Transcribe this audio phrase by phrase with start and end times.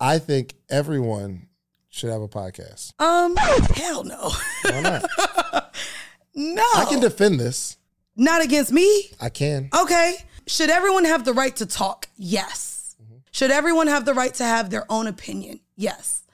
[0.00, 1.48] I think everyone
[1.90, 2.92] should have a podcast.
[3.00, 4.30] Um, hell no.
[4.62, 5.02] Why not?
[6.34, 6.62] no.
[6.76, 7.76] I can defend this.
[8.16, 9.10] Not against me.
[9.20, 9.68] I can.
[9.78, 10.16] Okay.
[10.46, 12.08] Should everyone have the right to talk?
[12.16, 12.96] Yes.
[13.30, 15.60] Should everyone have the right to have their own opinion?
[15.76, 16.24] Yes.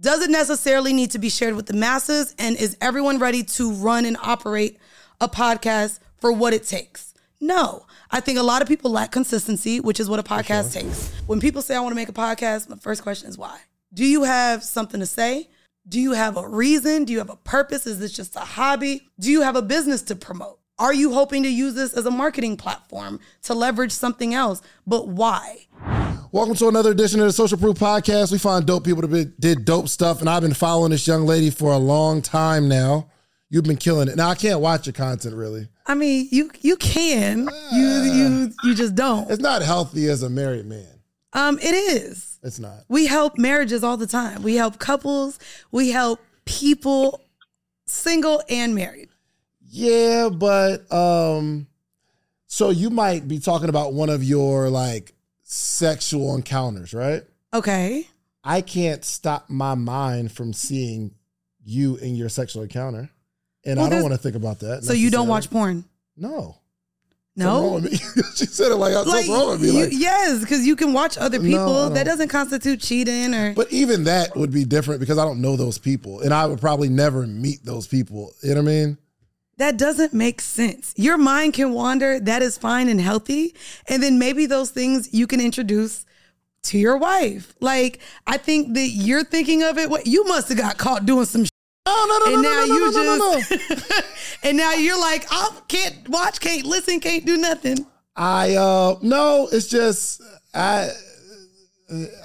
[0.00, 2.34] Does it necessarily need to be shared with the masses?
[2.38, 4.78] And is everyone ready to run and operate
[5.20, 7.14] a podcast for what it takes?
[7.40, 7.86] No.
[8.10, 11.12] I think a lot of people lack consistency, which is what a podcast takes.
[11.26, 13.58] When people say, I want to make a podcast, my first question is why?
[13.92, 15.48] Do you have something to say?
[15.88, 17.04] Do you have a reason?
[17.04, 17.86] Do you have a purpose?
[17.86, 19.08] Is this just a hobby?
[19.18, 20.60] Do you have a business to promote?
[20.78, 24.62] Are you hoping to use this as a marketing platform to leverage something else?
[24.86, 25.66] But why?
[26.32, 28.30] Welcome to another edition of the Social Proof Podcast.
[28.30, 31.24] We find dope people that be- did dope stuff, and I've been following this young
[31.24, 33.08] lady for a long time now.
[33.48, 34.16] You've been killing it.
[34.16, 35.68] Now I can't watch your content really.
[35.86, 37.48] I mean, you you can.
[37.72, 39.30] You you you just don't.
[39.30, 41.00] It's not healthy as a married man.
[41.32, 42.38] Um, it is.
[42.42, 42.84] It's not.
[42.88, 44.42] We help marriages all the time.
[44.42, 45.38] We help couples.
[45.70, 47.20] We help people,
[47.86, 49.10] single and married.
[49.68, 51.66] Yeah, but um,
[52.46, 57.22] so you might be talking about one of your like sexual encounters, right?
[57.52, 58.06] Okay.
[58.42, 61.14] I can't stop my mind from seeing
[61.64, 63.10] you in your sexual encounter,
[63.66, 64.84] and Well, I don't want to think about that.
[64.84, 65.84] So you don't watch porn?
[66.16, 66.56] No.
[67.38, 67.80] No.
[68.34, 69.68] she said it like something wrong with me.
[69.78, 71.84] you- yes, because you can watch other people.
[71.84, 73.52] I that doesn't constitute cheating or.
[73.52, 76.60] but even that would be different because I don't know those people, and I would
[76.60, 78.32] probably never meet those people.
[78.42, 78.98] You know what I mean?
[79.58, 80.94] That doesn't make sense.
[80.96, 82.20] Your mind can wander.
[82.20, 83.54] That is fine and healthy.
[83.88, 86.04] And then maybe those things you can introduce
[86.64, 87.54] to your wife.
[87.60, 89.88] Like, I think that you're thinking of it.
[89.88, 91.46] What you must have got caught doing some.
[91.88, 93.40] Oh no no and no now no no you no no no, no.
[93.40, 94.38] just.
[94.44, 97.86] and now you're like, I can't watch, can't listen, can't do nothing.
[98.16, 100.22] I uh no, it's just
[100.54, 100.90] I.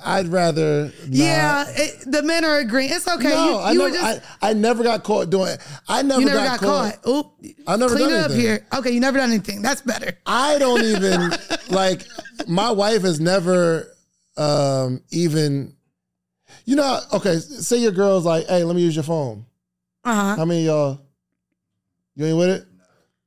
[0.03, 0.85] I'd rather.
[0.85, 1.07] Not.
[1.07, 2.89] Yeah, it, the men are agreeing.
[2.91, 3.29] It's okay.
[3.29, 3.91] No, you I you never.
[3.91, 4.23] were just.
[4.41, 5.55] I, I never got caught doing.
[5.87, 7.07] I never, never got, got, caught.
[7.07, 7.27] Oop.
[7.67, 8.41] I never Clean done it up anything.
[8.41, 8.67] here.
[8.73, 9.61] Okay, you never done anything.
[9.61, 10.17] That's better.
[10.25, 11.31] I don't even
[11.69, 12.01] like.
[12.47, 13.95] My wife has never
[14.35, 15.75] um even.
[16.65, 17.37] You know, okay.
[17.37, 19.45] Say your girl's like, "Hey, let me use your phone."
[20.03, 20.35] Uh huh.
[20.37, 21.01] How many of y'all?
[22.15, 22.65] You ain't with it?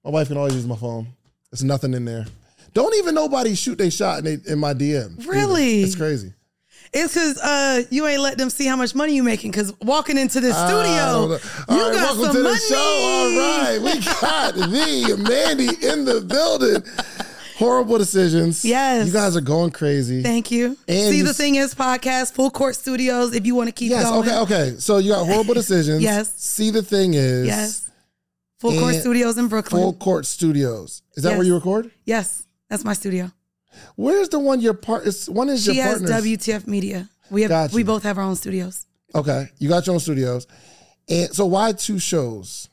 [0.05, 1.07] My wife can always use my phone.
[1.51, 2.27] There's nothing in there.
[2.73, 5.19] Don't even nobody shoot they shot in, they, in my DM.
[5.19, 5.31] either.
[5.31, 5.83] Really?
[5.83, 6.33] It's crazy.
[6.93, 9.51] It's because uh, you ain't let them see how much money you making.
[9.51, 11.29] Because walking into this studio, know.
[11.29, 12.55] you right, got welcome some to money.
[12.55, 12.77] the show.
[12.77, 16.83] All right, we got the Mandii in the building.
[17.57, 18.65] Horrible decisions.
[18.65, 19.07] Yes.
[19.07, 20.23] you guys are going crazy.
[20.23, 20.77] Thank you.
[20.89, 23.35] And See you the thing is podcast, full court studios.
[23.35, 24.05] If you want to keep yes.
[24.05, 24.39] going, Okay.
[24.39, 24.75] Okay.
[24.79, 26.03] So you got horrible decisions.
[26.03, 26.35] Yes.
[26.37, 27.47] See the thing is.
[27.47, 27.91] yes,
[28.59, 29.83] full court studios in Brooklyn.
[29.83, 31.03] Full Court Studios.
[31.17, 31.39] Is that Yes.
[31.39, 31.91] where you record?
[32.05, 33.31] yes, that's my studio.
[33.97, 35.07] Where's the one your part?
[35.07, 36.21] Is one is She your has partner?
[36.23, 37.09] WTF Media.
[37.31, 37.75] We have Gotcha.
[37.75, 38.87] we both have our own studios.
[39.15, 40.47] Okay, you got your own studios,
[41.09, 42.69] and so why two shows?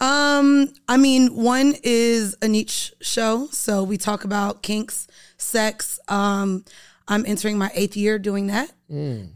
[0.00, 5.06] Um, I mean, one is a niche show, so we talk about kinks,
[5.36, 6.00] sex.
[6.08, 6.64] Um,
[7.06, 8.70] I'm entering my eighth year doing that,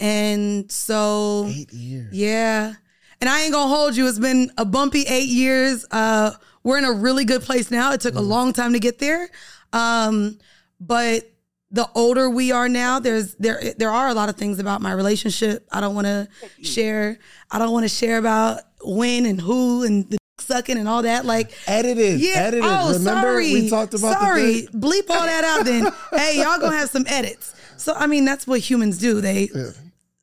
[0.00, 2.12] and so Eight years.
[2.14, 2.74] yeah.
[3.20, 4.06] And I ain't gonna hold you.
[4.08, 5.84] It's been a bumpy eight years.
[5.90, 6.32] Uh,
[6.62, 7.92] we're in a really good place now.
[7.92, 9.28] It took a long time to get there,
[9.72, 10.38] um,
[10.80, 11.30] but
[11.70, 14.92] the older we are now, there's there there are a lot of things about my
[14.92, 16.28] relationship I don't want to
[16.62, 17.18] share.
[17.50, 21.24] I don't want to share about when and who and the sucking and all that.
[21.24, 22.20] Like Edited.
[22.20, 22.34] yeah.
[22.36, 22.64] Edited.
[22.64, 23.52] Oh, Remember sorry.
[23.52, 24.68] we talked about Sorry.
[24.72, 25.90] Bleep all that out then.
[26.12, 27.54] hey, y'all gonna have some edits.
[27.76, 29.20] So I mean, that's what humans do.
[29.20, 29.48] They,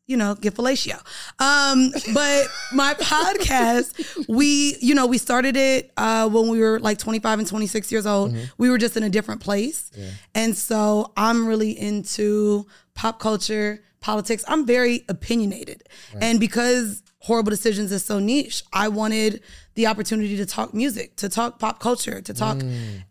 [0.08, 1.00] you know, get fellatio.
[1.40, 6.98] Um, but my podcast, we, you know, we started it uh, when we were like
[6.98, 8.34] 25 and 26 years old.
[8.34, 8.44] Mm-hmm.
[8.58, 9.92] We were just in a different place,
[10.36, 14.44] and so I'm really into pop culture, politics.
[14.48, 15.84] I'm very opinionated,
[16.20, 19.42] and because horrible decisions is so niche, I wanted
[19.76, 22.62] the opportunity to talk music, to talk pop culture, to talk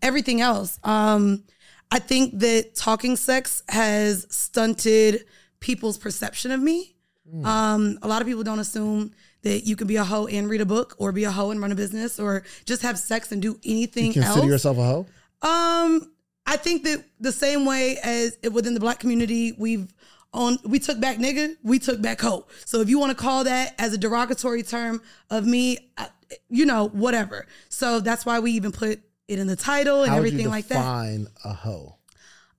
[0.02, 0.78] everything else.
[0.84, 1.44] Um,
[1.90, 5.24] I think that talking sex has stunted
[5.60, 6.94] people's perception of me.
[7.28, 7.46] Hmm.
[7.46, 9.12] Um, a lot of people don't assume
[9.42, 11.60] that you can be a hoe and read a book, or be a hoe and
[11.60, 14.14] run a business, or just have sex and do anything else.
[14.14, 14.46] Consider else.
[14.46, 15.06] yourself a hoe.
[15.42, 16.12] Um,
[16.46, 19.92] I think that the same way as within the black community, we've
[20.32, 22.46] on we took back nigga, we took back hoe.
[22.64, 26.08] So if you want to call that as a derogatory term of me, I,
[26.48, 27.46] you know, whatever.
[27.68, 30.74] So that's why we even put it in the title and How everything like that.
[30.76, 31.96] define a hoe?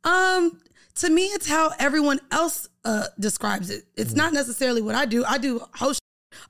[0.04, 0.60] Um,
[0.96, 3.84] to me, it's how everyone else uh describes it.
[3.84, 4.02] Mm-hmm.
[4.02, 5.24] It's not necessarily what I do.
[5.26, 6.00] I do host.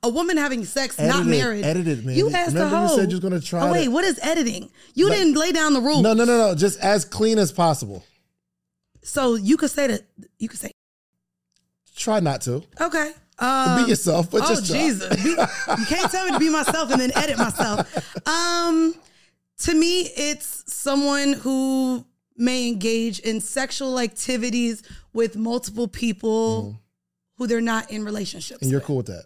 [0.04, 1.64] A woman having sex, not Edited, married.
[1.64, 2.16] edited, man.
[2.16, 2.96] You asked Remember you hoe.
[2.96, 4.70] said you was gonna try Oh wait, to- what is editing?
[4.94, 6.02] You didn't lay down the rules.
[6.02, 6.54] No, no, no, no.
[6.54, 8.04] Just as clean as possible.
[9.02, 10.02] So you could say that.
[10.38, 10.70] You could say
[11.96, 12.62] Try not to.
[12.80, 13.12] Okay.
[13.38, 14.78] Um, Be yourself, but oh just try.
[14.78, 15.22] Jesus!
[15.22, 18.26] Be- you can't tell me to be myself and then edit myself.
[18.26, 18.94] Um,
[19.58, 22.04] to me, it's someone who
[22.36, 26.78] may engage in sexual activities with multiple people
[27.36, 28.62] who they're not in relationships.
[28.62, 28.86] And you're with.
[28.86, 29.24] cool with that.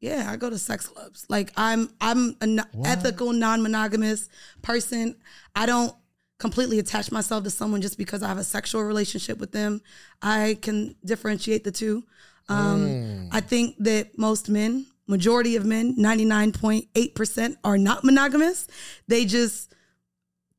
[0.00, 1.24] Yeah, I go to sex clubs.
[1.28, 4.28] Like I'm I'm an ethical, non-monogamous
[4.62, 5.16] person.
[5.54, 5.94] I don't
[6.38, 9.80] completely attach myself to someone just because I have a sexual relationship with them.
[10.20, 12.04] I can differentiate the two.
[12.48, 18.66] Um, I think that most men, majority of men, 99.8% are not monogamous.
[19.08, 19.74] They just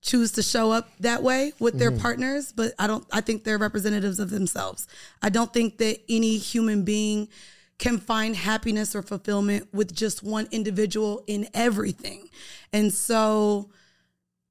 [0.01, 3.57] choose to show up that way with their partners, but I don't I think they're
[3.57, 4.87] representatives of themselves.
[5.21, 7.27] I don't think that any human being
[7.79, 12.29] can find happiness or fulfillment with just one individual in everything.
[12.71, 13.69] And so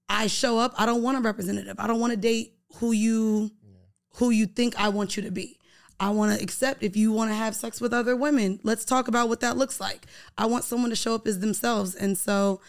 [0.09, 1.77] I show up, I don't want a representative.
[1.79, 3.51] I don't want to date who you
[4.17, 5.59] who you think I want you to be.
[5.99, 8.61] I want to accept if you want to have sex with other women.
[8.63, 10.07] Let's talk about what that looks like.
[10.37, 11.95] I want someone to show up as themselves.
[11.95, 12.61] And so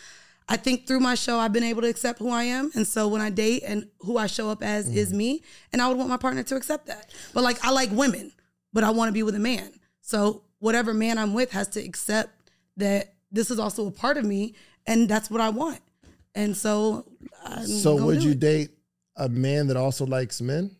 [0.48, 2.72] I think through my show, I've been able to accept who I am.
[2.76, 5.18] And so when I date and who I show up as is mm-hmm.
[5.18, 5.44] me,
[5.74, 7.12] and I would want my partner to accept that.
[7.34, 8.32] But like, I like women,
[8.74, 9.72] but I want to be with a man.
[10.02, 12.30] So whatever man I'm with has to accept
[12.78, 14.56] that this is also a part of me
[14.86, 15.80] and that's what I want.
[16.36, 17.06] And so,
[17.44, 18.40] I'm So would do you it.
[18.40, 18.70] date
[19.16, 20.76] a man that also likes men?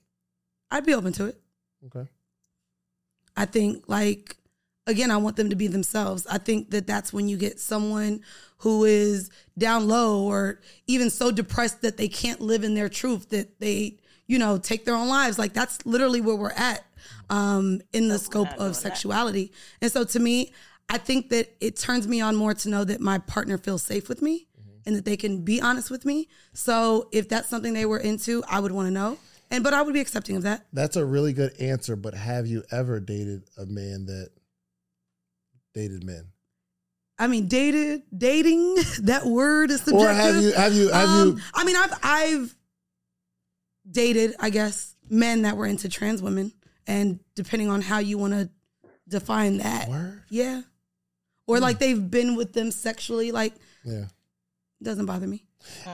[0.70, 1.40] I'd be open to it.
[1.86, 2.10] Okay.
[3.38, 4.38] I think like
[4.88, 6.28] again, I want them to be themselves.
[6.28, 8.22] I think that that's when you get someone
[8.58, 13.30] who is down low or even so depressed that they can't live in their truth
[13.30, 13.98] that they,
[14.28, 15.40] you know, take their own lives.
[15.40, 16.86] Like that's literally where we're at
[17.30, 19.52] um, in the scope of sexuality.
[19.82, 20.54] And so to me,
[20.90, 24.08] I think that it turns me on more to know that my partner feels safe
[24.08, 24.48] with me
[24.86, 26.28] and that they can be honest with me.
[26.54, 29.18] So if that's something they were into, I would want to know.
[29.52, 30.66] And but I would be accepting of that.
[30.74, 34.30] That's a really good answer, but have you ever dated a man that
[35.74, 36.26] dated men?
[37.18, 40.10] I mean, dated, dating, that word is subjective.
[40.10, 42.56] Or have you have you have Um, you I mean, I've I've
[43.90, 46.52] dated, I guess, men that were into trans women,
[46.88, 48.50] and depending on how you want to
[49.08, 50.24] define that, Word?
[50.30, 50.62] yeah,
[51.48, 53.54] or like they've been with them sexually, like
[53.84, 54.06] Yeah.
[54.82, 55.46] Doesn't bother me.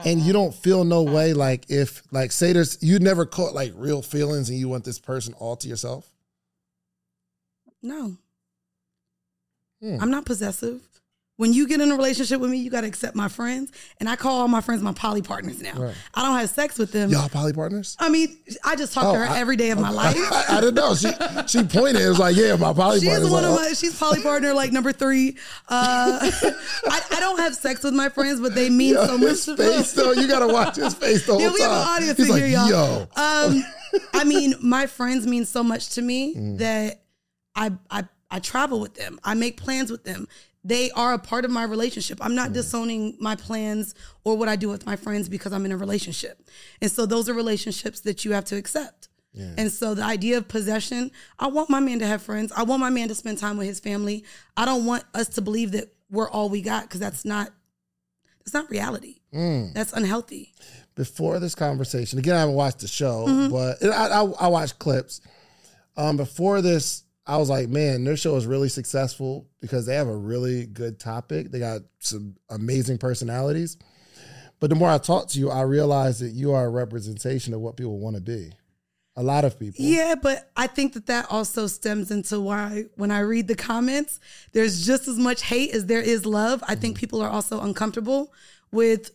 [0.04, 3.72] And you don't feel no way like if like say there's you never caught like
[3.76, 6.10] real feelings and you want this person all to yourself?
[7.82, 8.16] No,
[9.80, 9.96] Hmm.
[10.00, 10.80] I'm not possessive.
[11.38, 14.08] When you get in a relationship with me, you got to accept my friends, and
[14.08, 15.72] I call all my friends my poly partners now.
[15.74, 15.94] Right.
[16.14, 17.08] I don't have sex with them.
[17.10, 17.96] Y'all poly partners?
[17.98, 20.14] I mean, I just talk Oh, to her I- every day of my life.
[20.16, 20.94] I, I didn't know.
[20.94, 21.08] She
[21.48, 22.02] she pointed.
[22.02, 23.30] It was like, yeah, my poly She's partners.
[23.30, 23.72] one of like, my.
[23.72, 25.38] She's poly partner like number three.
[25.68, 26.30] Uh,
[26.86, 29.56] I, I don't have sex with my friends, but they mean Yo, so much to
[29.56, 31.54] face though, you gotta watch his face the whole Yeah, time.
[31.54, 32.68] we have an audience He's in like, here, y'all.
[32.68, 33.08] yo.
[33.16, 33.64] Um,
[34.12, 36.58] I mean, my friends mean so much to me Mm.
[36.58, 37.00] that
[37.56, 39.18] I I I travel with them.
[39.24, 40.28] I make plans with them.
[40.64, 42.18] They are a part of my relationship.
[42.20, 43.94] I'm not disowning my plans
[44.24, 46.40] or what I do with my friends because I'm in a relationship.
[46.80, 49.08] And so those are relationships that you have to accept.
[49.34, 52.52] And so the idea of possession, I want my man to have friends.
[52.54, 54.24] I want my man to spend time with his family.
[54.58, 57.48] I don't want us to believe that we're all we got because that's not
[58.40, 59.20] that's not reality.
[59.32, 59.72] Mm.
[59.72, 60.52] That's unhealthy.
[60.94, 63.50] before this conversation, again, I haven't watched the show, Mm-hmm.
[63.52, 65.22] but I, I, I watched clips.
[65.96, 70.08] Um, before this, I was like, man, their show is really successful because they have
[70.08, 71.50] a really good topic.
[71.50, 73.76] They got some amazing personalities.
[74.58, 77.60] But the more I talk to you, I realize that you are a representation of
[77.60, 78.52] what people want to be.
[79.14, 79.84] A lot of people.
[79.84, 84.18] Yeah, but I think that that also stems into why when I read the comments,
[84.52, 86.64] there's just as much hate as there is love.
[86.66, 88.32] I think people are also uncomfortable
[88.70, 89.10] with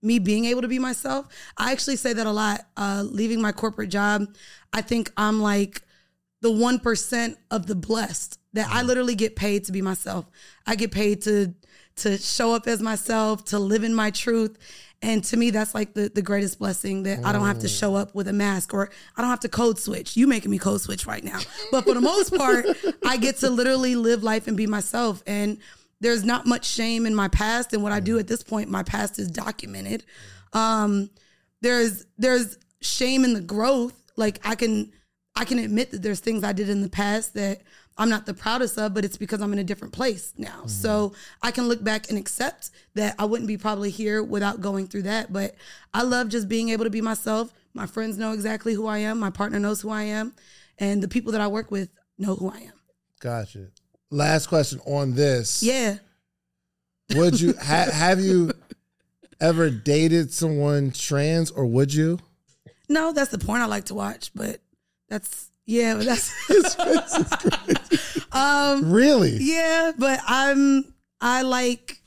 [0.00, 1.28] me being able to be myself.
[1.58, 2.66] I actually say that a lot.
[2.76, 4.26] Uh, leaving my corporate job,
[4.72, 5.82] I think I'm like
[6.42, 10.26] the 1% of the blessed that I literally get paid to be myself.
[10.66, 11.54] I get paid to
[11.94, 14.56] to show up as myself, to live in my truth.
[15.02, 17.94] And to me, that's like the, the greatest blessing that I don't have to show
[17.94, 20.16] up with a mask or I don't have to code switch.
[20.16, 21.40] You making me code switch right now.
[21.70, 22.64] But for the most part,
[23.04, 25.22] I get to literally live life and be myself.
[25.26, 25.58] And
[26.00, 27.74] there's not much shame in my past.
[27.74, 30.04] And what I do at this point, my past is documented.
[30.54, 31.10] Um,
[31.60, 34.00] there's there's shame in the growth.
[34.16, 34.92] Like I can
[35.34, 37.62] I can admit that there's things I did in the past that
[37.98, 40.48] I'm not the proudest of, but it's because I'm in a different place now.
[40.48, 40.68] Mm-hmm.
[40.68, 44.86] So I can look back and accept that I wouldn't be probably here without going
[44.86, 45.32] through that.
[45.32, 45.54] But
[45.92, 47.52] I love just being able to be myself.
[47.74, 49.18] My friends know exactly who I am.
[49.18, 50.34] My partner knows who I am.
[50.78, 52.72] And the people that I work with know who I am.
[53.20, 53.68] Gotcha.
[54.10, 55.62] Last question on this.
[55.62, 55.96] Yeah.
[57.14, 58.52] Would you ha, have you
[59.40, 62.18] ever dated someone trans or would you?
[62.88, 64.60] No, that's the porn I like to watch, but
[65.12, 68.24] that's Yeah, but that's His face is crazy.
[68.32, 69.36] um Really?
[69.40, 72.00] yeah, but I'm I like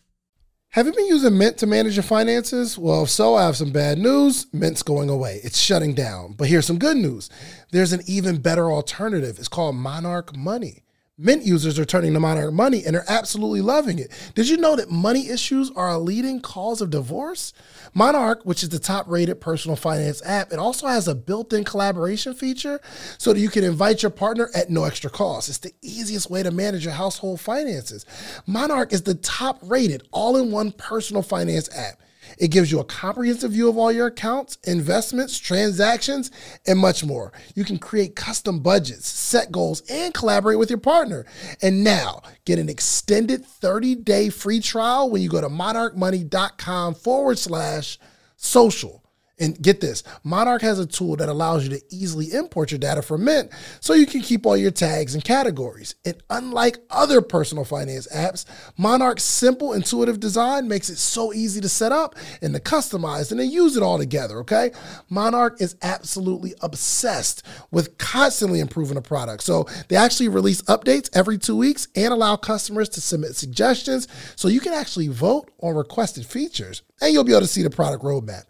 [0.70, 2.78] Have you been using Mint to manage your finances?
[2.78, 4.48] Well, if so, I have some bad news.
[4.52, 5.40] Mint's going away.
[5.44, 6.34] It's shutting down.
[6.34, 7.30] But here's some good news.
[7.72, 9.38] There's an even better alternative.
[9.40, 10.84] It's called Monarch Money.
[11.18, 14.12] Mint users are turning to Monarch Money and are absolutely loving it.
[14.36, 17.54] Did you know that money issues are a leading cause of divorce?
[17.94, 21.64] Monarch, which is the top rated personal finance app, it also has a built in
[21.64, 22.82] collaboration feature
[23.18, 25.48] so that you can invite your partner at no extra cost.
[25.48, 28.06] It's the easiest way to manage your household finances.
[28.46, 32.02] Monarch is the top rated all in one personal finance app.
[32.38, 36.32] It gives you a comprehensive view of all your accounts, investments, transactions,
[36.66, 37.32] and much more.
[37.56, 41.26] You can create custom budgets, set goals, and collaborate with your partner.
[41.62, 47.40] And now, get an extended 30 day free trial when you go to monarchmoney.com forward
[47.40, 48.00] slash
[48.36, 49.05] social.
[49.38, 53.02] And get this Monarch has a tool that allows you to easily import your data
[53.02, 53.52] from Mint
[53.82, 55.96] so you can keep all your tags and categories.
[56.06, 58.46] And unlike other personal finance apps,
[58.78, 63.40] Monarch's simple, intuitive design makes it so easy to set up and to customize and
[63.40, 64.72] to use it all together, okay?
[65.10, 69.44] Monarch is absolutely obsessed with constantly improving the product.
[69.44, 74.48] So they actually release updates every two weeks and allow customers to submit suggestions so
[74.48, 78.04] you can actually vote on requested features and you'll be able to see the product
[78.04, 78.44] roadmap.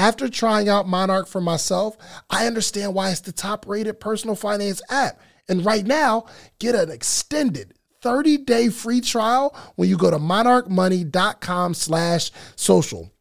[0.00, 1.98] After trying out Monarch for myself,
[2.30, 5.20] I understand why it's the top rated personal finance app.
[5.46, 6.24] And right now,
[6.58, 13.12] get an extended 30-day free trial when you go to monarchmoney.com slash social.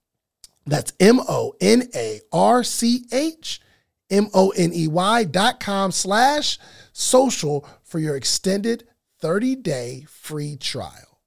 [0.66, 1.52] That's M-O-N-A-R-C-H
[4.12, 6.58] M-O-N-E-Y dot com slash
[6.94, 8.88] social for your extended
[9.22, 11.20] 30-day free trial.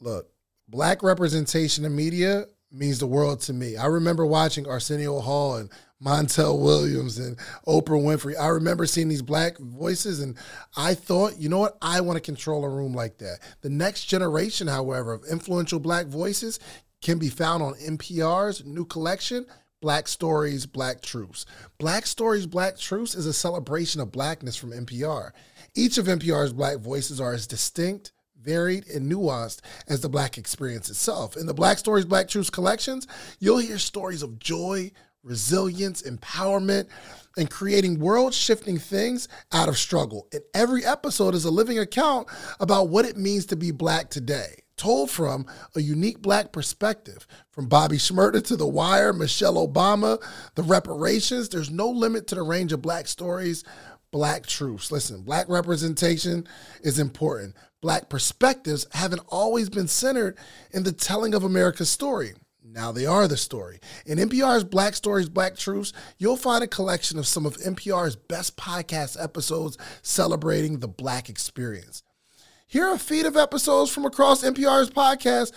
[0.00, 0.32] Look,
[0.68, 3.76] black representation in media means the world to me.
[3.76, 5.70] I remember watching Arsenio Hall and
[6.02, 8.38] Montel Williams and Oprah Winfrey.
[8.38, 10.36] I remember seeing these black voices and
[10.76, 11.78] I thought, you know what?
[11.80, 13.38] I want to control a room like that.
[13.62, 16.60] The next generation, however, of influential black voices
[17.00, 19.46] can be found on NPR's new collection,
[19.80, 21.46] Black Stories, Black Truths.
[21.78, 25.30] Black Stories, Black Truths is a celebration of blackness from NPR.
[25.74, 28.12] Each of NPR's black voices are as distinct,
[28.46, 31.36] varied, and nuanced as the Black experience itself.
[31.36, 33.06] In the Black Stories, Black Truths collections,
[33.40, 34.90] you'll hear stories of joy,
[35.22, 36.86] resilience, empowerment,
[37.36, 40.28] and creating world shifting things out of struggle.
[40.32, 42.28] And every episode is a living account
[42.60, 44.62] about what it means to be Black today.
[44.76, 50.22] Told from a unique black perspective, from Bobby Shmurda to The Wire, Michelle Obama,
[50.54, 53.64] the reparations, there's no limit to the range of black stories,
[54.10, 54.92] black truths.
[54.92, 56.46] Listen, black representation
[56.82, 57.54] is important.
[57.80, 60.36] Black perspectives haven't always been centered
[60.72, 62.34] in the telling of America's story.
[62.64, 63.80] Now they are the story.
[64.04, 68.56] In NPR's Black Stories, Black Truths, you'll find a collection of some of NPR's best
[68.56, 72.02] podcast episodes celebrating the Black experience.
[72.66, 75.52] Here are a feed of episodes from across NPR's podcast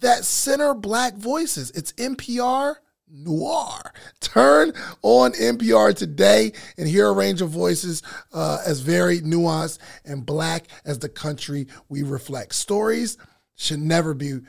[0.00, 1.70] that center Black voices.
[1.70, 2.76] It's NPR
[3.08, 3.92] Noir.
[4.20, 10.24] Turn on NPR today and hear a range of voices uh, as varied, nuanced, and
[10.26, 12.54] Black as the country we reflect.
[12.54, 13.16] Stories
[13.56, 14.40] should never be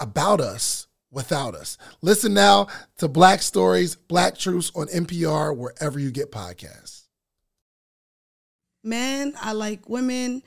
[0.00, 1.78] about us without us.
[2.02, 2.66] Listen now
[2.98, 7.04] to Black Stories, Black Truths on NPR, wherever you get podcasts.
[8.84, 10.42] men, I like women,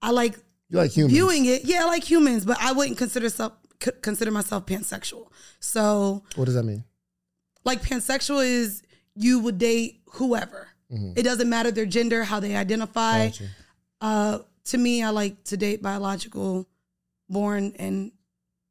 [0.00, 0.36] I like
[0.68, 1.12] You like humans?
[1.12, 1.64] viewing it.
[1.64, 3.52] Yeah, I like humans, but I wouldn't consider self
[3.84, 5.28] c- consider myself pansexual.
[5.60, 6.84] So, What does that mean?
[7.64, 8.82] like pansexual is
[9.14, 10.68] you would date whoever.
[11.16, 13.26] It doesn't matter their gender, how they identify.
[13.26, 13.44] Gotcha.
[14.00, 16.68] Uh, to me, I like to date biological,
[17.28, 18.12] born and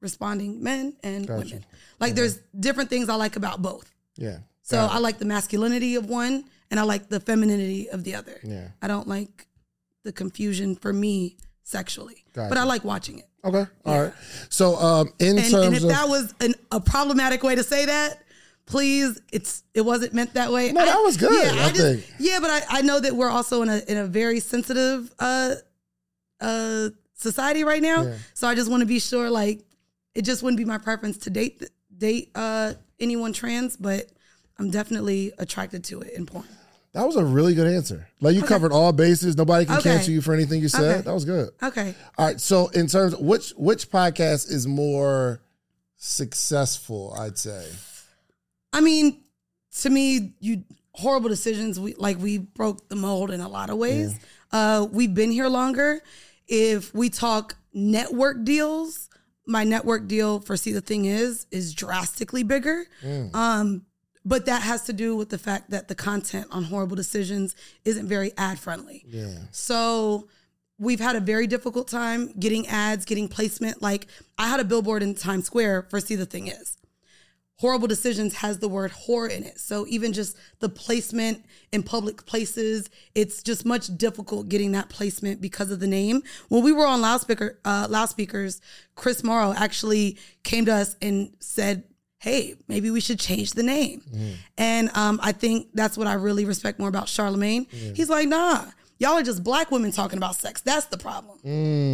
[0.02, 1.40] responding men and Gotcha.
[1.46, 1.66] women.
[2.00, 3.92] Like there's different things I like about both.
[4.16, 4.38] Yeah.
[4.62, 8.40] So I like the masculinity of one and I like the femininity of the other.
[8.42, 8.70] Yeah.
[8.82, 9.48] I don't like
[10.04, 13.28] the confusion for me sexually, but I like watching it.
[13.46, 13.66] Okay.
[13.86, 14.14] All right.
[14.50, 17.64] So, um, in And, terms and if of that was an, a problematic way to
[17.64, 18.24] say that,
[18.66, 20.72] please, it's it wasn't meant that way.
[20.72, 22.06] No, that was good, Yeah, I I, just think.
[22.20, 25.56] yeah, but I, I know that we're also in a in a very sensitive uh
[26.40, 28.04] uh society right now.
[28.04, 28.16] Yeah.
[28.34, 29.62] So I just want to be sure, like,
[30.16, 31.64] it just wouldn't be my preference to date
[31.98, 34.10] date uh anyone trans, but
[34.58, 36.46] I'm definitely attracted to it in porn.
[36.94, 38.08] That was a really good answer.
[38.22, 39.36] Like you covered all bases.
[39.36, 39.96] Nobody can Okay.
[39.96, 40.84] cancel you for anything you said.
[40.98, 41.02] Okay.
[41.02, 41.50] That was good.
[41.62, 41.96] Okay.
[42.18, 42.40] All right.
[42.40, 45.42] So, in terms of which which podcast is more
[45.98, 47.66] successful, I'd say.
[48.72, 49.24] I mean,
[49.82, 51.80] to me, you horrible decisions.
[51.80, 54.16] We like we broke the mold in a lot of ways.
[54.52, 56.02] Uh, we've been here longer.
[56.48, 59.10] If we talk network deals,
[59.48, 62.86] my network deal for See the Thing Is is drastically bigger.
[63.34, 63.86] Um,
[64.26, 68.08] but that has to do with the fact that the content on horrible decisions isn't
[68.08, 69.04] very ad friendly.
[69.08, 69.38] Yeah.
[69.52, 70.28] So
[70.80, 73.82] we've had a very difficult time getting ads, getting placement.
[73.82, 76.78] Like I had a billboard in Times Square for See the Thing Is.
[77.60, 79.60] Horrible Decisions has the word horror in it.
[79.60, 85.40] So even just the placement in public places, it's just much difficult getting that placement
[85.40, 86.24] because of the name.
[86.50, 88.60] When we were on loudspeaker uh, loudspeakers,
[88.96, 91.84] Chris Morrow actually came to us and said,
[92.24, 94.02] "Hey, maybe we should change the name."
[94.58, 97.66] And um, I think that's what I really respect more about Charlemagne.
[97.96, 98.66] He's like, "Nah,
[98.98, 100.62] y'all are just black women talking about sex.
[100.62, 101.38] That's the problem."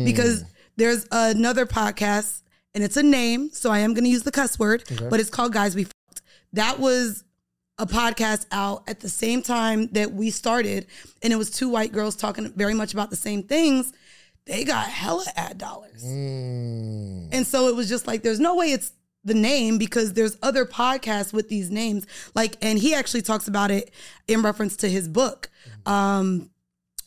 [0.05, 0.45] Because
[0.77, 2.41] there's another podcast
[2.75, 5.29] and it's a name, so I am going to use the cuss word, but it's
[5.29, 6.21] called Guys We Fucked.
[6.53, 7.23] That was
[7.77, 10.85] a podcast out at the same time that we started,
[11.23, 13.91] and it was two white girls talking very much about the same things.
[14.45, 16.03] They got hella ad dollars.
[16.03, 17.29] Mm.
[17.31, 18.91] And so it was just like, there's no way it's
[19.29, 22.05] the name because there's other podcasts with these names.
[22.35, 23.91] Like, and he actually talks about it
[24.27, 25.49] in reference to his book.
[25.85, 26.49] Um,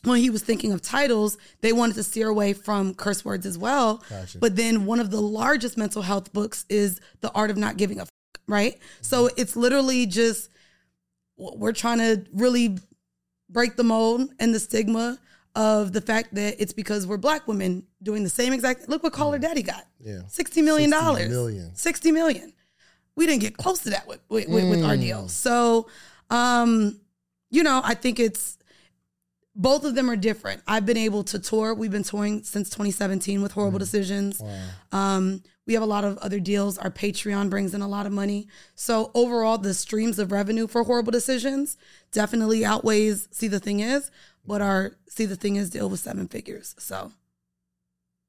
[0.03, 3.57] when he was thinking of titles, they wanted to steer away from curse words as
[3.57, 4.03] well.
[4.09, 4.37] Gotcha.
[4.37, 7.99] But then one of the largest mental health books is The Art of Not Giving
[7.99, 8.77] a Fuck, right?
[9.01, 10.49] So it's literally just
[11.37, 12.77] we're trying to really
[13.49, 15.19] break the mold and the stigma
[15.55, 19.13] of the fact that it's because we're black women doing the same exact look what
[19.13, 19.85] Call Her Daddy got.
[19.99, 20.21] Yeah.
[20.27, 21.29] Sixty million 60 dollars.
[21.29, 21.75] million.
[21.75, 22.53] Sixty million.
[23.15, 25.01] We didn't get close to that with with, with, with our Mm.
[25.01, 25.27] deal.
[25.29, 25.87] So
[26.29, 26.99] um,
[27.51, 28.57] you know, I think it's
[29.55, 30.63] both of them are different.
[30.67, 31.75] I've been able to tour.
[31.75, 34.41] We've been touring since 2017 with Horrible Decisions.
[34.91, 36.79] Um, we have a lot of other deals.
[36.79, 38.47] Our Patreon brings in a lot of money.
[38.73, 41.77] So overall, the streams of revenue for Horrible Decisions
[42.11, 44.09] definitely outweighs See the Thing Is,
[44.45, 46.73] but our See the Thing Is deal with seven figures.
[46.79, 47.11] So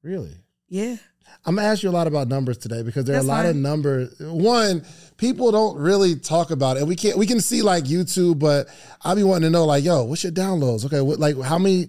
[0.03, 0.35] Really?
[0.69, 0.97] yeah.
[1.43, 3.45] I'm gonna ask you a lot about numbers today because there are That's a lot
[3.47, 3.61] of fine.
[3.63, 4.13] numbers.
[4.19, 4.85] One,
[5.17, 6.81] people don't really talk about it.
[6.81, 7.17] And we can't.
[7.17, 8.67] We can see like YouTube, but
[9.01, 10.85] I'll be wanting to know like, yo, what's your downloads?
[10.85, 11.87] Okay, what, like how many?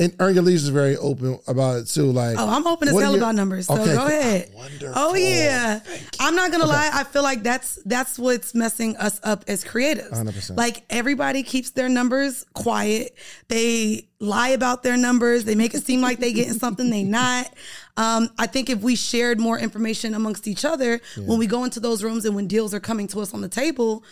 [0.00, 2.12] And Earn Your Leisure is very open about it too.
[2.12, 3.66] Like, Oh, I'm open to what are hell your- about numbers.
[3.66, 4.50] So Okay, go ahead.
[4.54, 4.92] wonderful.
[4.94, 5.80] Oh yeah.
[6.20, 6.90] I'm not gonna lie.
[6.92, 10.10] I feel like that's that's what's messing us up as creatives.
[10.12, 10.56] 100%.
[10.56, 13.16] Like everybody keeps their numbers quiet.
[13.48, 15.44] They lie about their numbers.
[15.44, 17.52] They make it seem like they getting something they not.
[17.96, 21.80] Um, I think if we shared more information amongst each other when we go into
[21.80, 24.04] those rooms and when deals are coming to us on the table,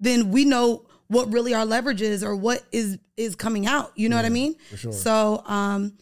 [0.00, 3.92] then we know what really our leverage is or what is is coming out.
[3.94, 4.56] You know what I mean?
[4.76, 4.92] sure.
[4.92, 5.92] So um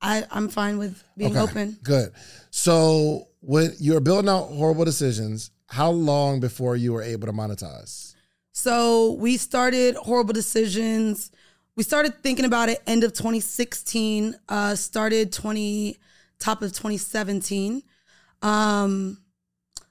[0.00, 1.76] I, I'm fine with being Okay, open.
[1.82, 2.12] Good.
[2.50, 8.14] So when you're building out horrible decisions, how long before you were able to monetize?
[8.52, 11.32] So we started horrible decisions.
[11.76, 14.36] We started thinking about it end of 2016.
[14.48, 15.96] Uh, started 20
[16.38, 17.82] top of 2017.
[18.42, 19.18] Um,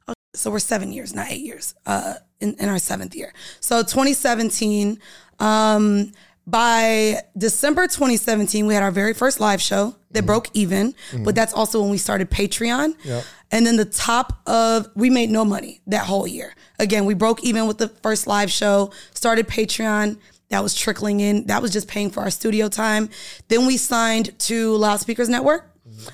[0.07, 1.75] oh, so we're seven years, not eight years.
[1.85, 3.33] Uh, in, in our seventh year.
[3.59, 4.99] So 2017.
[5.39, 6.11] Um,
[6.47, 10.95] by December 2017, we had our very first live show that broke even,
[11.25, 12.93] but that's also when we started Patreon.
[13.03, 13.25] Yep.
[13.51, 16.55] And then the top of, we made no money that whole year.
[16.79, 20.19] Again, we broke even with the first live show, started Patreon.
[20.49, 21.47] That was trickling in.
[21.47, 23.09] That was just paying for our studio time.
[23.49, 25.69] Then we signed to Loudspeakers Network.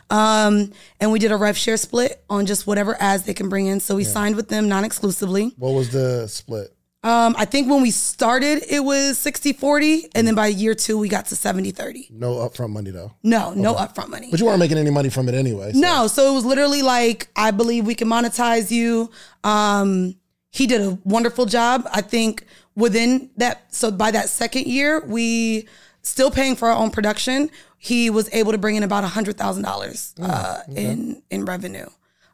[0.10, 3.68] Um, and we did a rev share split on just whatever ads they can bring
[3.68, 3.80] in.
[3.80, 5.54] So we signed with them non exclusively.
[5.58, 6.76] What was the split?
[7.06, 10.08] Um, I think when we started, it was 60 40.
[10.16, 12.08] And then by year two, we got to 70 30.
[12.12, 13.12] No upfront money though.
[13.24, 14.30] No, no upfront money.
[14.32, 15.74] But you weren't making any money from it anyway.
[15.74, 19.10] so- No, so it was literally like, I believe we can monetize you.
[19.44, 20.16] Um,
[20.52, 21.86] he did a wonderful job.
[21.92, 25.68] I think within that, so by that second year, we
[26.04, 27.50] still paying for our own production.
[27.84, 31.88] He was able to bring in about a hundred thousand dollars uh, in in revenue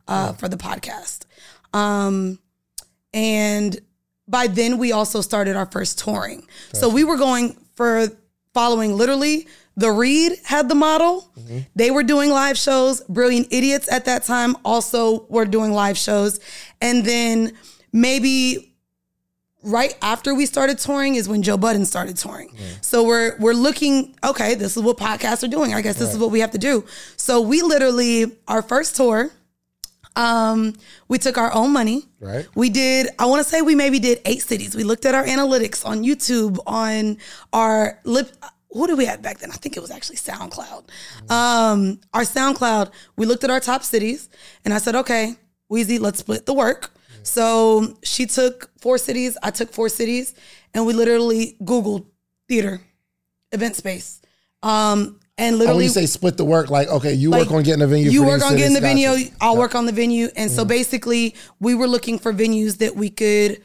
[0.07, 1.25] uh, for the podcast.
[1.73, 2.37] Um,
[3.15, 3.79] and
[4.27, 6.45] by then, we also started our first touring.
[6.73, 8.07] So we were going for
[8.53, 11.31] following literally the Read had the model.
[11.75, 13.01] They were doing live shows.
[13.09, 16.39] Brilliant Idiots at that time also were doing live shows.
[16.79, 17.53] And then
[17.91, 18.68] maybe
[19.63, 22.55] right after we started touring is when Joe Budden started touring.
[22.81, 25.73] So we're we're looking, okay, this is what podcasts are doing.
[25.73, 26.85] I guess this is what we have to do.
[27.17, 29.31] So we literally our first tour,
[30.15, 30.73] um,
[31.07, 32.05] we took our own money.
[32.19, 32.47] Right.
[32.55, 34.75] We did, I want to say we maybe did eight cities.
[34.75, 37.17] We looked at our analytics on YouTube, on
[37.53, 38.31] our lip.
[38.71, 39.49] Who did we have back then?
[39.51, 40.89] I think it was actually SoundCloud.
[41.31, 44.29] Um, our SoundCloud, we looked at our top cities
[44.63, 45.35] and I said, okay,
[45.71, 46.91] Weezy, let's split the work.
[47.29, 50.33] So she took four cities, I took four cities,
[50.73, 52.05] and we literally Googled
[52.47, 52.81] theater,
[53.51, 54.21] event space.
[54.63, 57.63] Um, and And literally when you say split the work, like okay, you work on
[57.63, 58.09] getting a venue.
[58.11, 59.07] You work on getting the venue.
[59.15, 59.31] gotcha.
[59.39, 60.27] I'll work on the venue.
[60.35, 60.55] And Mm.
[60.55, 63.61] so basically, we were looking for venues that we could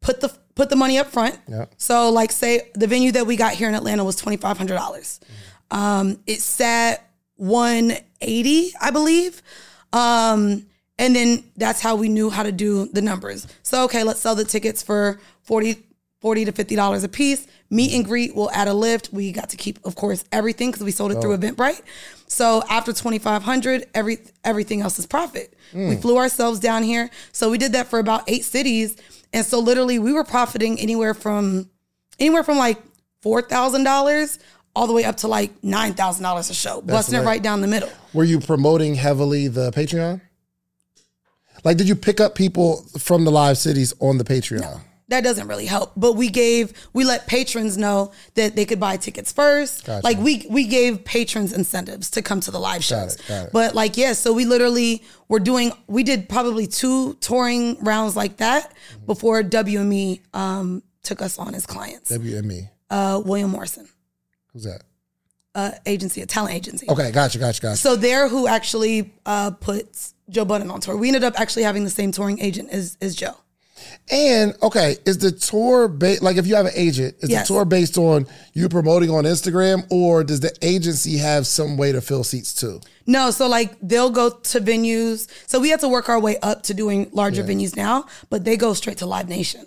[0.00, 1.38] put the put the money up front.
[1.46, 1.66] Yeah.
[1.76, 4.76] So like say the venue that we got here in Atlanta was twenty five hundred
[4.76, 5.20] dollars.
[5.70, 9.42] Um, it sat one eighty, I believe.
[9.92, 10.66] Um,
[11.00, 13.46] and then that's how we knew how to do the numbers.
[13.62, 15.86] So okay, let's sell the tickets for 40
[16.20, 17.46] 40 to 50 dollars a piece.
[17.70, 19.10] Meet and greet we'll add a lift.
[19.10, 21.38] We got to keep, of course, everything because we sold it through oh.
[21.38, 21.80] Eventbrite.
[22.26, 25.54] So after 2500 every everything else is profit.
[25.72, 26.00] We hmm.
[26.00, 27.10] flew ourselves down here.
[27.32, 28.96] So we did that for about eight cities.
[29.32, 31.70] And so literally we were profiting anywhere from
[32.18, 32.78] anywhere from like
[33.22, 34.38] four thousand dollars
[34.76, 37.62] all the way up to like nine thousand dollars a show, busting it right down
[37.62, 37.90] the middle.
[38.12, 40.20] Were you promoting heavily the Patreon?
[41.64, 44.80] Like, did you pick up people from the live cities on the Patreon?
[45.08, 45.90] that doesn't really help.
[45.96, 49.84] But we gave we let patrons know that they could buy tickets first.
[49.84, 50.04] Gotcha.
[50.06, 53.16] Like we we gave patrons incentives to come to the live shows.
[53.16, 53.50] it, got it.
[53.52, 58.36] But like yeah, so we literally were doing we did probably two touring rounds like
[58.36, 59.06] that Mm-hmm.
[59.06, 62.12] before WME um, took us on as clients.
[62.12, 62.70] WME.
[62.88, 63.88] Uh, William Morrison,
[64.52, 64.82] Who's that?
[65.56, 66.88] uh, agency, a talent agency.
[66.88, 67.76] Okay, gotcha, gotcha, gotcha.
[67.78, 70.96] So they're who actually uh, puts Joe Budden on tour.
[70.96, 73.34] We ended up actually having the same touring agent as, as Joe.
[74.10, 77.48] And okay, is the tour based like if you have an agent, is Yes.
[77.48, 81.92] the tour based on you promoting on Instagram, or does the agency have some way
[81.92, 82.80] to fill seats too?
[83.06, 85.28] No, so like they'll go to venues.
[85.46, 88.56] So we had to work our way up to doing larger venues now, but they
[88.56, 89.66] go straight to Live Nation.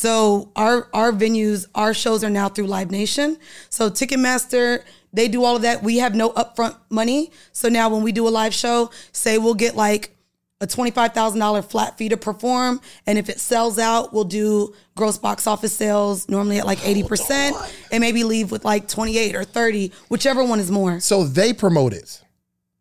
[0.00, 3.36] So our our venues, our shows are now through Live Nation.
[3.68, 4.82] So Ticketmaster,
[5.12, 5.82] they do all of that.
[5.82, 7.32] We have no upfront money.
[7.52, 10.16] So now when we do a live show, say we'll get like
[10.62, 12.80] a $25,000 flat fee to perform.
[13.06, 17.52] And if it sells out, we'll do gross box office sales normally at like 80%
[17.92, 20.98] and maybe leave with like 28 or 30, whichever one is more.
[21.00, 22.22] So they promote it,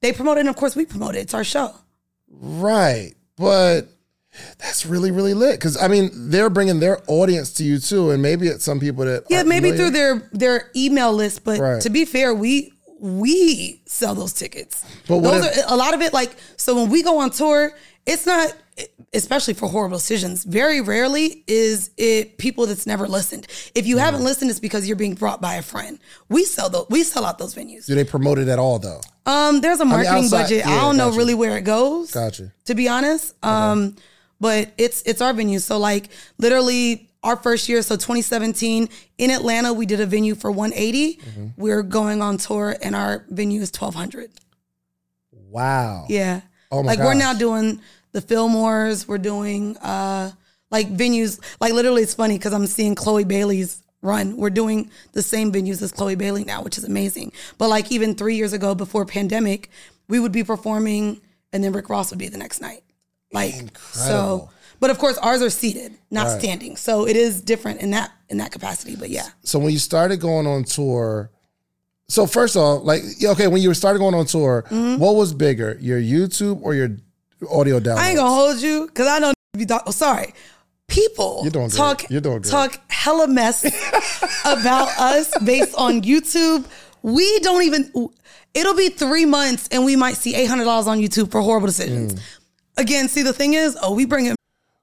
[0.01, 1.19] They promote it, and of course we promote it.
[1.19, 1.75] It's our show.
[2.29, 3.13] right?
[3.35, 3.89] But
[4.57, 8.21] that's really really lit because I mean they're bringing their audience to you too, and
[8.21, 9.77] maybe it's some people that Yeah, maybe familiar.
[9.77, 11.81] through their their email list, but Right.
[11.81, 14.83] to be fair, we we sell those tickets.
[15.07, 16.13] But those if- are a lot of it.
[16.13, 17.71] Like so, when we go on tour,
[18.05, 18.53] it's not.
[19.13, 23.47] Especially for horrible decisions, very rarely is it people that's never listened.
[23.75, 25.99] If you haven't listened, it's because you're being brought by a friend.
[26.29, 26.85] We sell those.
[26.89, 27.87] We sell out those venues.
[27.87, 29.01] Do they promote it at all though?
[29.25, 30.57] Um, there's a marketing outside- budget.
[30.59, 32.11] yeah, I don't know really where it goes.
[32.11, 32.53] Gotcha.
[32.65, 33.95] To be honest, um,
[34.39, 35.59] but it's it's our venue.
[35.59, 40.51] So like literally our first year, so 2017 in Atlanta, we did a venue for
[40.51, 41.17] 180.
[41.17, 41.47] Mm-hmm.
[41.57, 44.31] We're going on tour, and our venue is 1200.
[45.31, 46.05] Wow.
[46.09, 46.41] Yeah.
[46.71, 49.07] Oh my like we're now doing the Fillmores.
[49.07, 50.31] We're doing uh
[50.71, 51.39] like venues.
[51.59, 54.37] Like literally, it's funny because I'm seeing Chloe Bailey's run.
[54.37, 57.33] We're doing the same venues as Chloe Bailey now, which is amazing.
[57.57, 59.69] But like even three years ago, before pandemic,
[60.07, 61.21] we would be performing,
[61.51, 62.83] and then Rick Ross would be the next night.
[63.31, 64.49] Like so.
[64.79, 66.77] But of course, ours are seated, not standing.
[66.77, 68.95] So it is different in that in that capacity.
[68.95, 69.27] But yeah.
[69.43, 71.29] So when you started going on tour,
[72.07, 75.99] so first off, like okay, when you started going on tour, what was bigger, your
[75.99, 76.89] YouTube or your
[77.51, 77.83] audio downloads?
[77.83, 77.99] Mm-hmm.
[77.99, 79.83] I ain't gonna hold you because I know you talk.
[79.85, 80.33] Oh, sorry.
[80.87, 81.77] People You're doing great.
[81.77, 82.49] talk You're doing great.
[82.49, 83.63] talk hella mess
[84.45, 86.65] about us based on YouTube.
[87.03, 88.09] We don't even.
[88.55, 91.67] It'll be three months and we might see eight hundred dollars on YouTube for horrible
[91.67, 92.15] decisions.
[92.15, 92.21] Mm.
[92.79, 94.37] Again, see the thing is, oh, we bring it.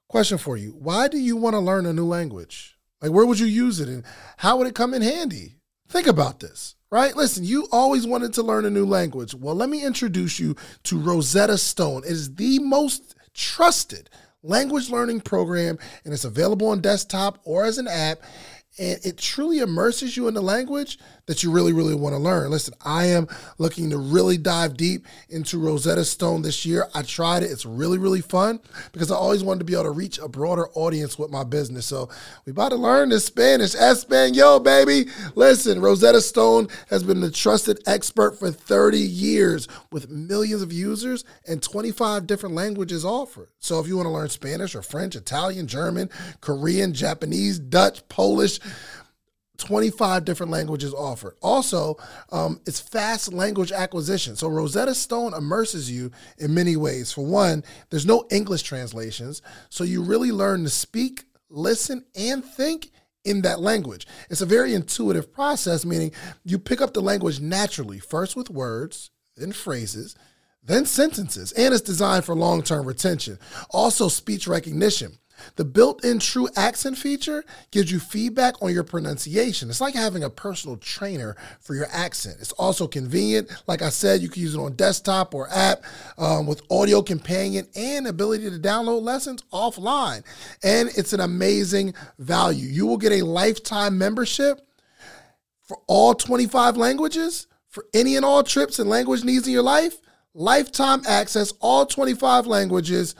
[0.06, 2.76] Question for you: Why do you want to learn a new language?
[3.00, 4.04] Like, where would you use it, and
[4.36, 5.56] how would it come in handy?
[5.88, 7.16] Think about this, right?
[7.16, 9.34] Listen, you always wanted to learn a new language.
[9.34, 12.04] Well, let me introduce you to Rosetta Stone.
[12.04, 14.10] It is the most trusted
[14.42, 18.18] language learning program, and it's available on desktop or as an app.
[18.78, 22.50] And it truly immerses you in the language that you really, really want to learn.
[22.50, 26.86] Listen, I am looking to really dive deep into Rosetta Stone this year.
[26.94, 27.50] I tried it.
[27.50, 28.60] It's really, really fun
[28.92, 31.86] because I always wanted to be able to reach a broader audience with my business.
[31.86, 32.08] So
[32.44, 33.74] we about to learn this Spanish.
[33.74, 35.10] Espanol, baby.
[35.34, 41.24] Listen, Rosetta Stone has been the trusted expert for 30 years with millions of users
[41.46, 43.48] and 25 different languages offered.
[43.58, 46.08] So if you want to learn Spanish or French, Italian, German,
[46.40, 48.60] Korean, Japanese, Dutch, Polish,
[49.58, 51.36] 25 different languages offered.
[51.42, 51.96] Also,
[52.30, 54.36] um, it's fast language acquisition.
[54.36, 57.12] So Rosetta Stone immerses you in many ways.
[57.12, 62.90] For one, there's no English translations, so you really learn to speak, listen, and think
[63.24, 64.06] in that language.
[64.30, 66.12] It's a very intuitive process, meaning
[66.44, 70.14] you pick up the language naturally, first with words, then phrases,
[70.62, 73.38] then sentences, and it's designed for long term retention.
[73.70, 75.18] Also, speech recognition.
[75.56, 79.68] The built in true accent feature gives you feedback on your pronunciation.
[79.70, 82.36] It's like having a personal trainer for your accent.
[82.40, 83.50] It's also convenient.
[83.66, 85.82] Like I said, you can use it on desktop or app
[86.18, 90.22] um, with audio companion and ability to download lessons offline.
[90.62, 92.68] And it's an amazing value.
[92.68, 94.60] You will get a lifetime membership
[95.62, 99.96] for all 25 languages for any and all trips and language needs in your life.
[100.32, 103.14] Lifetime access, all 25 languages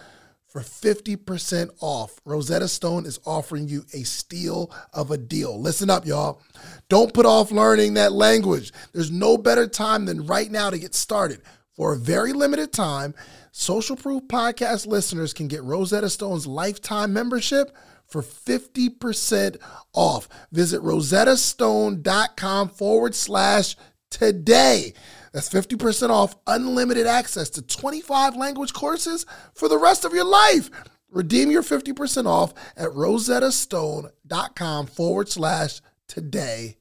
[0.56, 2.18] for 50% off.
[2.24, 5.60] Rosetta Stone is offering you a steal of a deal.
[5.60, 6.40] Listen up, y'all.
[6.88, 8.72] Don't put off learning that language.
[8.92, 11.42] There's no better time than right now to get started.
[11.74, 13.14] For a very limited time,
[13.52, 19.58] Social Proof Podcast listeners can get Rosetta Stone's lifetime membership for 50%
[19.92, 20.26] off.
[20.52, 23.76] Visit rosettastone.com forward slash
[24.08, 24.94] today.
[25.36, 30.70] That's 50% off unlimited access to 25 language courses for the rest of your life.
[31.10, 36.78] Redeem your 50% off at rosettastone.com forward slash today.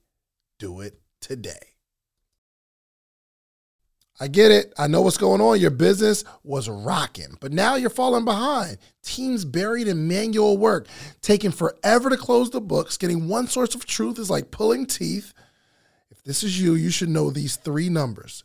[0.57, 1.73] Do it today.
[4.21, 4.73] I get it.
[4.79, 5.59] I know what's going on.
[5.59, 8.77] Your business was rocking, but now you're falling behind.
[9.03, 10.87] Teams buried in manual work,
[11.21, 12.95] taking forever to close the books.
[12.97, 15.33] Getting one source of truth is like pulling teeth
[16.09, 18.44] If this is you, you should know these three numbers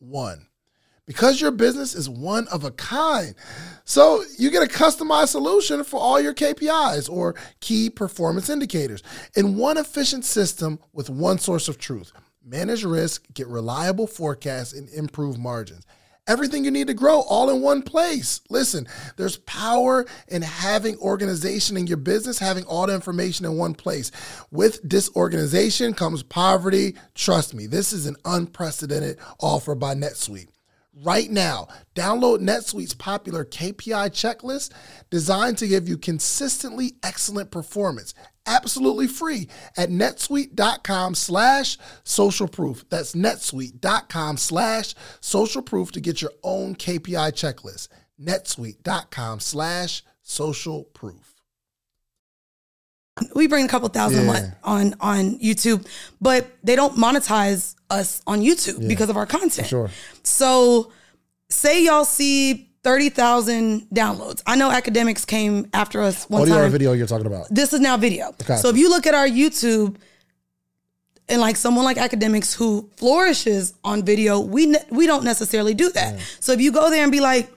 [0.00, 0.46] One,
[1.06, 3.34] because your business is one of a kind.
[3.84, 9.02] So you get a customized solution for all your KPIs or key performance indicators
[9.36, 12.12] in one efficient system with one source of truth.
[12.42, 15.86] Manage risk, get reliable forecasts, and improve margins
[16.26, 18.40] everything you need to grow all in one place.
[18.50, 23.74] Listen, there's power in having organization in your business, having all the information in one
[23.74, 24.10] place.
[24.50, 26.94] With disorganization comes poverty.
[27.14, 30.48] Trust me, this is an unprecedented offer by NetSuite
[31.02, 31.68] right now.
[31.94, 34.72] Download NetSuite's popular KPI checklist
[35.10, 38.14] designed to give you consistently excellent performance
[38.46, 42.84] absolutely free at netsuite.com slash social proof.
[42.88, 47.88] That's netsuite.com slash social proof to get your own KPI checklist.
[48.20, 51.34] netsuite.com slash social proof.
[53.34, 54.30] We bring a couple thousand yeah.
[54.30, 55.86] a month on on YouTube,
[56.20, 58.88] but they don't monetize us on YouTube yeah.
[58.88, 59.54] because of our content.
[59.54, 59.90] For sure.
[60.22, 60.92] So
[61.50, 64.42] say y'all see 30,000 downloads.
[64.46, 66.64] I know Akademiks came after us one Audio time.
[66.64, 67.46] or video you're talking about?
[67.50, 68.34] This is now video.
[68.56, 69.96] So if you look at our YouTube
[71.28, 75.90] and like someone like Akademiks who flourishes on video, we ne- we don't necessarily do
[75.90, 76.14] that.
[76.14, 76.20] Yeah.
[76.40, 77.50] So if you go there and be like,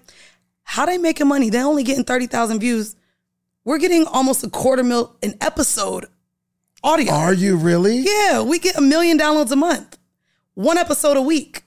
[0.64, 1.50] how they making money?
[1.50, 2.96] They're only getting 30,000 views.
[3.66, 6.06] We're getting almost a quarter mil an episode
[6.84, 7.14] audio.
[7.14, 8.00] Are you really?
[8.00, 9.98] Yeah, we get a million downloads a month.
[10.56, 11.64] One episode a week.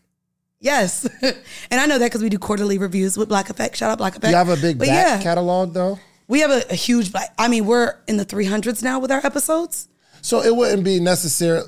[0.60, 1.08] Yes.
[1.22, 3.76] and I know that because we do quarterly reviews with Black Effect.
[3.76, 4.30] Shout out Black Effect.
[4.30, 5.98] You have a big but back yeah, catalog though?
[6.28, 9.88] We have a, a huge, I mean, we're in the 300s now with our episodes.
[10.22, 11.62] So it wouldn't be necessary.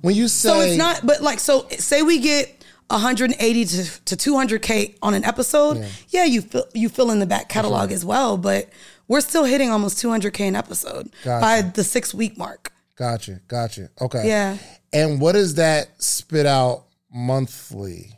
[0.00, 0.48] When you say.
[0.48, 5.24] So it's not, but like, so say we get 180 to, to 200K on an
[5.24, 5.78] episode.
[5.78, 7.94] Yeah, yeah you, fill, you fill in the back catalog sure.
[7.94, 8.68] as well, but
[9.08, 11.40] we're still hitting almost 200K an episode gotcha.
[11.40, 12.72] by the six week mark.
[12.96, 13.40] Gotcha.
[13.48, 13.90] Gotcha.
[14.00, 14.26] Okay.
[14.26, 14.58] Yeah.
[14.92, 18.13] And what does that spit out monthly?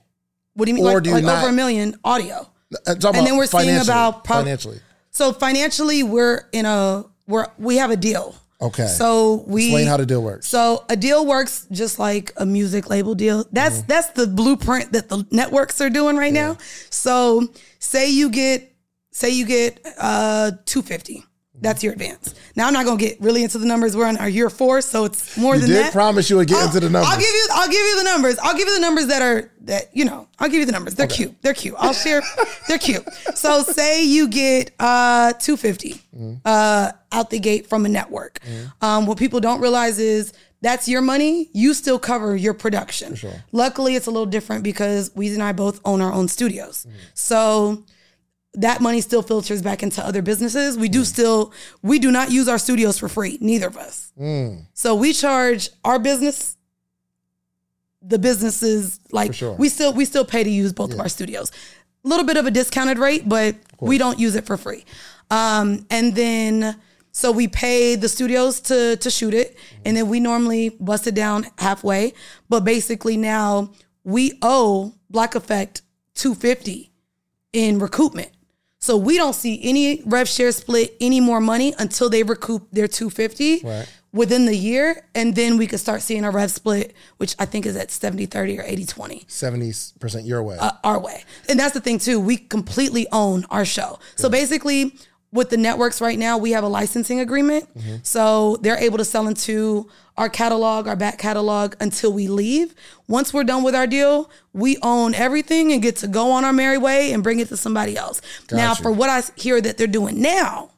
[0.56, 0.86] What do you mean?
[0.86, 2.48] Or like, do you like not, over a million audio.
[2.86, 4.80] And then we're seeing about financially.
[5.10, 8.34] So financially, we're in a we're we have a deal.
[8.60, 8.86] Okay.
[8.86, 10.48] So we explain how the deal works.
[10.48, 13.44] So a deal works just like a music label deal.
[13.52, 13.86] That's mm-hmm.
[13.86, 16.48] that's the blueprint that the networks are doing right yeah.
[16.48, 16.58] now.
[16.90, 18.72] So say you get
[19.10, 21.24] say you get uh 250
[21.60, 22.34] that's your advance.
[22.54, 23.96] Now I'm not gonna get really into the numbers.
[23.96, 25.92] We're on our year four, so it's more you than did that.
[25.92, 27.10] Promise you would get I'll, into the numbers.
[27.10, 27.48] I'll give you.
[27.52, 28.38] I'll give you the numbers.
[28.38, 30.28] I'll give you the numbers that are that you know.
[30.38, 30.94] I'll give you the numbers.
[30.94, 31.16] They're okay.
[31.16, 31.42] cute.
[31.42, 31.74] They're cute.
[31.78, 32.22] I'll share.
[32.68, 33.04] they're cute.
[33.34, 36.34] So say you get uh 250 mm-hmm.
[36.44, 38.40] uh out the gate from a network.
[38.40, 38.84] Mm-hmm.
[38.84, 41.48] Um, what people don't realize is that's your money.
[41.52, 43.14] You still cover your production.
[43.14, 43.32] Sure.
[43.52, 46.86] Luckily, it's a little different because Weezy and I both own our own studios.
[46.86, 46.98] Mm-hmm.
[47.14, 47.84] So
[48.56, 50.76] that money still filters back into other businesses.
[50.76, 51.06] We do mm.
[51.06, 54.12] still, we do not use our studios for free, neither of us.
[54.18, 54.66] Mm.
[54.74, 56.56] So we charge our business,
[58.02, 59.54] the businesses, like sure.
[59.54, 60.94] we still, we still pay to use both yeah.
[60.96, 61.52] of our studios.
[62.04, 64.84] A little bit of a discounted rate, but we don't use it for free.
[65.30, 66.76] Um, and then
[67.10, 71.14] so we pay the studios to to shoot it, and then we normally bust it
[71.14, 72.12] down halfway.
[72.48, 73.72] But basically now
[74.04, 75.82] we owe Black Effect
[76.14, 76.92] two fifty
[77.52, 78.30] in recoupment.
[78.80, 82.86] So we don't see any rev share split any more money until they recoup their
[82.86, 83.86] 250 Right.
[84.12, 85.04] within the year.
[85.14, 88.26] And then we could start seeing a rev split, which I think is at 70
[88.26, 90.56] 30 or 80 20 Seventy percent your way.
[90.60, 91.24] uh, our way.
[91.48, 92.20] And that's the thing too.
[92.20, 93.98] We completely own our show.
[94.14, 94.94] So basically,
[95.36, 97.68] with the networks right now, we have a licensing agreement.
[98.02, 102.74] So they're able to sell into our catalog, our back catalog until we leave.
[103.06, 106.52] Once we're done with our deal, we own everything and get to go on our
[106.52, 108.20] merry way and bring it to somebody else.
[108.50, 110.70] Now, for what I hear that they're doing now,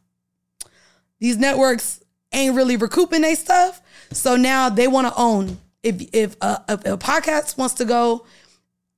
[1.21, 3.81] these networks ain't really recouping their stuff.
[4.12, 5.59] So now they want to own.
[5.83, 8.27] If if a, if a podcast wants to go,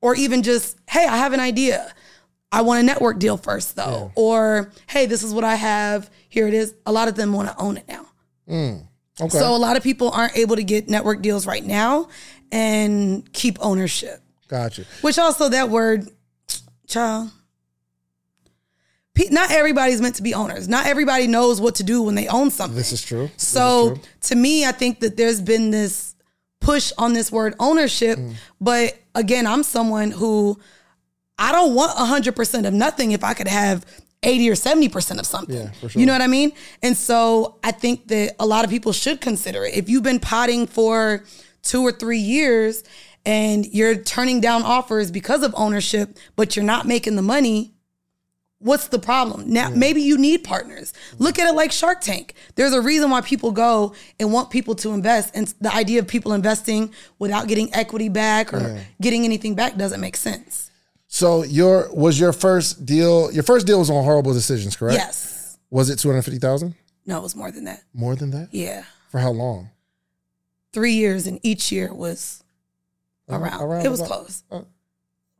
[0.01, 1.93] or even just hey, I have an idea.
[2.53, 6.11] I want a network deal first though, or hey, this is what I have.
[6.29, 6.75] Here it is.
[6.87, 8.07] A lot of them want to own it now.
[8.49, 9.29] okay.
[9.29, 12.09] So a lot of people aren't able to get network deals right now
[12.51, 14.21] and keep ownership.
[14.49, 14.85] gotcha.
[15.03, 16.09] Which also that word,
[16.89, 17.31] child.
[19.31, 20.67] Not everybody's meant to be owners.
[20.67, 22.77] Not everybody knows what to do when they own something.
[22.77, 23.27] This is true.
[23.35, 24.03] This is So true.
[24.23, 26.15] to me, I think that there's been this
[26.61, 28.19] push on this word ownership.
[28.19, 28.35] Mm.
[28.63, 30.59] But again, I'm someone who
[31.41, 33.87] I don't want 100% of nothing if I could have
[34.23, 35.57] 80 or 70% of something.
[35.57, 35.99] Yeah, for sure.
[35.99, 36.53] You know what I mean?
[36.83, 39.75] And so I think that a lot of people should consider it.
[39.75, 41.25] If you've been potting for
[41.63, 42.85] two or three years
[43.25, 47.73] and you're turning down offers because of ownership, but you're not making the money,
[48.59, 49.51] what's the problem?
[49.51, 50.93] Now, maybe you need partners.
[50.93, 51.25] Mm-hmm.
[51.25, 52.35] Look at it like Shark Tank.
[52.57, 55.35] There's a reason why people go and want people to invest.
[55.35, 60.03] And the idea of people investing without getting equity back or getting anything back doesn't
[60.03, 60.70] make sense.
[61.13, 63.33] So your was your first deal?
[63.33, 64.97] Your first deal was on horrible decisions, correct?
[64.97, 65.59] Yes.
[65.69, 66.75] Was it two hundred fifty thousand?
[67.05, 67.83] No, it was more than that.
[67.93, 68.49] More than that?
[68.53, 68.85] Yeah.
[69.11, 69.71] For how long?
[70.73, 72.45] Three years, and each year was
[73.29, 73.61] around.
[73.61, 74.45] around it was about- close.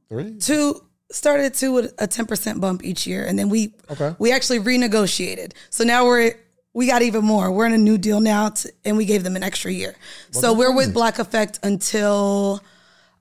[0.09, 0.39] Three.
[0.41, 4.17] Two started two with a ten percent bump each year, and then we Okay.
[4.19, 5.53] we actually renegotiated.
[5.71, 6.35] So now we're
[6.73, 7.53] we got even more.
[7.53, 9.95] We're in a new deal now, to, and we gave them an extra year.
[10.33, 12.61] so we're with Black Effect until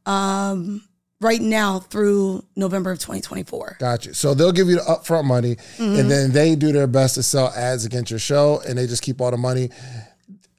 [0.07, 0.81] um,
[1.21, 3.77] right now through November of 2024.
[3.79, 4.13] Gotcha.
[4.13, 5.99] So they'll give you the upfront money, Mm-hmm.
[5.99, 9.01] and then they do their best to sell ads against your show, and they just
[9.03, 9.69] keep all the money.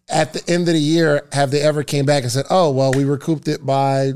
[0.08, 2.92] At the end of the year, have they ever came back and said, "Oh, well,
[2.92, 4.12] we recouped it by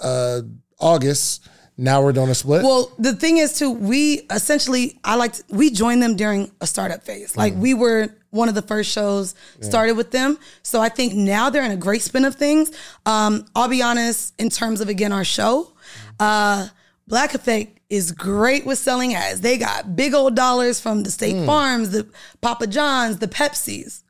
[0.00, 0.42] uh,
[0.78, 1.48] August.
[1.76, 5.70] Now we're doing a split." Well, the thing is, too, we essentially, I like, we
[5.70, 7.36] joined them during a startup phase.
[7.36, 10.38] Like, we were one of the first shows started with them.
[10.62, 12.70] So I think now they're in a great spin of things.
[13.04, 15.72] Um, I'll be honest, in terms of, again, our show,
[16.20, 16.68] uh,
[17.08, 19.40] Black Effect is great with selling ads.
[19.40, 22.06] They got big old dollars from the State Farms, the
[22.40, 24.02] Papa John's, the Pepsis.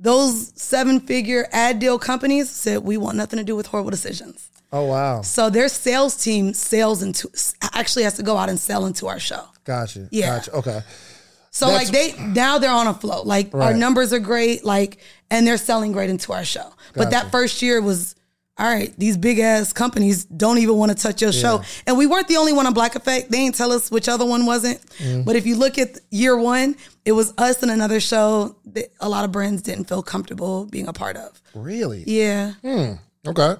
[0.00, 4.48] Those seven figure ad deal companies said, we want nothing to do with horrible decisions.
[4.72, 7.28] oh wow, So their sales team sales into
[7.72, 9.44] actually has to go out and sell into our show.
[9.64, 10.08] gotcha.
[10.12, 10.36] Yeah.
[10.36, 10.52] Gotcha.
[10.52, 10.80] Okay.
[11.50, 13.22] So That's- like they now they're on a flow.
[13.22, 14.64] Like our numbers are great.
[14.64, 14.98] Like
[15.30, 16.72] and they're selling great into our show.
[16.94, 18.14] But that first year was
[18.58, 18.92] all right.
[18.98, 22.36] These big ass companies don't even want to touch your show, and we weren't the
[22.36, 23.30] only one on Black Effect.
[23.30, 24.80] They ain't tell us which other one wasn't.
[24.98, 25.22] Mm-hmm.
[25.22, 29.08] But if you look at year one, it was us and another show that a
[29.08, 31.40] lot of brands didn't feel comfortable being a part of.
[31.54, 32.04] Really?
[32.06, 32.54] Yeah.
[33.26, 33.54] Okay.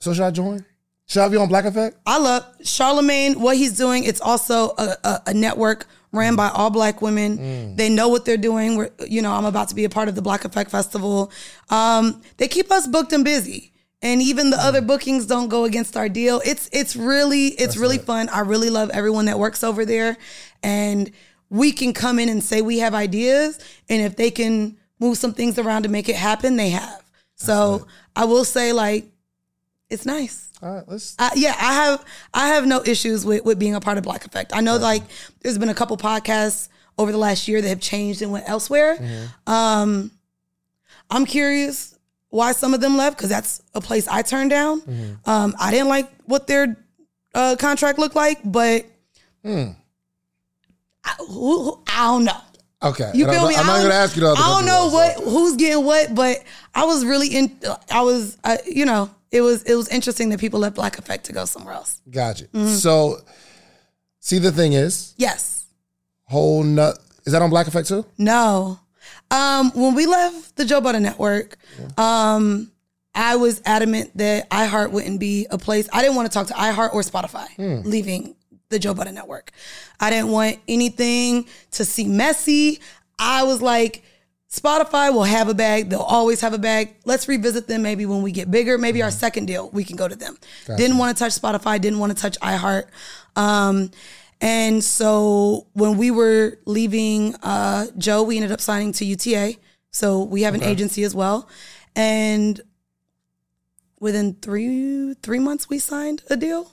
[0.00, 0.64] So should I join?
[1.06, 1.96] Should I be on Black Effect?
[2.06, 3.40] I love Charlemagne.
[3.40, 7.74] What he's doing, it's also a, a, a network ran by all black women.
[7.76, 8.76] They know what they're doing.
[8.76, 11.32] We're, you know, I'm about to be a part of the Black Effect Festival.
[11.70, 13.71] Um, they keep us booked and busy,
[14.02, 16.42] and even the other bookings don't go against our deal.
[16.44, 18.28] It's it's really it's really fun.
[18.28, 20.16] I really love everyone that works over there,
[20.62, 21.10] and
[21.48, 25.32] we can come in and say we have ideas, and if they can move some
[25.32, 27.02] things around to make it happen, they have.
[27.36, 29.06] So I will say, like,
[29.88, 30.50] it's nice.
[30.62, 31.16] All right, let's.
[31.18, 34.24] I, yeah, I have I have no issues with with being a part of Black
[34.24, 34.52] Effect.
[34.54, 35.02] I know like
[35.40, 38.98] there's been a couple podcasts over the last year that have changed and went elsewhere.
[39.46, 40.10] Um,
[41.10, 41.98] I'm curious
[42.32, 45.18] why some of them left because that's a place I turned down.
[45.26, 46.76] Um, I didn't like what their
[47.34, 48.86] uh, contract looked like, but
[49.44, 49.74] I,
[51.18, 52.36] who, who- I don't know.
[52.82, 53.10] Okay.
[53.14, 53.54] You feel I'm, me?
[53.54, 54.40] I'm not to ask you the other.
[54.42, 55.30] I don't know what so.
[55.30, 56.42] who's getting what, but
[56.74, 57.56] I was really in.
[57.90, 61.26] I was, uh, you know, it was it was interesting that people left Black Effect
[61.26, 62.00] to go somewhere else.
[62.10, 62.46] Gotcha.
[62.46, 62.66] Mm-hmm.
[62.66, 63.18] So,
[64.18, 65.66] see, the thing is, Yes.
[66.24, 66.98] whole nut.
[67.24, 68.04] Is that on Black Effect too?
[68.18, 68.80] No.
[69.32, 71.56] Um, when we left the Joe Budden Network,
[71.98, 72.70] um,
[73.14, 75.88] I was adamant that iHeart wouldn't be a place.
[75.92, 77.80] I didn't want to talk to iHeart or Spotify Hmm.
[77.88, 78.36] leaving
[78.68, 79.50] the Joe Budden Network.
[80.00, 82.80] I didn't want anything to seem messy.
[83.18, 84.02] I was like,
[84.50, 85.88] Spotify will have a bag.
[85.90, 86.94] They'll always have a bag.
[87.06, 88.76] Let's revisit them maybe when we get bigger.
[88.76, 90.36] Maybe our second deal, we can go to them.
[90.76, 92.84] Didn't want to touch Spotify, didn't want to touch iHeart.
[93.36, 93.90] Um,
[94.42, 99.54] and so when we were leaving uh, Joe, we ended up signing to UTA.
[99.92, 101.48] So we have an agency as well.
[101.94, 102.60] And
[104.00, 106.72] within three three months, we signed a deal.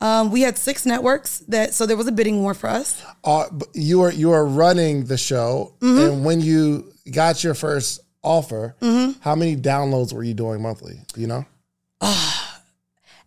[0.00, 3.02] Um, we had six networks that, so there was a bidding war for us.
[3.24, 8.76] Uh, you were you were running the show, and when you got your first offer,
[9.20, 11.00] how many downloads were you doing monthly?
[11.12, 11.44] Do you know?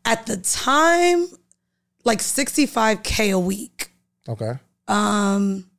[0.06, 1.28] At the time,
[2.04, 3.92] like 65K a week.
[4.28, 4.54] Okay.
[4.88, 5.70] Um,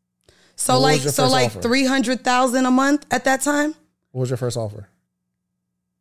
[0.57, 1.63] so What like so like offer?
[1.63, 3.75] three hundred thousand a month at that time.
[4.13, 4.89] What was your first offer?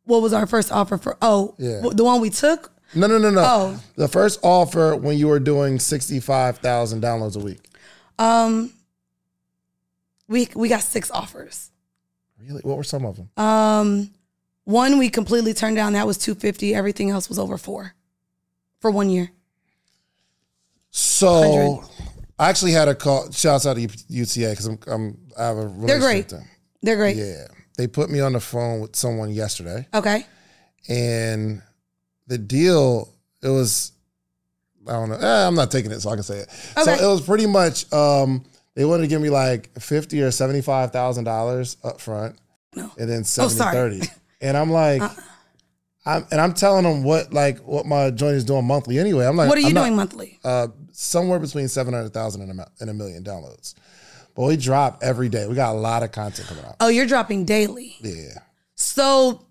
[0.04, 1.16] What was our first offer for?
[1.22, 1.80] Oh, Yeah.
[1.92, 2.70] the one we took.
[2.94, 3.42] No, no, no, no.
[3.44, 3.80] Oh.
[3.96, 7.60] The first offer when you were doing sixty five thousand downloads a week.
[8.18, 8.72] Um,
[10.28, 11.70] we we got six offers.
[12.40, 12.60] Really?
[12.62, 13.30] What were some of them?
[13.36, 14.10] Um,
[14.64, 15.94] one we completely turned down.
[15.94, 16.74] That was two fifty.
[16.74, 17.94] Everything else was over four,
[18.80, 19.30] for one year.
[20.96, 21.82] So,
[22.38, 23.28] I actually had a call.
[23.32, 26.32] Shouts out to UTA because I'm, I'm I have a relationship They're great.
[26.82, 27.16] They're great.
[27.16, 30.24] Yeah, they put me on the phone with someone yesterday, Okay.
[30.88, 31.60] and
[32.28, 33.90] the deal it was
[34.86, 35.16] I don't know.
[35.16, 36.48] Eh, I'm not taking it, so I can say it.
[36.78, 36.96] Okay.
[36.96, 40.60] So it was pretty much um, they wanted to give me like fifty or seventy
[40.62, 42.36] five thousand dollars up front,
[42.76, 42.88] No.
[42.98, 43.74] and then Oh, 70, sorry.
[44.00, 44.08] 30.
[44.42, 45.08] And I'm like, Uh.
[46.06, 49.26] I'm and I'm telling them what like what my joint is doing monthly anyway.
[49.26, 50.38] I'm like, What are you I'm not- doing monthly?
[50.44, 53.74] uh, somewhere between 700,000 and a, and a million downloads.
[54.34, 55.46] But we drop every day.
[55.46, 56.76] We got a lot of content coming out.
[56.80, 57.96] Oh, you're dropping daily.
[58.00, 58.38] Yeah.
[58.74, 59.46] So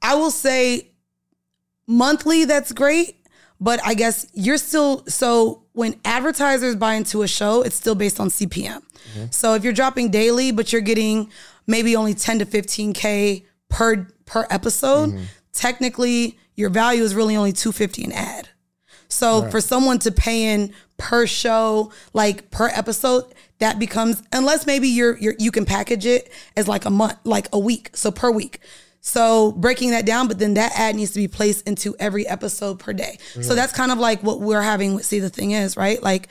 [0.00, 0.90] I will say
[1.86, 3.16] monthly, that's great.
[3.60, 8.20] But I guess you're still, so when advertisers buy into a show, it's still based
[8.20, 8.82] on CPM.
[9.30, 11.30] So if you're dropping daily, but you're getting
[11.66, 15.18] maybe only 10 to 15K per, per episode,
[15.52, 18.48] technically your value is really only 250 an ad.
[19.08, 23.24] So for someone to pay in per show, like per episode,
[23.58, 27.48] that becomes unless maybe you're, you're you can package it as like a month, like
[27.52, 28.60] a week, so per week.
[29.00, 32.78] So breaking that down, but then that ad needs to be placed into every episode
[32.78, 33.18] per day.
[33.40, 36.02] So that's kind of like what we're having with See the Thing is, right?
[36.02, 36.28] Like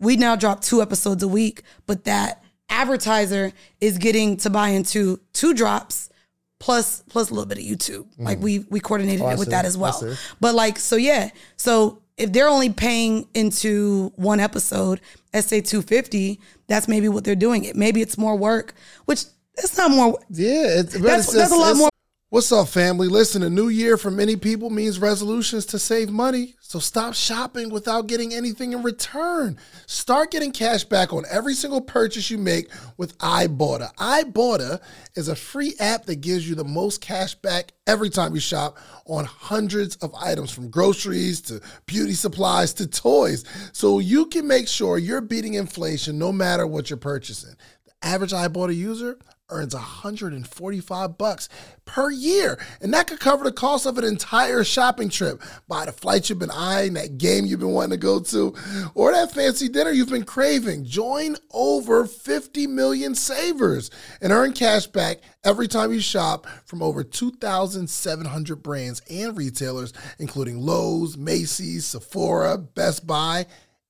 [0.00, 5.20] we now drop two episodes a week, but that advertiser is getting to buy into
[5.32, 6.10] two drops
[6.58, 8.06] plus plus a little bit of YouTube.
[8.18, 9.28] Like we we coordinated Mm.
[9.28, 10.16] Oh, it with that as well.
[10.40, 11.30] But like, so yeah.
[11.56, 15.00] So if they're only paying into one episode,
[15.32, 17.76] let's say 250, that's maybe what they're doing it.
[17.76, 19.24] Maybe it's more work, which
[19.56, 20.18] it's not more.
[20.30, 20.80] Yeah.
[20.80, 21.90] It's, That's- it's that's a lot more-
[22.30, 23.08] What's up, family?
[23.08, 26.56] Listen, a new year for many people means resolutions to save money.
[26.60, 29.56] So stop shopping without getting anything in return.
[29.86, 33.94] Start getting cash back on every single purchase you make with Ibotta.
[33.94, 34.82] Ibotta
[35.14, 38.76] is a free app that gives you the most cash back every time you shop
[39.06, 43.46] on hundreds of items from groceries to beauty supplies to toys.
[43.72, 47.54] So you can make sure you're beating inflation no matter what you're purchasing.
[47.86, 49.18] The average Ibotta user
[49.50, 51.48] earns 145 bucks
[51.84, 52.58] per year.
[52.80, 55.42] And that could cover the cost of an entire shopping trip.
[55.68, 58.54] Buy the flight you've been eyeing that game you've been wanting to go to
[58.94, 60.84] or that fancy dinner you've been craving.
[60.84, 63.90] Join over 50 million savers
[64.20, 70.58] and earn cash back every time you shop from over 2700 brands and retailers including
[70.58, 73.46] lowes macy's sephora best buy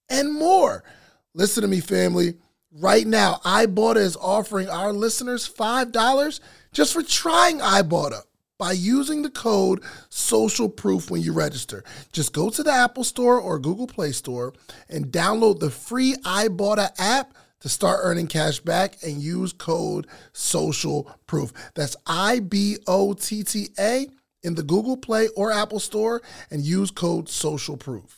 [0.08, 0.84] and more.
[1.34, 2.34] Listen to me family
[2.80, 6.40] Right now, Ibotta is offering our listeners $5
[6.72, 8.20] just for trying Ibotta
[8.56, 11.82] by using the code social proof when you register.
[12.12, 14.52] Just go to the Apple Store or Google Play Store
[14.88, 21.10] and download the free Ibotta app to start earning cash back and use code social
[21.26, 21.52] proof.
[21.74, 24.06] That's I B O T T A
[24.44, 28.17] in the Google Play or Apple Store and use code social proof.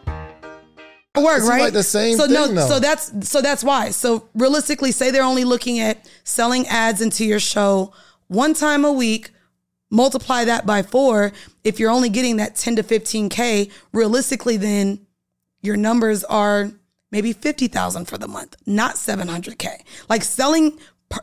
[1.15, 1.61] Work, right?
[1.61, 2.67] like the same so no, though.
[2.67, 3.89] so that's so that's why.
[3.89, 7.93] So realistically, say they're only looking at selling ads into your show
[8.27, 9.31] one time a week.
[9.89, 11.33] Multiply that by four.
[11.65, 15.05] If you're only getting that 10 to 15k, realistically, then
[15.61, 16.71] your numbers are
[17.11, 19.81] maybe 50,000 for the month, not 700K.
[20.07, 20.79] Like selling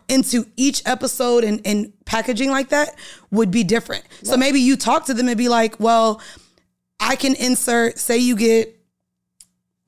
[0.09, 2.95] into each episode and, and packaging like that
[3.31, 4.05] would be different.
[4.23, 6.21] So maybe you talk to them and be like, well,
[7.01, 8.78] I can insert, say you get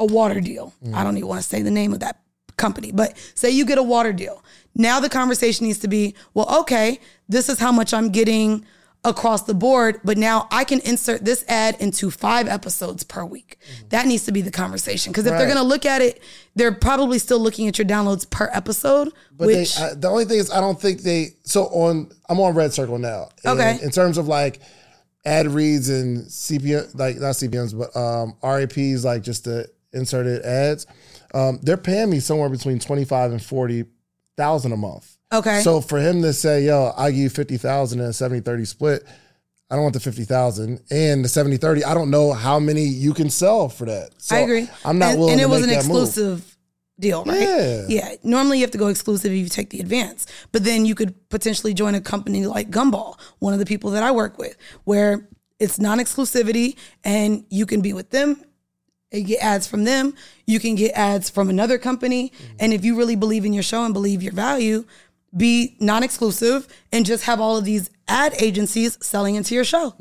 [0.01, 0.73] a water deal.
[0.95, 2.21] I don't even want to say the name of that
[2.57, 4.43] company, but say you get a water deal.
[4.75, 8.65] Now the conversation needs to be, well, okay, this is how much I'm getting
[9.03, 13.59] across the board, but now I can insert this ad into five episodes per week.
[13.89, 15.11] That needs to be the conversation.
[15.11, 16.23] Because if they're going to look at it,
[16.55, 20.27] they're probably still looking at your downloads per episode, But which they, I, the only
[20.27, 21.29] thing is, I don't think they.
[21.45, 23.31] So on, I'm on Red Circle now.
[23.45, 23.79] Okay.
[23.83, 24.61] In terms of like
[25.25, 30.86] ad reads and CPM, like not CPMS, but um, RAPs, like just the inserted ads,
[31.34, 33.84] um, they're paying me somewhere between twenty five and forty
[34.36, 35.16] thousand a month.
[35.32, 35.61] okay.
[35.61, 39.05] So for him to say, "Yo, I give you fifty thousand in a 70-30 split,"
[39.70, 43.14] I don't want the fifty thousand and the 70-30, I don't know how many you
[43.14, 44.11] can sell for that.
[44.18, 44.68] So I agree.
[44.84, 46.03] I'm not and, willing and it was an that move.
[46.03, 46.57] exclusive
[46.99, 47.41] deal, right?
[47.41, 47.86] Yeah.
[47.88, 48.14] Yeah.
[48.22, 51.28] Normally you have to go exclusive if you take the advance, but then you could
[51.28, 55.28] potentially join a company like Gumball, one of the people that I work with, where
[55.59, 58.43] it's non-exclusivity and you can be with them
[59.13, 60.15] and get ads from them.
[60.47, 62.57] You can get ads from another company, Mm-hmm.
[62.61, 64.85] and if you really believe in your show and believe your value,
[65.37, 69.95] be non-exclusive and just have all of these ad agencies selling into your show.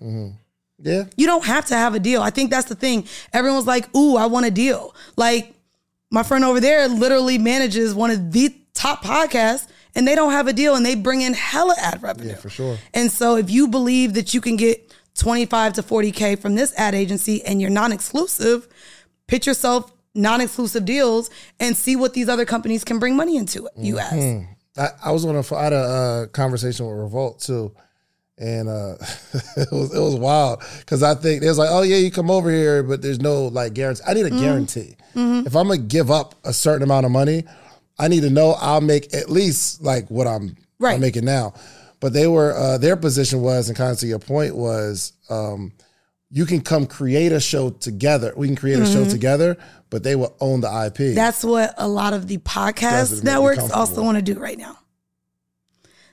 [0.81, 1.03] Yeah.
[1.17, 2.21] You don't have to have a deal.
[2.21, 3.05] I think that's the thing.
[3.33, 4.95] Everyone's like, ooh, I want a deal.
[5.17, 5.53] Like
[6.09, 10.47] my friend over there literally manages one of the top podcasts and they don't have
[10.47, 12.29] a deal and they bring in hella ad revenue.
[12.31, 12.77] Yeah, for sure.
[12.93, 16.95] And so if you believe that you can get 25 to 40K from this ad
[16.95, 18.67] agency and you're non exclusive,
[19.29, 23.65] pitch yourself non exclusive deals and see what these other companies can bring money into
[23.67, 23.71] it.
[23.77, 24.15] You ask.
[24.77, 27.71] I, I was on a I had a uh, conversation with Revolt too,
[28.37, 28.95] and uh,
[29.57, 32.31] it was it was wild because I think it was like, oh yeah, you come
[32.31, 34.03] over here, but there's no like guarantee.
[34.07, 34.37] I need Mm-hmm.
[34.37, 34.95] a guarantee.
[35.15, 37.43] If I'm gonna give up a certain amount of money,
[37.97, 40.95] I need to know I'll make at least like what I'm, Right.
[40.95, 41.53] I'm making now.
[41.99, 45.73] But they were uh, their position was, and kind of to your point was, um,
[46.31, 48.33] you can come create a show together.
[48.37, 49.57] We can create a show together,
[49.89, 50.95] but they will own the IP.
[50.97, 51.15] Mm-hmm.
[51.15, 54.39] That's what a lot of the podcast Doesn't make me networks also want to do
[54.39, 54.77] right now.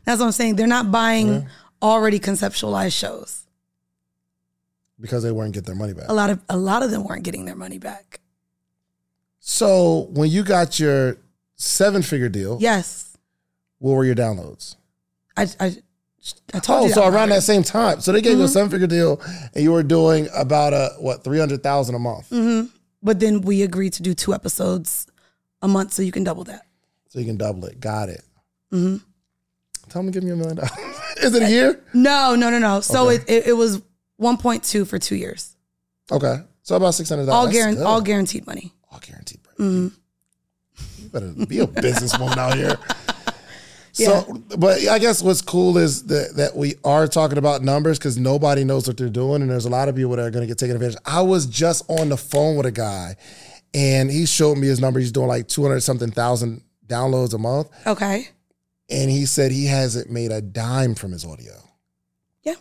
[0.05, 0.57] That's what I'm saying.
[0.57, 1.47] They're not buying
[1.83, 3.43] already conceptualized shows.
[4.99, 6.07] because they weren't get their money back.
[6.09, 8.21] A lot of a lot of them weren't getting their money back.
[9.41, 11.19] So when you got your
[11.57, 13.17] seven figure deal, Yes,
[13.79, 14.77] what were your downloads?
[15.37, 15.77] I I,
[16.55, 16.93] I told Oh, you.
[16.93, 18.01] so around that same time.
[18.01, 18.53] So they gave you a mm-hmm.
[18.53, 19.21] seven figure deal
[19.55, 22.31] and you were doing about a what, three hundred thousand a month.
[22.31, 22.67] Mm-hmm.
[23.03, 25.07] But then we agreed to do two episodes
[25.63, 26.63] a month, so you can double that.
[27.09, 27.79] So you can double it.
[27.81, 28.23] Got it.
[28.73, 28.97] Mm-hmm.
[29.91, 30.71] Tell them to give me a million dollars.
[31.23, 31.81] Is it a year?
[31.95, 32.81] No, no, no, no.
[32.81, 33.17] So Okay.
[33.17, 33.81] it, it it was
[34.21, 35.57] 1.2 for two years,
[36.11, 36.37] Okay.
[36.63, 37.53] So about six hundred all dollars.
[37.55, 38.73] guaranteed, all guaranteed money.
[38.91, 39.41] all guaranteed.
[39.43, 39.53] bro.
[39.67, 41.03] Mm-hmm.
[41.03, 42.77] You better be a businesswoman out here.
[44.05, 48.19] So, but I guess what's cool is that, that we are talking about numbers because
[48.19, 50.47] nobody knows what they're doing, and there's a lot of people that are going to
[50.47, 50.99] get taken advantage.
[51.07, 53.17] I was just on the phone with a guy,
[53.73, 55.01] and he showed me his number.
[55.01, 58.29] He's doing like two hundred something thousand downloads a month, Okay.
[58.91, 61.55] and he said he hasn't made a dime from his audio.
[62.43, 62.55] Yeah.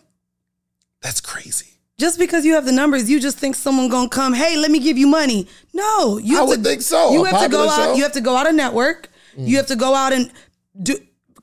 [1.02, 1.66] That's crazy.
[1.98, 4.32] Just because you have the numbers, you just think someone gonna come.
[4.34, 5.48] Hey, let me give you money.
[5.74, 7.12] No, you I have would to, think so.
[7.12, 7.94] You A have to go popular out.
[7.94, 7.96] Mm.
[7.98, 9.08] You have to go out and network.
[9.38, 10.32] You have to go out and
[10.82, 10.96] do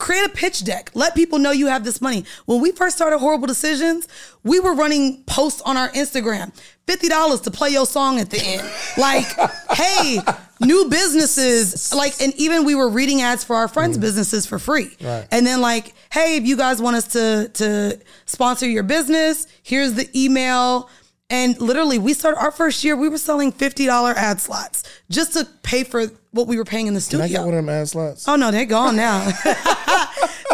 [0.04, 0.92] create a pitch deck.
[0.94, 2.26] Let people know you have this money.
[2.46, 4.08] When we first started Horrible Decisions,
[4.44, 6.54] we were running posts on our Instagram.
[6.86, 8.70] Fifty dollars to play your song at the end.
[8.98, 9.26] Like,
[9.72, 10.20] hey,
[10.60, 11.94] new businesses.
[11.94, 14.88] Like, and even we were reading ads for our friends' businesses for free.
[14.98, 15.08] Mm.
[15.08, 15.28] Right.
[15.32, 19.94] And then like, hey, if you guys want us to to sponsor your business, here's
[19.94, 20.90] the email.
[21.30, 22.98] And literally, we started our first year.
[22.98, 26.88] We were selling fifty dollar ad slots just to pay for what we were paying
[26.88, 27.26] in the Can studio.
[27.26, 28.28] I get one of them ad slots?
[28.28, 29.20] Oh no, they're gone now.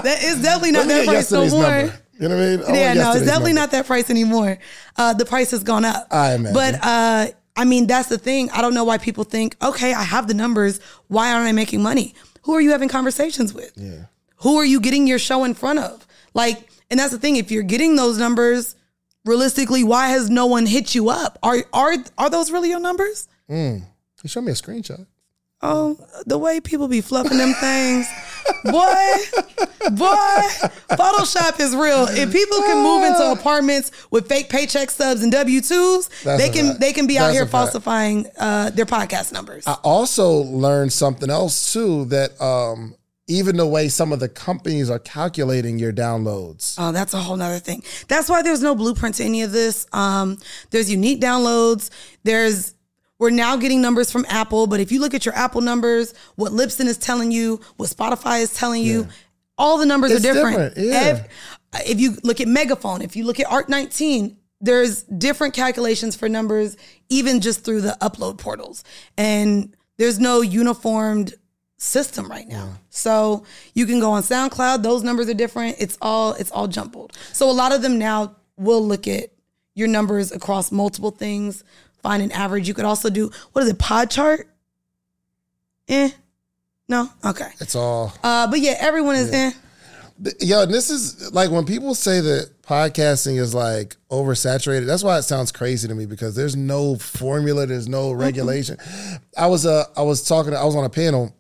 [0.03, 1.61] that is definitely not that price no more.
[1.63, 1.99] number.
[2.19, 2.63] You know what I mean?
[2.63, 3.61] I Yeah, no, it's definitely number.
[3.61, 4.59] not that price anymore.
[4.97, 6.07] Uh, the price has gone up.
[6.11, 6.53] I imagine.
[6.53, 8.49] But uh, I mean, that's the thing.
[8.51, 10.81] I don't know why people think, okay, I have the numbers.
[11.07, 12.13] Why aren't I making money?
[12.43, 13.71] Who are you having conversations with?
[13.77, 14.05] Yeah.
[14.37, 16.05] Who are you getting your show in front of?
[16.33, 17.37] Like, and that's the thing.
[17.37, 18.75] If you're getting those numbers,
[19.25, 21.39] realistically, why has no one hit you up?
[21.41, 23.27] Are are are those really your numbers?
[24.23, 25.05] You show me a screenshot.
[25.61, 28.07] Oh, the way people be fluffing them things.
[28.63, 28.71] Boy,
[29.91, 30.15] boy,
[30.91, 32.07] Photoshop is real.
[32.09, 36.49] If people can move into apartments with fake paycheck stubs and W twos, That's they
[36.49, 36.79] can fact.
[36.79, 39.67] they can be out here falsifying uh, their podcast numbers.
[39.67, 42.95] I also learned something else too that um,
[43.27, 46.75] even the way some of the companies are calculating your downloads.
[46.79, 47.83] Oh, that's a whole nother thing.
[48.07, 49.85] That's why there's no blueprint to any of this.
[49.93, 50.37] Um,
[50.71, 51.89] there's unique downloads.
[52.23, 52.73] There's
[53.19, 56.53] We're now getting numbers from Apple, but if you look at your Apple numbers, what
[56.53, 59.07] Libsyn is telling you, what Spotify is telling you,
[59.57, 60.75] all the numbers It's are different.
[60.75, 60.99] different, yeah.
[61.01, 61.27] Ev-
[61.85, 66.77] if you look at Megaphone, if you look at Art19, there's different calculations for numbers,
[67.09, 68.83] even just through the upload portals.
[69.17, 71.33] And there's no uniformed
[71.77, 72.77] system right now.
[72.89, 73.43] So
[73.73, 75.77] you can go on SoundCloud, those numbers are different.
[75.79, 77.17] It's all it's all jumbled.
[77.33, 79.29] So a lot of them now will look at
[79.75, 81.63] your numbers across multiple things,
[82.01, 82.67] find an average.
[82.67, 84.47] You could also do what is it, pod chart?
[85.87, 86.09] Eh.
[86.87, 87.09] No?
[87.25, 87.49] Okay.
[87.59, 89.51] It's all Uh but yeah, everyone is eh.
[90.23, 94.85] Th- Yo, and this is like when people say that podcasting is like oversaturated.
[94.85, 98.77] That's why it sounds crazy to me because there's no formula, there's no regulation.
[99.37, 101.33] I was uh I was talking, I was on a panel,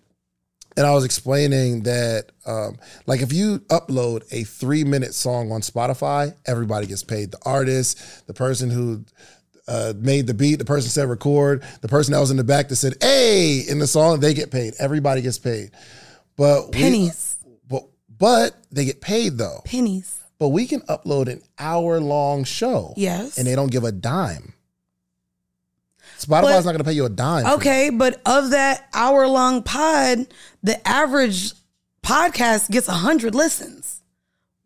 [0.77, 5.61] and I was explaining that um, like if you upload a three minute song on
[5.61, 7.31] Spotify, everybody gets paid.
[7.31, 9.03] The artist, the person who
[9.69, 12.67] uh, made the beat, the person said record, the person that was in the back
[12.69, 14.73] that said "Hey" in the song, they get paid.
[14.79, 15.71] Everybody gets paid,
[16.35, 17.37] but we- Pennies.
[17.69, 17.83] but
[18.17, 19.61] but they get paid though.
[19.65, 20.17] Pennies.
[20.39, 22.93] But we can upload an hour long show.
[22.97, 23.37] Yes.
[23.37, 24.53] And they don't give a dime.
[26.17, 27.45] Spotify's But- not going to pay you a dime.
[27.45, 30.27] Okay, but of that hour long pod,
[30.63, 31.53] the average
[32.03, 33.98] podcast gets 100 listens.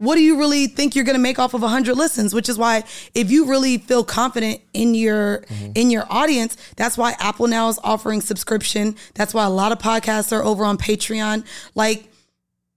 [0.04, 2.34] What do you really think you're going to make off of 100 listens?
[2.34, 2.84] Which is why
[3.16, 5.72] if you really feel confident in your mm-hmm.
[5.76, 8.98] in your audience, that's why Apple now is offering subscription.
[9.14, 11.46] That's why a lot of podcasts are over on Patreon.
[11.74, 12.12] Like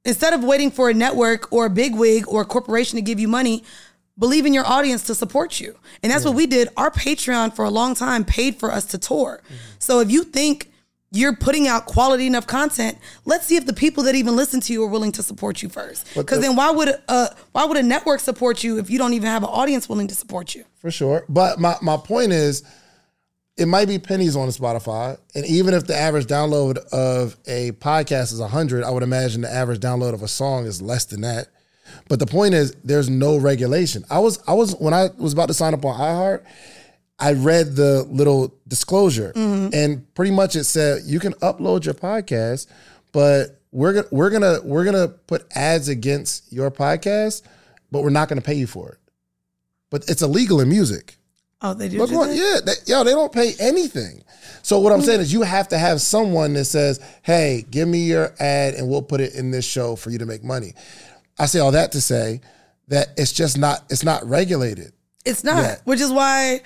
[0.05, 3.27] instead of waiting for a network or a bigwig or a corporation to give you
[3.27, 3.65] money,
[4.17, 5.75] believe in your audience to support you.
[6.05, 6.69] And that's what we did.
[6.77, 9.43] Our Patreon for a long time paid for us to tour.
[9.45, 9.55] Mm-hmm.
[9.81, 10.71] So if you think
[11.17, 14.73] you're putting out quality enough content, let's see if the people that even listen to
[14.73, 16.07] you are willing to support you first.
[16.15, 19.29] Because then why would uh why would a network support you if you don't even
[19.29, 20.65] have an audience willing to support you?
[20.79, 21.25] For sure.
[21.29, 22.63] But my, my point is,
[23.57, 25.19] it might be pennies on Spotify.
[25.35, 29.53] And even if the average download of a podcast is 100, I would imagine the
[29.53, 31.49] average download of a song is less than that.
[32.09, 34.05] But the point is, there's no regulation.
[34.11, 36.45] I was, I was, when I was about to sign up on iHeart,
[37.19, 39.71] I read the little disclosure mm-hmm.
[39.73, 42.67] and pretty much it said you can upload your podcast,
[43.13, 47.43] but we're gonna we're gonna we're gonna put ads against your podcast,
[47.91, 48.99] but we're not gonna pay you for it.
[49.91, 51.17] But it's illegal in music.
[51.63, 51.99] Oh, they do.
[51.99, 52.37] Look do what, that?
[52.37, 54.23] yeah, they, yo, they don't pay anything.
[54.63, 55.07] So what I'm hmm.
[55.07, 58.89] saying is, you have to have someone that says, "Hey, give me your ad, and
[58.89, 60.75] we'll put it in this show for you to make money."
[61.39, 62.41] I say all that to say
[62.89, 64.93] that it's just not it's not regulated.
[65.25, 65.77] It's not, Yeah.
[65.85, 66.61] which is why.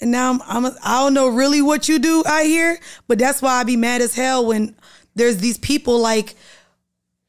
[0.00, 2.78] And now I'm, I'm a, I don't know really what you do out here,
[3.08, 4.76] but that's why I be mad as hell when
[5.14, 6.34] there's these people like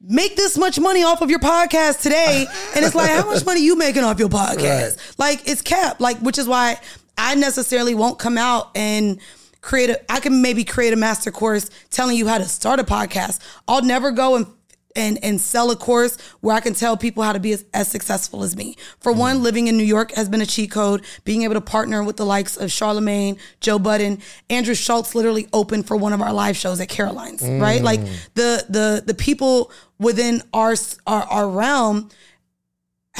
[0.01, 2.45] make this much money off of your podcast today,
[2.75, 5.17] and it's like how much money you making off your podcast?
[5.17, 5.99] Like it's capped.
[5.99, 6.79] Like which is why
[7.17, 9.19] I necessarily won't come out and
[9.61, 10.11] create a.
[10.11, 13.39] I can maybe create a master course telling you how to start a podcast.
[13.67, 14.47] I'll never go and
[14.95, 17.87] and and sell a course where I can tell people how to be as, as
[17.87, 18.75] successful as me.
[18.99, 19.43] For one, mm-hmm.
[19.43, 21.03] living in New York has been a cheat code.
[21.23, 24.19] Being able to partner with the likes of Charlemagne, Joe Budden,
[24.49, 27.81] Andrew Schulz literally opened for one of our live shows at Caroline's, right?
[27.81, 28.29] Like mm.
[28.33, 30.75] the the the people within our
[31.05, 32.09] our, our realm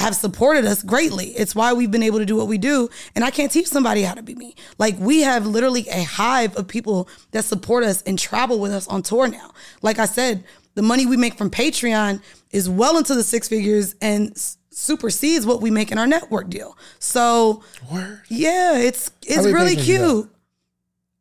[0.00, 1.26] have supported us greatly.
[1.26, 2.88] It's why we've been able to do what we do.
[3.14, 4.54] And I can't teach somebody how to be me.
[4.78, 8.88] Like we have literally a hive of people that support us and travel with us
[8.88, 9.50] on tour now.
[9.82, 10.44] Like I said,
[10.74, 15.46] the money we make from Patreon is well into the six figures and s- supersedes
[15.46, 16.76] what we make in our network deal.
[16.98, 18.22] So Word.
[18.28, 20.30] yeah, it's it's really patrons you cute.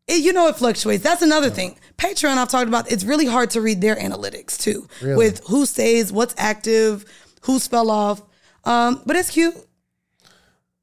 [0.07, 1.03] It, you know it fluctuates.
[1.03, 1.77] That's another thing.
[1.97, 2.91] Patreon I've talked about.
[2.91, 4.87] It's really hard to read their analytics too,
[5.17, 7.05] with who stays, what's active,
[7.41, 8.21] who's fell off.
[8.63, 9.55] Um, but it's cute.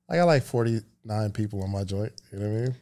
[0.08, 2.12] I got like 49 people on my joint.
[2.32, 2.74] You know what I mean?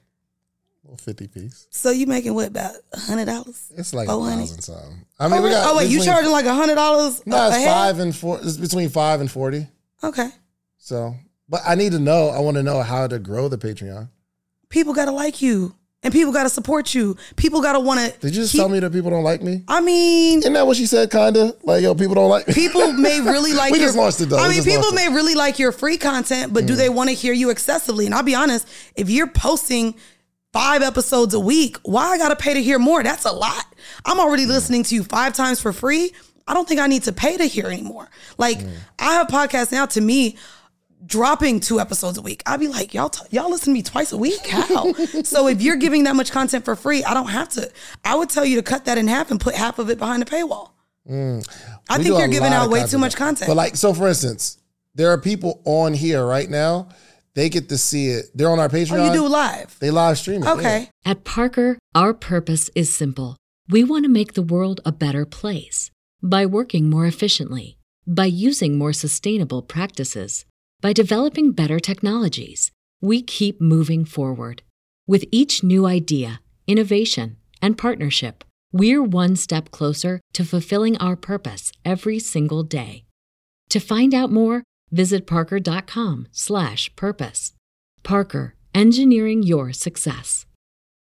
[0.85, 1.67] Little 50 piece.
[1.71, 3.73] So you making what about a hundred dollars?
[3.77, 5.05] It's like oh, a Oh, thousand something.
[5.19, 5.67] I mean, Oh, we got.
[5.73, 7.23] oh wait, you between- charging like a hundred dollars?
[7.27, 8.39] No, it's five and four.
[8.43, 9.67] It's between five and 40.
[10.03, 10.29] Okay.
[10.79, 11.15] So,
[11.49, 12.29] but I need to know.
[12.29, 14.11] I want to know how to grow the Patreon.
[14.69, 17.17] People gotta like you, and people gotta support you.
[17.37, 18.19] People gotta want to.
[18.19, 19.63] Did you just tell me that people don't like me?
[19.69, 21.11] I mean, Isn't that what she said?
[21.11, 22.53] Kinda like, yo, people don't like me.
[22.53, 24.37] people may really like We your, just launched it, though.
[24.37, 25.09] I We mean, people launched it.
[25.11, 26.77] may really like your free content, but do mm.
[26.77, 28.05] they want to hear you excessively?
[28.05, 29.95] And I'll be honest, if you're posting
[30.55, 33.03] five episodes a week, why I gotta pay to hear more?
[33.03, 33.67] That's a lot.
[34.07, 36.13] I'm already listening to you five times for free.
[36.47, 38.09] I don't think I need to pay to hear anymore.
[38.39, 38.61] Like
[39.01, 39.87] I have podcasts now.
[39.87, 40.37] To me,
[41.05, 44.13] dropping two episodes a week, I'd be like, y'all, t- y'all listen to me twice
[44.13, 44.47] a week.
[44.47, 44.93] How?
[45.25, 47.69] so if you're giving that much content for free, I don't have to.
[48.05, 50.23] I would tell you to cut that in half and put half of it behind
[50.23, 50.71] the paywall.
[51.11, 51.47] Mm.
[51.91, 53.49] I think you're giving out way too much content.
[53.49, 54.59] But like, so for instance,
[54.95, 56.91] there are people on here right now
[57.35, 58.27] they get to see it.
[58.35, 58.99] They're on our Patreon.
[58.99, 59.77] Oh, you do live.
[59.81, 60.49] They live stream it.
[60.49, 60.89] Okay.
[61.05, 63.37] At Parker, our purpose is simple.
[63.69, 65.91] We want to make the world a better place
[66.23, 70.45] by working more efficiently, by using more sustainable practices,
[70.81, 72.71] by developing better technologies.
[73.01, 74.63] We keep moving forward.
[75.07, 81.73] With each new idea, innovation, and partnership, we're one step closer to fulfilling our purpose
[81.85, 83.05] every single day.
[83.71, 84.63] To find out more,
[84.95, 87.53] visit Parker.com/slash-purpose.
[88.03, 90.47] Parker, engineering your success.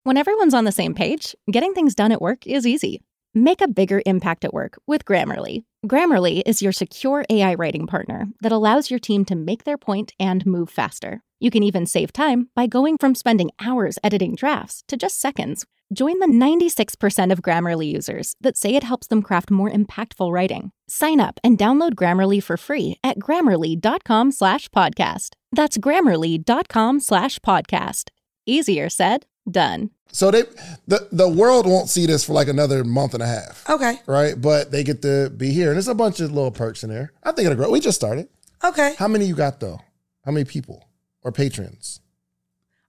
[0.02, 3.00] When everyone's on the same page, getting things done at work is easy.
[3.34, 5.64] Make a bigger impact at work with Grammarly.
[5.86, 10.12] Grammarly is your secure AI writing partner that allows your team to make their point
[10.20, 11.22] and move faster.
[11.40, 15.66] You can even save time by going from spending hours editing drafts to just seconds.
[15.92, 20.72] Join the 96% of Grammarly users that say it helps them craft more impactful writing.
[20.88, 25.30] Sign up and download Grammarly for free at grammarly.com slash podcast.
[25.52, 28.10] That's grammarly.com slash podcast.
[28.46, 29.90] Easier said, done.
[30.10, 30.42] So they
[30.86, 33.68] the the world won't see this for like another month and a half.
[33.68, 33.96] Okay.
[34.06, 34.40] Right?
[34.40, 35.68] But they get to be here.
[35.68, 37.12] And there's a bunch of little perks in there.
[37.24, 37.70] I think it'll grow.
[37.70, 38.28] We just started.
[38.62, 38.94] Okay.
[38.96, 39.80] How many you got though?
[40.24, 40.88] How many people
[41.22, 42.00] or patrons?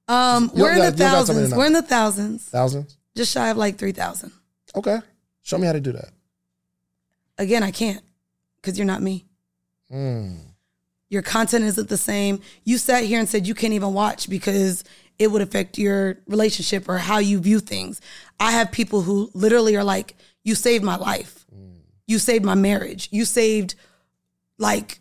[0.07, 1.55] Um, we're in the you got some the thousands.
[1.55, 2.43] We're in the thousands.
[2.45, 2.97] Thousands?
[3.15, 4.31] Just shy of like three thousand.
[4.75, 4.99] Okay.
[5.41, 6.09] Show me how to do that.
[7.37, 8.01] Again, I can't
[8.57, 9.25] because you're not me.
[9.91, 10.39] Mm.
[11.09, 12.41] Your content isn't the same.
[12.63, 14.83] You sat here and said you can't even watch because
[15.17, 18.01] it would affect your relationship or how you view things.
[18.39, 21.45] I have people who literally are like, "You saved my life.
[22.07, 23.09] You saved my marriage.
[23.11, 23.75] You saved
[24.57, 24.99] like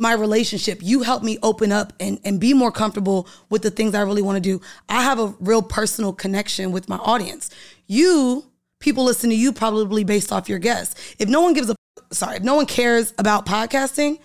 [0.00, 0.78] my relationship.
[0.82, 4.22] You helped me open up and, and be more comfortable with the things I really
[4.22, 4.60] want to do.
[4.88, 7.50] I have a real personal connection with my audience.
[7.86, 8.44] You,
[8.80, 11.14] people listen to you probably based off your guests.
[11.18, 11.76] If no one gives a,
[12.10, 14.18] sorry, if no one cares about podcasting,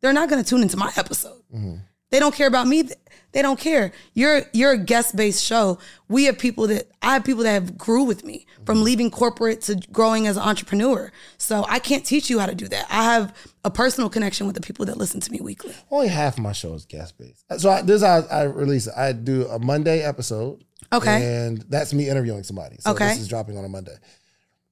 [0.00, 1.40] they're not going to tune into my episode.
[1.54, 1.76] Mm-hmm.
[2.10, 2.88] They don't care about me.
[3.32, 3.92] They don't care.
[4.14, 5.78] You're you're a guest based show.
[6.08, 9.60] We have people that I have people that have grew with me from leaving corporate
[9.62, 11.12] to growing as an entrepreneur.
[11.38, 12.86] So I can't teach you how to do that.
[12.90, 13.32] I have
[13.64, 15.72] a personal connection with the people that listen to me weekly.
[15.92, 17.44] Only half of my show is guest based.
[17.58, 18.94] So I, this is how I release it.
[18.96, 20.64] I do a Monday episode.
[20.92, 21.24] Okay.
[21.46, 22.78] And that's me interviewing somebody.
[22.80, 23.06] So Okay.
[23.10, 23.94] this is dropping on a Monday.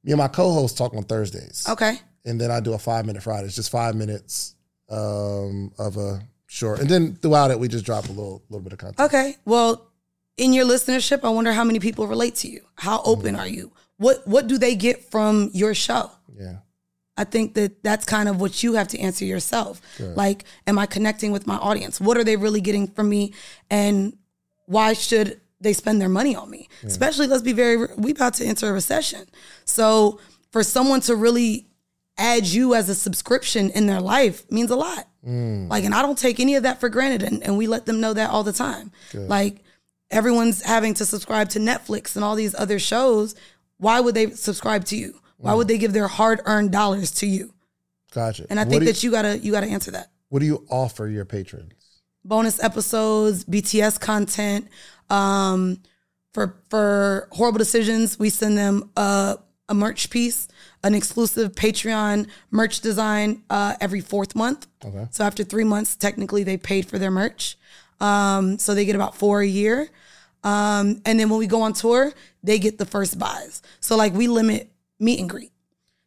[0.03, 1.65] Me and my co-host talk on Thursdays.
[1.69, 2.01] Okay.
[2.25, 3.47] And then I do a five minute Friday.
[3.47, 4.57] It's just five minutes
[4.91, 6.81] um, of a short.
[6.81, 9.01] And then throughout it, we just drop a little little bit of content.
[9.01, 9.37] Okay.
[9.45, 9.87] Well,
[10.37, 12.63] in your listenership, I wonder how many people relate to you.
[12.75, 13.41] How open mm-hmm.
[13.41, 13.71] are you?
[13.99, 16.11] What what do they get from your show?
[16.37, 16.57] Yeah.
[17.17, 19.83] I think that that's kind of what you have to answer yourself.
[19.99, 22.01] Like, am I connecting with my audience?
[22.01, 23.35] What are they really getting from me?
[23.71, 24.17] And
[24.67, 26.69] why should they spend their money on me?
[26.85, 29.27] Especially, let's be very, we about to enter a recession.
[29.65, 30.21] So
[30.53, 31.67] for someone to really
[32.19, 35.07] add you as a subscription in their life means a lot.
[35.69, 37.23] Like, and I don't take any of that for granted.
[37.23, 38.91] And, and we let them know that all the time.
[39.15, 39.63] Like,
[40.11, 43.35] everyone's having to subscribe to Netflix and all these other shows.
[43.77, 45.21] Why would they subscribe to you?
[45.37, 47.55] Why would they give their hard-earned dollars to you?
[48.13, 48.47] Gotcha.
[48.51, 50.11] And I What think that you gotta you gotta answer that.
[50.31, 51.73] What do you offer your patrons?
[52.25, 54.69] Bonus episodes, BTS content.
[55.11, 55.81] Um,
[56.33, 59.39] for for horrible decisions, we send them a,
[59.69, 60.49] a merch piece,
[60.85, 64.67] an exclusive Patreon merch design uh, every fourth month.
[64.85, 65.09] Okay.
[65.11, 67.59] So after three months, technically they paid for their merch.
[68.01, 69.89] Um, so they get about four a year.
[70.45, 72.13] Um, and then when we go on tour,
[72.43, 73.61] they get the first buys.
[73.81, 74.71] So like we limit
[75.01, 75.53] meet and greet.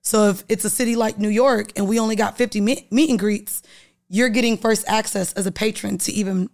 [0.02, 3.10] So if it's a city like New York and we only got 50 meet, meet
[3.10, 3.62] and greets,
[4.10, 6.50] you're getting first access as a patron to even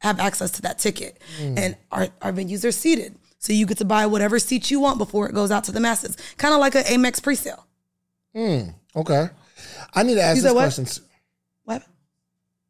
[0.00, 1.20] have access to that ticket.
[1.58, 3.16] And our, our venues are seated.
[3.42, 5.80] So you get to buy whatever seat you want before it goes out to the
[5.80, 6.16] masses.
[6.36, 7.64] Kind of like an Amex presale.
[8.34, 8.70] Hmm.
[8.94, 9.28] Okay.
[9.94, 10.60] I need to ask You this what?
[10.60, 10.86] question.
[11.64, 11.82] What?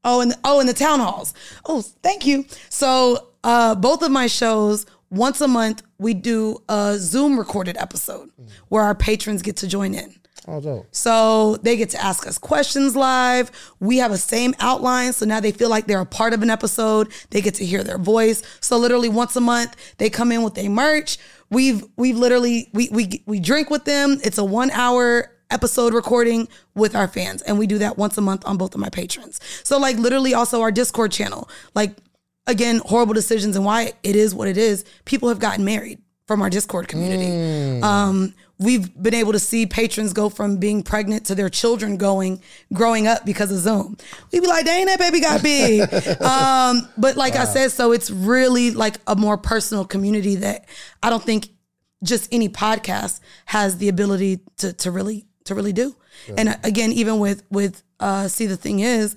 [0.03, 1.35] Oh, and the, oh, in the town halls.
[1.67, 2.47] Oh, thank you.
[2.71, 8.31] So, uh, both of my shows, once a month, we do a Zoom recorded episode
[8.69, 10.15] where our patrons get to join in.
[10.49, 10.87] Oh, dope.
[10.91, 13.51] So they get to ask us questions live.
[13.79, 16.51] We have a same outline, so now they feel like they're a part of an
[16.51, 17.13] episode.
[17.31, 18.43] They get to hear their voice.
[18.61, 21.19] So literally once a month, they come in with their merch.
[21.51, 24.19] We've we've literally we we we drink with them.
[24.25, 28.23] It's a one hour episode recording with our fans, and we do that once a
[28.23, 29.39] month on both of my patrons.
[29.63, 31.97] So like literally also our Discord channel, like
[32.49, 34.85] again horrible decisions and why it is what it is.
[35.05, 37.83] People have gotten married from our Discord community.
[37.83, 42.41] Um, we've been able to see patrons go from being pregnant to their children going,
[42.73, 43.97] growing up because of Zoom.
[44.33, 45.83] We'd be like, dang, that baby got big.
[46.23, 50.67] um, but like I said, so it's really like a more personal community that
[51.03, 51.49] I don't think
[52.03, 55.95] just any podcast has the ability to to really to really do.
[56.37, 59.17] And uh, again, even with with uh, see the thing is,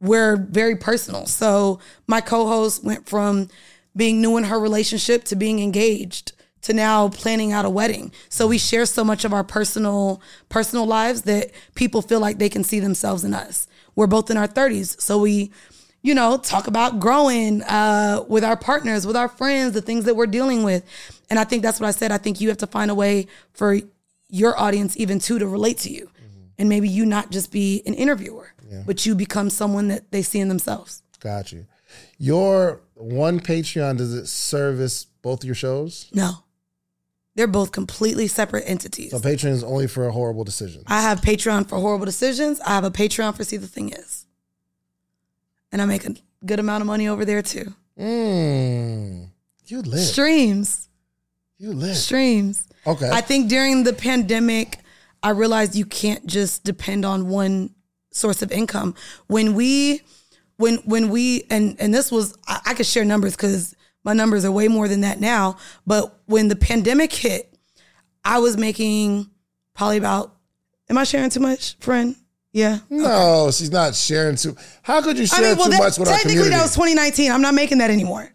[0.00, 1.26] we're very personal.
[1.26, 3.48] So my co-host went from
[3.96, 6.32] being new in her relationship to being engaged
[6.62, 8.12] to now planning out a wedding.
[8.28, 12.48] So we share so much of our personal personal lives that people feel like they
[12.48, 13.66] can see themselves in us.
[13.94, 15.50] We're both in our 30s, so we
[16.02, 20.14] you know, talk about growing uh, with our partners, with our friends, the things that
[20.14, 20.84] we're dealing with.
[21.28, 22.12] And I think that's what I said.
[22.12, 23.78] I think you have to find a way for
[24.28, 26.06] your audience even too to relate to you.
[26.06, 26.42] Mm-hmm.
[26.58, 28.84] And maybe you not just be an interviewer, yeah.
[28.86, 31.02] but you become someone that they see in themselves.
[31.20, 31.66] Got you.
[32.18, 36.08] Your one Patreon, does it service both your shows?
[36.12, 36.32] No.
[37.38, 39.12] They're both completely separate entities.
[39.12, 40.82] So Patreon is only for horrible decisions.
[40.88, 42.58] I have Patreon for horrible decisions.
[42.58, 44.26] I have a Patreon for see the thing is,
[45.70, 47.74] and I make a good amount of money over there too.
[47.96, 49.28] Mm,
[49.66, 50.88] you live streams.
[51.58, 52.66] You live streams.
[52.84, 53.08] Okay.
[53.08, 54.80] I think during the pandemic,
[55.22, 57.72] I realized you can't just depend on one
[58.10, 58.96] source of income.
[59.28, 60.00] When we,
[60.56, 64.44] when when we, and and this was, I, I could share numbers because my numbers
[64.44, 65.56] are way more than that now.
[65.86, 67.52] But when the pandemic hit,
[68.24, 69.30] I was making
[69.74, 70.34] probably about,
[70.88, 72.16] am I sharing too much, friend?
[72.52, 72.78] Yeah.
[72.90, 73.52] No, okay.
[73.52, 74.56] she's not sharing too.
[74.82, 76.48] How could you share I mean, well, too that, much with our community?
[76.48, 77.30] Technically, that was 2019.
[77.30, 78.32] I'm not making that anymore.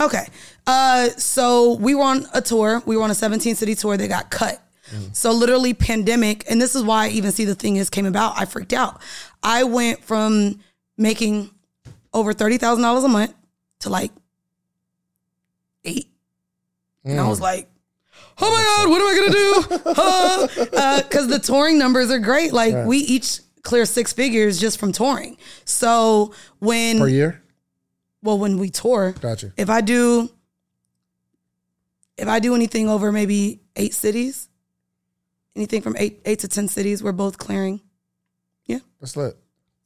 [0.00, 0.26] Okay.
[0.66, 2.82] Uh, so we were on a tour.
[2.86, 4.60] We were on a 17 city tour that got cut.
[4.90, 5.14] Mm.
[5.14, 8.38] So literally pandemic, and this is why I even see the thing is came about.
[8.38, 9.00] I freaked out.
[9.42, 10.60] I went from
[10.96, 11.50] making
[12.12, 13.34] over thirty thousand dollars a month
[13.80, 14.12] to like
[15.86, 16.10] eight.
[17.06, 17.12] Mm.
[17.12, 17.42] And I was mm.
[17.42, 17.70] like,
[18.40, 19.46] oh my God, what am I gonna do?
[21.06, 22.52] Because uh, the touring numbers are great.
[22.52, 22.86] Like right.
[22.86, 25.36] we each clear six figures just from touring.
[25.64, 27.42] So when per year,
[28.22, 29.52] well, when we tour, gotcha.
[29.56, 30.30] If I do,
[32.16, 34.48] if I do anything over maybe eight cities,
[35.54, 37.80] anything from eight eight to ten cities, we're both clearing.
[38.66, 39.36] Yeah, that's lit.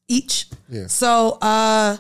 [0.08, 0.46] Each.
[0.68, 0.86] Yeah.
[0.88, 1.96] So, uh,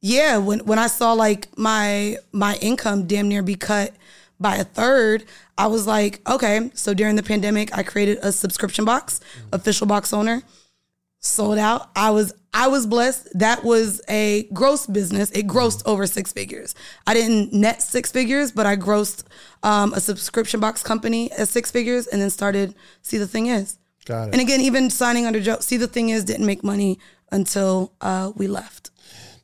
[0.00, 3.92] yeah, when when I saw like my my income damn near be cut
[4.38, 5.24] by a third,
[5.56, 6.70] I was like, okay.
[6.74, 9.54] So during the pandemic, I created a subscription box, mm-hmm.
[9.54, 10.42] official box owner,
[11.20, 11.90] sold out.
[11.96, 13.38] I was I was blessed.
[13.38, 15.30] That was a gross business.
[15.30, 15.90] It grossed mm-hmm.
[15.90, 16.74] over six figures.
[17.06, 19.24] I didn't net six figures, but I grossed
[19.62, 22.74] um, a subscription box company at six figures, and then started.
[23.02, 24.34] See, the thing is, got it.
[24.34, 25.58] And again, even signing under Joe.
[25.60, 26.98] See, the thing is, didn't make money
[27.32, 28.90] until uh, we left.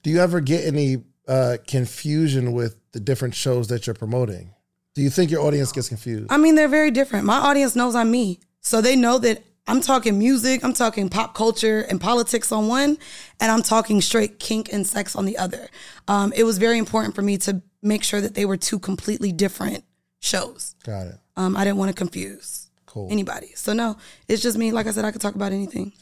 [0.03, 4.55] Do you ever get any uh, confusion with the different shows that you're promoting?
[4.95, 6.31] Do you think your audience gets confused?
[6.31, 7.25] I mean, they're very different.
[7.25, 8.41] My audience knows I'm me.
[8.61, 12.99] So they know that I'm talking music, I'm talking pop culture and politics on one,
[13.41, 15.69] and I'm talking straight kink and sex on the other.
[16.09, 19.31] Um, it was very important for me to make sure that they were two completely
[19.31, 19.85] different
[20.19, 20.75] shows.
[20.85, 21.19] Got it.
[21.37, 23.09] Um, I didn't want to confuse cool.
[23.11, 23.53] anybody.
[23.55, 23.97] So no,
[24.27, 24.73] it's just me.
[24.73, 25.93] Like I said, I could talk about anything.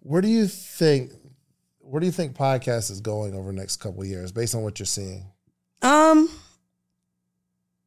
[0.00, 1.12] Where do you think
[1.88, 4.78] where do you think podcast is going over the next couple years based on what
[4.78, 5.24] you're seeing?
[5.82, 6.30] Um,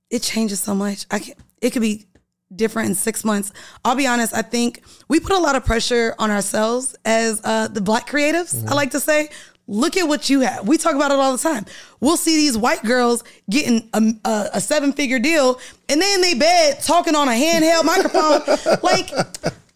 [0.10, 1.06] it changes so much.
[1.12, 2.08] I can it could be
[2.54, 3.52] different in six months.
[3.86, 4.34] I'll be honest.
[4.34, 8.56] I think we put a lot of pressure on ourselves as uh, the black creatives.
[8.56, 8.70] Mm-hmm.
[8.70, 9.30] I like to say,
[9.68, 10.68] look at what you have.
[10.68, 11.66] We talk about it all the time.
[12.00, 15.60] We'll see these white girls getting a, a, a seven figure deal,
[15.90, 18.80] and then they bed talking on a handheld microphone.
[18.84, 19.12] like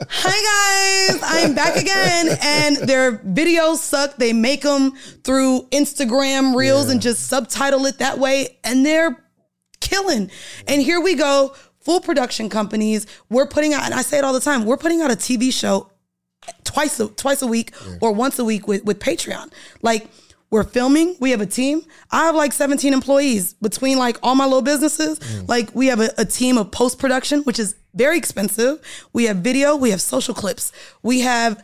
[0.10, 2.38] Hi guys, I'm back again.
[2.42, 4.18] And their videos suck.
[4.18, 4.92] They make them
[5.24, 6.94] through Instagram reels yeah.
[6.94, 8.58] and just subtitle it that way.
[8.66, 9.24] And they're
[9.80, 10.30] killing.
[10.68, 13.08] And here we go, full production companies.
[13.30, 15.54] We're putting out, and I say it all the time, we're putting out a TV
[15.54, 15.90] show
[16.64, 17.98] twice a, twice a week yeah.
[18.02, 19.52] or once a week with, with Patreon.
[19.82, 20.08] Like,
[20.52, 21.16] we're filming.
[21.20, 21.82] We have a team.
[22.12, 25.20] I have like 17 employees between like all my little businesses.
[25.20, 25.50] Mm.
[25.50, 28.80] Like we have a, a team of post production, which is very expensive.
[29.12, 30.72] We have video, we have social clips,
[31.02, 31.64] we have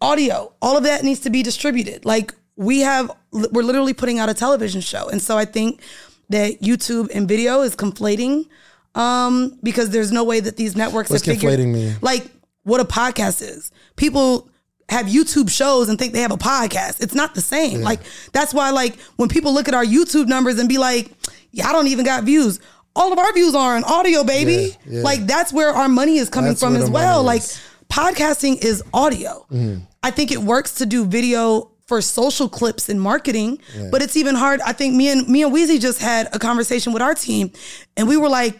[0.00, 0.54] audio.
[0.62, 2.04] All of that needs to be distributed.
[2.04, 5.08] Like we have, we're literally putting out a television show.
[5.08, 5.82] And so I think
[6.30, 8.46] that YouTube and video is conflating
[8.94, 11.94] um, because there's no way that these networks What's figured, conflating me?
[12.00, 12.30] like
[12.64, 13.70] what a podcast is.
[13.96, 14.50] People
[14.88, 17.00] have YouTube shows and think they have a podcast.
[17.00, 17.78] It's not the same.
[17.78, 17.84] Yeah.
[17.84, 18.00] Like
[18.32, 21.10] that's why like when people look at our YouTube numbers and be like,
[21.52, 22.60] "Yeah, I don't even got views."
[22.96, 24.76] All of our views are on audio, baby.
[24.84, 25.02] Yeah, yeah.
[25.02, 27.22] Like that's where our money is coming that's from as well.
[27.22, 27.42] Like
[27.88, 29.46] podcasting is audio.
[29.50, 29.82] Mm.
[30.02, 34.34] I think it works to do video for social clips and marketing, but it's even
[34.34, 34.60] hard.
[34.60, 37.52] I think me and me and Weezy just had a conversation with our team
[37.96, 38.58] and we were like,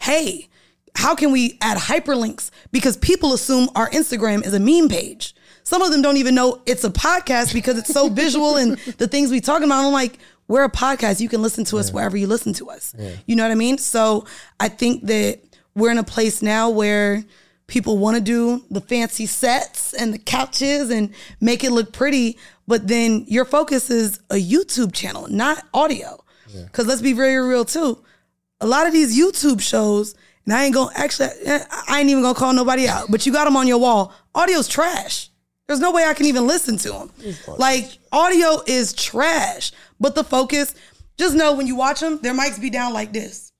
[0.00, 0.48] "Hey,
[0.94, 2.50] how can we add hyperlinks?
[2.72, 5.34] Because people assume our Instagram is a meme page.
[5.62, 9.08] Some of them don't even know it's a podcast because it's so visual and the
[9.08, 9.84] things we talking about.
[9.84, 11.20] I'm like, we're a podcast.
[11.20, 11.94] You can listen to us yeah.
[11.94, 12.94] wherever you listen to us.
[12.98, 13.14] Yeah.
[13.26, 13.78] You know what I mean?
[13.78, 14.26] So
[14.60, 15.40] I think that
[15.74, 17.24] we're in a place now where
[17.66, 22.38] people want to do the fancy sets and the couches and make it look pretty,
[22.68, 26.22] but then your focus is a YouTube channel, not audio.
[26.52, 27.98] Because let's be very real too.
[28.60, 30.14] A lot of these YouTube shows,
[30.44, 33.32] and I ain't gonna actually, eh, I ain't even gonna call nobody out, but you
[33.32, 34.12] got them on your wall.
[34.34, 35.30] Audio's trash.
[35.66, 37.10] There's no way I can even listen to them.
[37.58, 40.74] Like audio is trash, but the focus.
[41.16, 43.52] Just know when you watch them, their mics be down like this.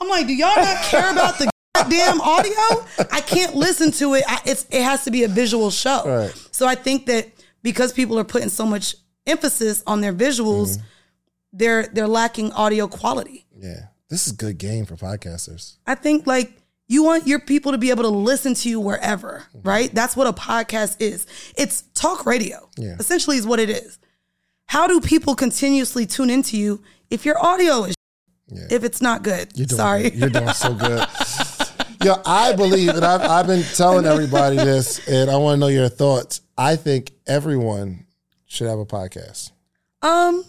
[0.00, 2.86] I'm like, do y'all not care about the goddamn audio?
[3.12, 4.24] I can't listen to it.
[4.26, 6.02] I, it's it has to be a visual show.
[6.06, 6.48] Right.
[6.52, 7.28] So I think that
[7.62, 8.94] because people are putting so much
[9.26, 10.78] emphasis on their visuals,
[11.52, 13.46] they're they're lacking audio quality.
[13.58, 13.88] Yeah.
[14.10, 15.76] This is a good game for podcasters.
[15.86, 16.52] I think like
[16.88, 19.94] you want your people to be able to listen to you wherever, right?
[19.94, 21.26] That's what a podcast is.
[21.56, 22.68] It's talk radio.
[22.76, 22.96] Yeah.
[22.98, 24.00] Essentially is what it is.
[24.66, 27.94] How do people continuously tune into you if your audio is
[28.68, 29.52] if it's not good?
[29.54, 30.02] You're doing Sorry.
[30.10, 30.14] good.
[30.18, 31.06] You're doing so good.
[32.04, 35.66] Yo, I believe, and I've, I've been telling everybody this, and I want to know
[35.68, 36.40] your thoughts.
[36.56, 38.06] I think everyone
[38.46, 39.52] should have a podcast.
[40.02, 40.44] um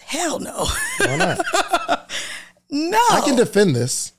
[0.00, 0.66] hell no.
[0.98, 2.00] Why not?
[2.74, 2.98] no.
[3.10, 4.12] I can defend this.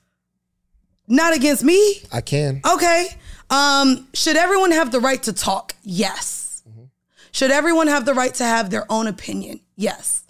[1.07, 2.01] not against me.
[2.11, 2.61] I can.
[2.65, 3.07] Okay.
[3.49, 5.75] Um, should everyone have the right to talk?
[5.83, 6.63] Yes.
[7.31, 9.59] Should everyone have the right to have their own opinion?
[9.75, 10.23] Yes.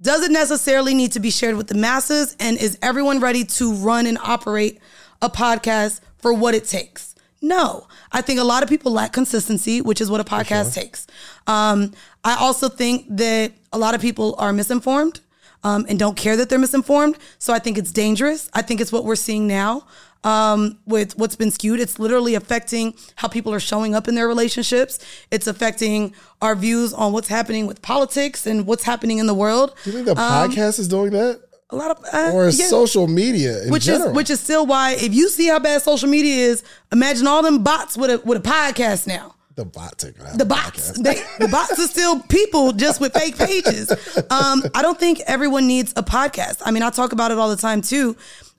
[0.00, 2.34] Does it necessarily need to be shared with the masses?
[2.40, 4.80] And is everyone ready to run and operate
[5.20, 7.14] a podcast for what it takes?
[7.42, 7.86] No.
[8.12, 11.06] I think a lot of people lack consistency, which is what a podcast takes.
[11.46, 11.92] Um,
[12.24, 15.20] I also think that a lot of people are misinformed
[15.64, 17.16] um, and don't care that they're misinformed.
[17.38, 18.48] So I think it's dangerous.
[18.52, 19.84] I think it's what we're seeing now
[20.24, 21.80] um, with what's been skewed.
[21.80, 24.98] It's literally affecting how people are showing up in their relationships.
[25.30, 29.74] It's affecting our views on what's happening with politics and what's happening in the world.
[29.84, 31.40] Do you think the podcast is doing that?
[31.70, 32.66] A lot of uh, Or yeah.
[32.66, 34.10] social media which general?
[34.10, 37.42] is which is still why if you see how bad social media is, imagine all
[37.42, 39.34] them bots with a with a podcast now.
[39.54, 43.36] The bot taking out The bots, they, the bots are still people just with fake
[43.36, 43.90] pages.
[44.30, 46.62] Um, I don't think everyone needs a podcast.
[46.64, 48.16] I mean, I talk about it all the time too.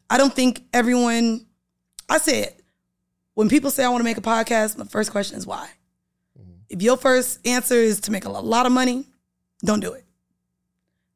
[0.10, 1.46] I don't think everyone.
[2.10, 2.54] I said
[3.34, 5.70] when people say I want to make a podcast, my first question is why.
[6.70, 9.06] If your first answer is to make a lot of money,
[9.64, 10.06] don't do it.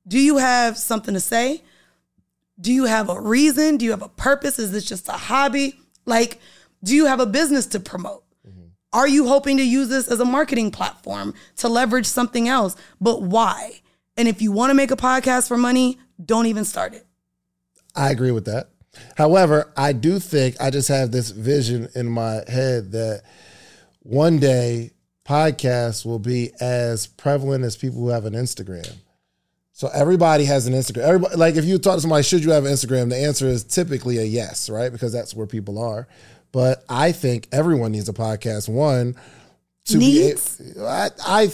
[0.08, 1.64] Do you have something to say?
[2.60, 3.78] Do you have a reason?
[3.78, 4.60] Do you have a purpose?
[4.60, 5.80] Is this just a hobby?
[6.06, 6.40] Like,
[6.84, 8.24] do you have a business to promote?
[8.94, 12.76] Are you hoping to use this as a marketing platform to leverage something else?
[13.02, 13.82] But why?
[14.16, 17.06] And if you want to make a podcast for money, don't even start it.
[17.96, 18.70] I agree with that.
[19.16, 23.24] However, I do think I just have this vision in my head that
[24.00, 24.92] one day
[25.26, 28.92] podcasts will be as prevalent as people who have an Instagram.
[29.74, 31.04] So everybody has an Instagram.
[31.04, 33.10] Everybody, like if you talk to somebody, should you have an Instagram?
[33.10, 34.92] The answer is typically a yes, right?
[34.92, 36.08] Because that's where people are.
[36.52, 38.70] But I think everyone needs a podcast.
[38.70, 39.16] One
[39.86, 40.58] to Needs?
[40.58, 40.80] be.
[40.82, 41.50] I, I,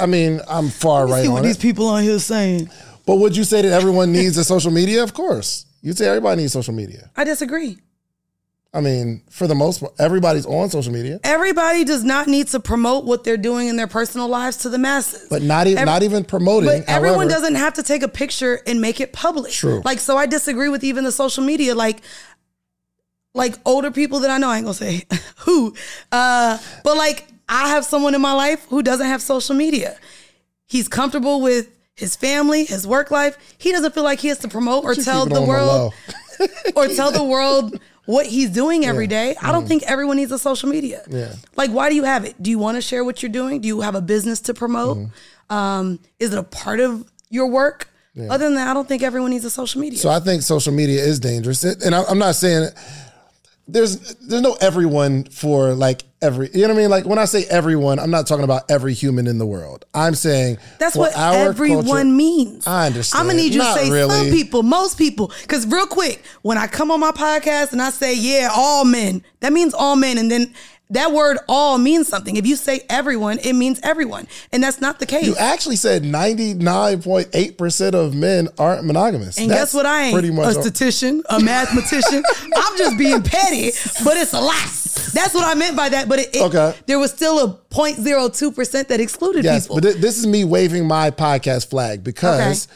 [0.00, 1.48] I mean, I'm far right See on what it.
[1.48, 2.68] these people on here saying.
[3.06, 5.02] But would you say that everyone needs a social media?
[5.02, 5.64] Of course.
[5.80, 7.10] You'd say everybody needs social media.
[7.16, 7.78] I disagree.
[8.74, 12.60] I mean, for the most part, everybody's on social media, Everybody does not need to
[12.60, 15.26] promote what they're doing in their personal lives to the masses.
[15.30, 16.68] but not even Every- not even promoting.
[16.68, 19.52] But everyone However, doesn't have to take a picture and make it public.
[19.52, 19.80] True.
[19.86, 21.74] Like, so I disagree with even the social media.
[21.74, 22.02] Like,
[23.38, 25.04] like older people that I know, I ain't gonna say
[25.38, 25.74] who,
[26.12, 29.96] uh, but like I have someone in my life who doesn't have social media.
[30.66, 33.38] He's comfortable with his family, his work life.
[33.56, 35.94] He doesn't feel like he has to promote or tell the world
[36.76, 39.34] or tell the world what he's doing every day.
[39.42, 41.02] I don't think everyone needs a social media.
[41.08, 41.12] Mm.
[41.20, 41.34] Yeah.
[41.56, 42.40] Like, why do you have it?
[42.42, 43.60] Do you want to share what you're doing?
[43.60, 44.96] Do you have a business to promote?
[44.98, 45.54] Mm-hmm.
[45.54, 47.88] Um, is it a part of your work?
[48.30, 49.96] Other than that, I don't think everyone needs a social media.
[50.00, 52.68] So I think social media is dangerous, It- and I- I'm not saying
[53.68, 56.48] there's there's no everyone for like every.
[56.54, 56.90] You know what I mean?
[56.90, 59.84] Like when I say everyone, I'm not talking about every human in the world.
[59.94, 62.66] I'm saying That's what our everyone culture- means.
[62.66, 63.20] I understand.
[63.20, 64.14] I'm gonna need you Not to say really.
[64.14, 67.90] some people, most people, because real quick, when I come on my podcast and I
[67.90, 70.54] say, "Yeah, all men," that means all men, and then
[70.90, 72.36] that word "all" means something.
[72.36, 75.26] If you say everyone, it means everyone, and that's not the case.
[75.26, 79.38] You actually said 99.8 percent of men aren't monogamous.
[79.38, 79.86] And That's guess what?
[79.86, 82.22] I ain't pretty much a statistician, a mathematician.
[82.56, 83.70] I'm just being petty,
[84.04, 84.64] but it's a lot.
[85.14, 86.08] That's what I meant by that.
[86.08, 86.74] But it, it- Okay.
[86.86, 89.80] there was still a 0.02 percent that excluded Yes, people.
[89.80, 92.68] but thi- this is me waving my podcast flag because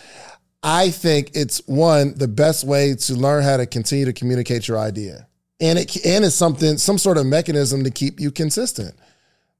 [0.62, 4.78] I think it's one the best way to learn how to continue to communicate your
[4.78, 5.26] idea,
[5.62, 8.94] and it and it's something some sort of mechanism to keep you consistent.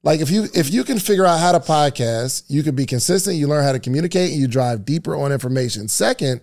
[0.03, 3.37] Like if you if you can figure out how to podcast, you can be consistent.
[3.37, 5.87] You learn how to communicate, and you drive deeper on information.
[5.87, 6.41] Second,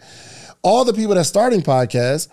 [0.63, 2.29] all the people that starting podcasts.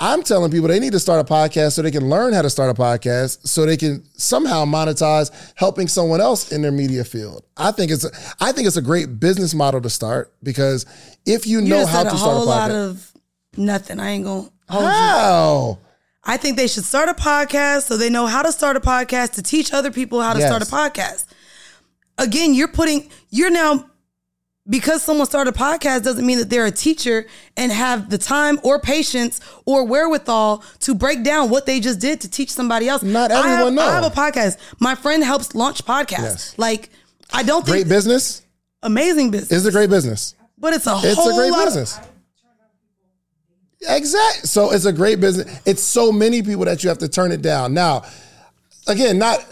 [0.00, 2.50] I'm telling people they need to start a podcast so they can learn how to
[2.50, 7.44] start a podcast so they can somehow monetize helping someone else in their media field.
[7.56, 8.10] I think it's a,
[8.40, 10.86] I think it's a great business model to start because
[11.24, 12.90] if you, You know how to a start a lot podcast.
[12.90, 13.12] of
[13.56, 14.00] nothing.
[14.00, 15.78] I ain't gonna hold you.
[16.24, 19.32] I think they should start a podcast so they know how to start a podcast
[19.32, 20.48] to teach other people how to Yes.
[20.48, 21.24] start a podcast.
[22.18, 23.86] Again, you're putting, you're now,
[24.68, 28.60] because someone started a podcast doesn't mean that they're a teacher and have the time
[28.62, 33.02] or patience or wherewithal to break down what they just did to teach somebody else.
[33.02, 33.82] Not I have- everyone know.
[33.88, 34.58] I have a podcast.
[34.78, 36.20] My friend helps launch podcasts.
[36.22, 36.54] Yes.
[36.58, 36.90] Like,
[37.32, 38.42] I don't think Great business
[38.84, 40.34] amazing business, is a great business.
[40.58, 41.98] but it's a It's whole a great lot of- business.
[43.88, 44.46] Exactly.
[44.46, 45.60] So it's a great business.
[45.66, 47.74] It's so many people that you have to turn it down.
[47.74, 48.04] Now,
[48.86, 49.44] again, not.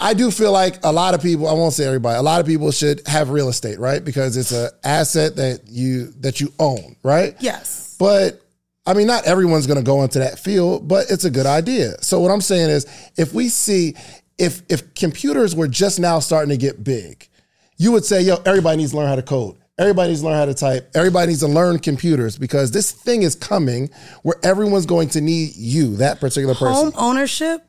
[0.00, 1.48] I do feel like a lot of people.
[1.48, 2.18] I won't say everybody.
[2.18, 4.04] A lot of people should have real estate, right?
[4.04, 7.34] Because it's an asset that you that you own, right?
[7.40, 7.96] yes.
[7.98, 8.40] But
[8.86, 12.02] I mean, not everyone's going to go into that field, but it's a good idea.
[12.02, 12.86] So what I'm saying is,
[13.18, 13.96] if we see,
[14.38, 17.28] if if computers were just now starting to get big,
[17.76, 19.57] you would say, yo, everybody needs to learn how to code.
[19.78, 20.90] Everybody needs to learn how to type.
[20.94, 23.90] Everybody needs to learn computers because this thing is coming
[24.22, 26.72] where everyone's going to need you, that particular person.
[26.74, 27.64] home ownership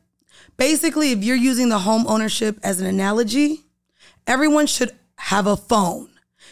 [0.57, 3.61] basically if you're using the home ownership as an analogy
[4.27, 6.09] everyone should have a phone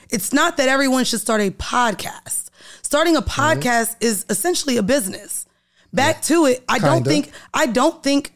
[0.09, 2.49] it's not that everyone should start a podcast
[2.81, 3.59] starting a Mm-hmm.
[3.59, 5.45] podcast is essentially a business
[5.91, 8.31] back to it i don't think i don't think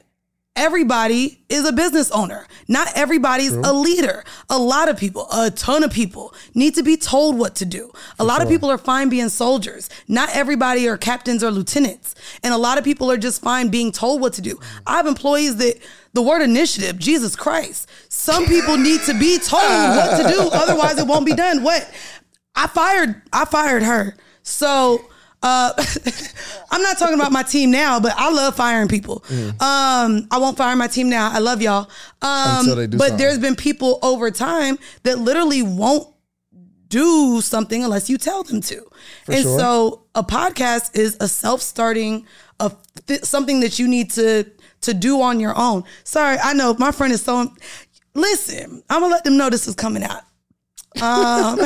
[0.56, 2.45] everybody is a business owner.
[2.68, 4.24] Not everybody's a leader.
[4.49, 7.91] A lot of people a ton of people need to be told what to do.
[8.20, 9.89] A lot of people are fine being soldiers.
[10.08, 12.16] Not everybody are captains or lieutenants.
[12.43, 14.60] And a lot of people are just fine being told what to do.
[14.86, 15.80] I have employees that
[16.14, 17.89] the word initiative jesus christ.
[18.10, 21.64] Some people need to be told what to do otherwise it won't be done.
[21.64, 21.89] What?
[22.56, 24.16] I fired i fired her.
[24.43, 25.06] So
[25.44, 25.74] uh,
[26.72, 29.24] I'm not talking about my team now, but I love firing people.
[29.32, 31.32] Um, I won't fire my team now.
[31.32, 31.89] I love y'all.
[32.22, 33.18] Um, Until they do but something.
[33.18, 36.08] there's been people over time that literally won't
[36.89, 38.86] do something unless you tell them to.
[39.28, 39.60] and sure.
[39.60, 42.28] so a podcast is a self-starting
[42.60, 42.78] of
[43.08, 44.46] th- something that you need to
[44.82, 45.84] to do on your own.
[46.04, 47.52] Sorry, I know my friend is so
[48.14, 50.24] listen, I'm gonna let them know this is coming out.
[51.02, 51.60] Um,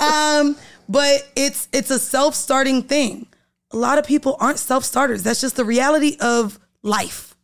[0.00, 0.56] um,
[0.88, 3.26] but it's it's a self-starting thing.
[3.72, 5.22] A lot of people aren't self-starters.
[5.22, 7.34] That's just the reality of life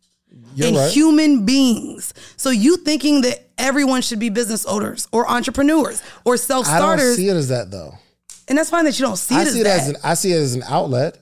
[0.55, 0.91] You're and right.
[0.91, 2.13] human beings.
[2.37, 7.03] So you thinking that everyone should be business owners or entrepreneurs or self-starters.
[7.03, 7.93] I don't see it as that though.
[8.47, 9.79] and that's fine that you don't see I it as it that.
[9.81, 11.17] as an I see it as an outlet.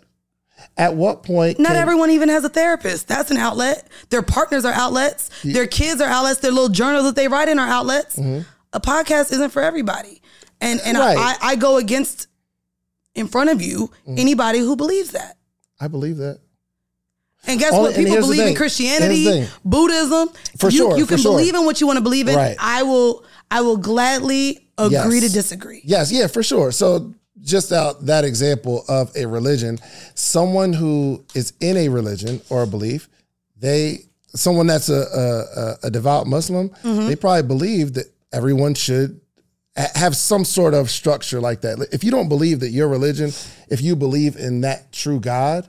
[0.77, 1.59] At what point?
[1.59, 3.07] Not can- everyone even has a therapist.
[3.07, 3.87] That's an outlet.
[4.09, 5.29] Their partners are outlets.
[5.43, 6.39] Their kids are outlets.
[6.39, 8.15] Their little journals that they write in are outlets.
[8.17, 8.47] Mm-hmm.
[8.73, 10.20] A podcast isn't for everybody.
[10.61, 10.97] And and.
[10.97, 11.17] Right.
[11.17, 12.27] I, I go against
[13.15, 14.17] in front of you Mm.
[14.19, 15.37] anybody who believes that.
[15.79, 16.39] I believe that.
[17.47, 17.95] And guess Only- what?
[17.95, 18.55] People believe in.
[18.55, 19.55] Christianity, Here's the thing.
[19.65, 20.29] Buddhism.
[20.59, 21.31] For you, sure, You can sure.
[21.33, 22.35] believe in what you want to believe in.
[22.35, 22.55] Right.
[22.59, 25.27] I will I will gladly agree Yes.
[25.27, 25.81] to disagree.
[25.83, 26.71] Yes, yeah, for sure.
[26.71, 29.79] So just out that example of a religion,
[30.13, 33.09] someone who is in a religion or a belief,
[33.57, 34.05] they
[34.35, 37.07] someone that's a a, a- devout Muslim, Mm-hmm.
[37.07, 39.19] they probably believe that everyone should
[39.75, 41.87] have some sort of structure like that.
[41.91, 43.31] If you don't believe that your religion,
[43.69, 45.67] if you believe in that true God,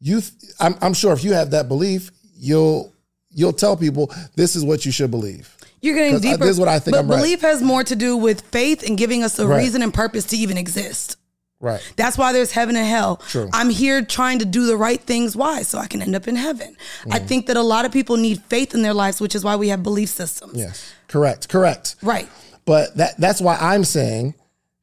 [0.00, 2.92] you, th- I'm, I'm sure if you have that belief, you'll
[3.30, 5.54] you'll tell people this is what you should believe.
[5.82, 6.38] You're getting uh, deeper.
[6.38, 7.16] this is what I think But I'm right.
[7.18, 9.58] belief has more to do with faith and giving us a Right.
[9.58, 11.16] reason and purpose to even exist.
[11.60, 11.80] Right.
[11.96, 13.16] That's why there's heaven and hell.
[13.28, 13.48] True.
[13.52, 15.36] I'm here trying to do the right things.
[15.36, 15.62] Why?
[15.62, 16.76] So I can end up in heaven.
[17.10, 17.26] I Mm.
[17.28, 19.68] think that a lot of people need faith in their lives, which is why we
[19.68, 20.58] have belief systems.
[20.58, 20.92] Yes.
[21.08, 21.48] Correct.
[21.48, 21.96] Correct.
[22.02, 22.28] Right.
[22.66, 24.34] But that that's why I'm saying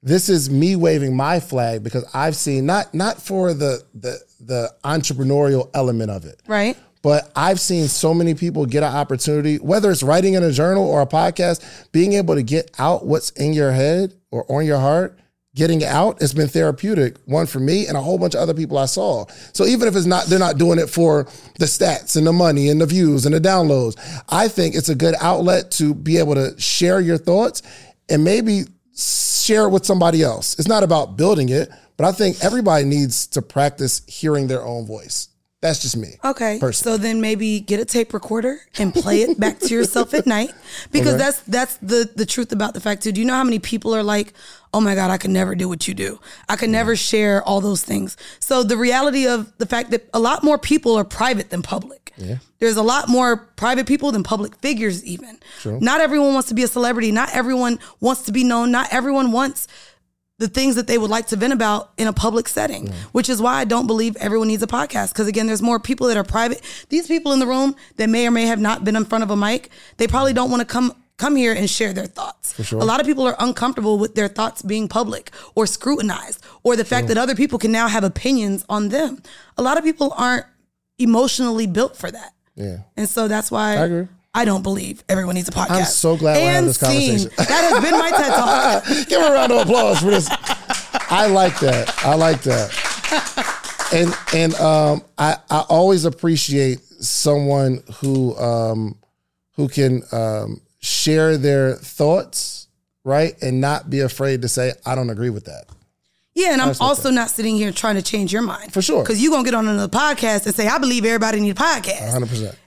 [0.01, 4.73] this is me waving my flag because I've seen not not for the the the
[4.83, 6.41] entrepreneurial element of it.
[6.47, 6.77] Right.
[7.01, 10.87] But I've seen so many people get an opportunity, whether it's writing in a journal
[10.87, 14.79] or a podcast, being able to get out what's in your head or on your
[14.79, 15.19] heart,
[15.55, 17.17] getting out, it's been therapeutic.
[17.25, 19.25] One for me and a whole bunch of other people I saw.
[19.53, 21.25] So even if it's not, they're not doing it for
[21.59, 23.95] the stats and the money and the views and the downloads.
[24.29, 27.61] I think it's a good outlet to be able to share your thoughts
[28.09, 28.63] and maybe
[28.95, 30.57] share it with somebody else.
[30.57, 34.85] It's not about building it, but I think everybody needs to practice hearing their own
[34.87, 35.29] voice.
[35.63, 36.17] That's just me.
[36.25, 36.57] Okay.
[36.59, 36.97] Personally.
[36.97, 40.51] So then maybe get a tape recorder and play it back to yourself at night.
[40.91, 41.17] Because Okay.
[41.23, 43.13] that's that's the the truth about the fact too.
[43.13, 44.33] Do you know how many people are like,
[44.73, 46.19] oh my God, I can never do what you do.
[46.49, 48.17] I could never share all those things.
[48.39, 52.11] So the reality of the fact that a lot more people are private than public.
[52.17, 52.39] Yeah.
[52.59, 55.39] There's a lot more private people than public figures, even.
[55.65, 57.11] Not everyone wants to be a celebrity.
[57.11, 58.69] Not everyone wants to be known.
[58.69, 59.67] Not everyone wants
[60.39, 63.41] the things that they would like to vent about in a public setting, which is
[63.41, 65.13] why I don't believe everyone needs a podcast.
[65.13, 66.61] Because again, there's more people that are private.
[66.89, 69.29] These people in the room that may or may have not been in front of
[69.31, 72.61] a mic, they probably don't want to come come here and share their thoughts.
[72.65, 72.81] sure.
[72.81, 76.83] A lot of people are uncomfortable with their thoughts being public or scrutinized, or the
[76.83, 79.21] fact that other people can now have opinions on them.
[79.57, 80.45] A lot of people aren't
[80.97, 82.33] emotionally built for that.
[82.55, 82.77] Yeah.
[82.97, 85.69] And so that's why I don't believe everyone needs a podcast.
[85.71, 87.29] I'm so glad we're having And this conversation.
[87.37, 89.07] That has been my TED Talk.
[89.07, 90.27] Give a round of applause for this.
[91.09, 91.93] I like that.
[92.03, 93.89] I like that.
[93.93, 98.97] And and um, I I always appreciate someone who um,
[99.55, 102.67] who can um, share their thoughts,
[103.03, 105.65] right, and not be afraid to say I don't agree with that.
[106.33, 108.73] Yeah, and I'm also not sitting here trying to change your mind.
[108.73, 109.03] For sure.
[109.03, 111.63] Because you're going to get on another podcast and say, I believe everybody needs a
[111.63, 112.01] podcast.
[112.13, 112.27] 100.
[112.27, 112.57] percent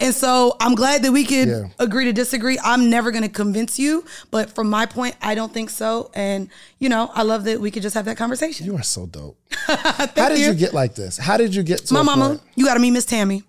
[0.00, 1.68] And so I'm glad that we could Yeah.
[1.78, 2.58] agree to disagree.
[2.62, 6.10] I'm never going to convince you, but from my point, I don't think so.
[6.14, 6.48] And,
[6.80, 8.66] you know, I love that we could just have that conversation.
[8.66, 9.38] You are so dope.
[9.66, 10.46] How did you.
[10.48, 10.54] you.
[10.54, 11.16] get like this?
[11.16, 13.44] How did you get to My mama, point- you got to meet Miss Tammy.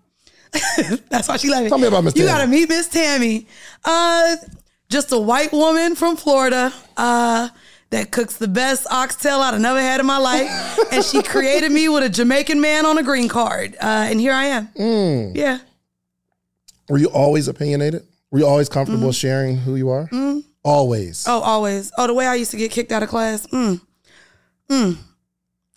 [1.09, 1.69] That's why she like it.
[1.69, 3.47] Tell me about Miss You got to meet Miss Tammy.
[3.83, 4.35] Uh,
[4.89, 7.49] just a white woman from Florida uh,
[7.89, 10.77] that cooks the best oxtail I've never had in my life.
[10.91, 13.75] and she created me with a Jamaican man on a green card.
[13.81, 14.67] Uh, and here I am.
[14.79, 15.35] Mm.
[15.35, 15.57] Yeah.
[16.89, 18.05] Were you always opinionated?
[18.31, 20.09] Were you always comfortable sharing who you are?
[20.63, 21.23] Always.
[21.23, 21.31] Mm-hmm.
[21.31, 21.91] Oh, always.
[21.97, 23.47] Oh, the way I used to get kicked out of class.
[23.47, 23.81] Mm.
[24.69, 24.97] Mm.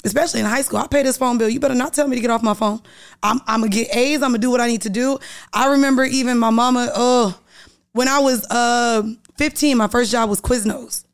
[0.05, 0.79] Especially in high school.
[0.79, 1.49] I pay this phone bill.
[1.49, 2.81] You better not tell me to get off my phone.
[3.23, 4.23] I'm, I'm going to get A's.
[4.23, 5.19] I'm going to do what I need to do.
[5.53, 7.39] I remember even my mama, oh,
[7.93, 9.03] when I was uh,
[9.37, 11.05] 15, my first job was Quiznos.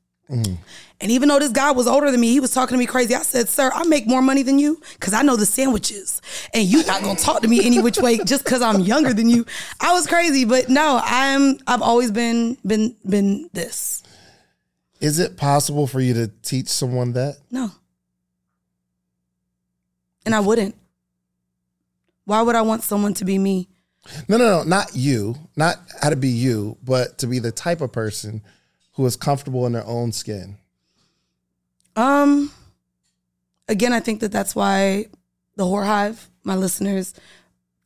[1.01, 3.15] And even though this guy was older than me, he was talking to me crazy.
[3.15, 6.23] I said, "Sir, I make more money than you because I know the sandwiches,
[6.55, 9.29] and you're not gonna talk to me any which way just because I'm younger than
[9.29, 9.45] you."
[9.81, 11.59] I was crazy, but no, I'm.
[11.67, 14.03] I've always been been been this.
[15.01, 17.39] Is it possible for you to teach someone that?
[17.51, 17.71] No,
[20.25, 20.77] and I wouldn't.
[22.25, 23.69] Why would I want someone to be me?
[24.29, 27.81] No, no, no, not you, not how to be you, but to be the type
[27.81, 28.43] of person
[28.93, 30.57] who is comfortable in their own skin.
[31.97, 32.51] Um,
[33.69, 35.07] again, I think that that's why
[35.57, 37.15] the Whore Hive, my listeners,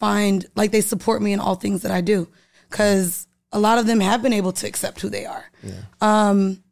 [0.00, 2.28] find like they support me in all things that I do,
[2.70, 5.44] because a lot of them have been able to accept who they are.
[6.00, 6.62] Um,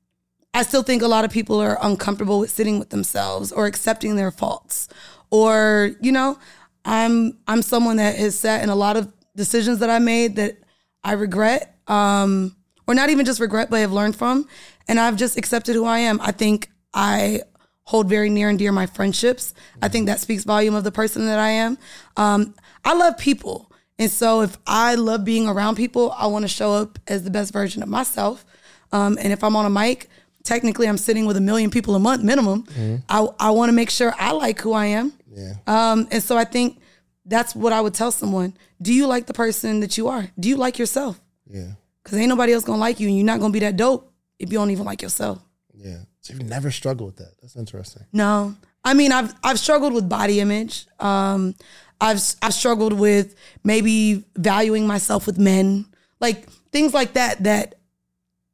[0.55, 4.17] I still think a lot of people are uncomfortable with sitting with themselves or accepting
[4.17, 4.89] their faults,
[5.31, 6.39] or you know,
[6.85, 10.57] I'm I'm someone that has sat in a lot of decisions that I made that
[11.05, 12.57] I regret, um,
[12.87, 14.49] or not even just regret, but I have learned from,
[14.89, 16.21] and I've just accepted who I am.
[16.23, 17.43] I think I
[17.85, 19.55] hold very near and dear my friendships.
[19.81, 21.79] I think that speaks volume of the person that I am.
[22.17, 22.55] Um,
[22.85, 23.71] I love people.
[23.99, 27.31] And so if I love being around people, I want to show up as the
[27.31, 28.45] best version of myself.
[28.93, 30.09] Um, and if I'm on a mic,
[30.43, 32.65] technically I'm sitting with a million people a month minimum.
[33.09, 35.13] I, I want to make sure I like who I am.
[35.33, 35.55] Yeah.
[35.67, 36.81] Um, and so I think
[37.25, 38.55] that's what I would tell someone.
[38.81, 40.29] Do you like the person that you are?
[40.39, 41.21] Do you like yourself?
[41.49, 41.73] Yeah.
[42.03, 44.53] Because ain't nobody else gonna like you, and you're not gonna be that dope if
[44.53, 45.43] you don't even like yourself.
[45.75, 46.03] Yeah.
[46.27, 47.41] So you've never struggled with that.
[47.41, 48.03] That's interesting.
[48.13, 48.55] No,
[48.85, 50.87] I mean I've I've struggled with body image.
[51.01, 51.55] Um,
[52.01, 53.35] I've I've struggled with
[53.65, 55.87] maybe valuing myself with men,
[56.21, 57.77] like things like that that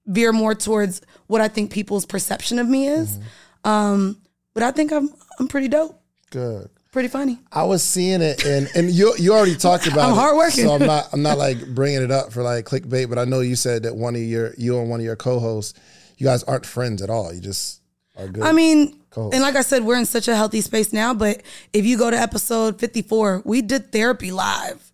[0.07, 3.19] veer more towards what I think people's perception of me is.
[3.65, 4.19] Um,
[4.55, 5.09] but I think I'm
[5.39, 5.99] I'm pretty dope,
[6.31, 6.69] Good.
[6.93, 7.39] pretty funny.
[7.51, 10.07] I was seeing it, and and you you already talked about.
[10.11, 10.65] I'm it, hardworking.
[10.67, 13.09] so I'm not I'm not like bringing it up for like clickbait.
[13.09, 15.79] But I know you said that one of your you and one of your co-hosts,
[16.23, 17.33] you guys aren't friends at all.
[17.35, 17.81] You just
[18.17, 18.45] are good.
[18.45, 19.31] I mean, Cool.
[19.33, 21.13] and like I said, we're in such a healthy space now.
[21.15, 21.43] But
[21.73, 24.93] if you go to episode 54, we did therapy live,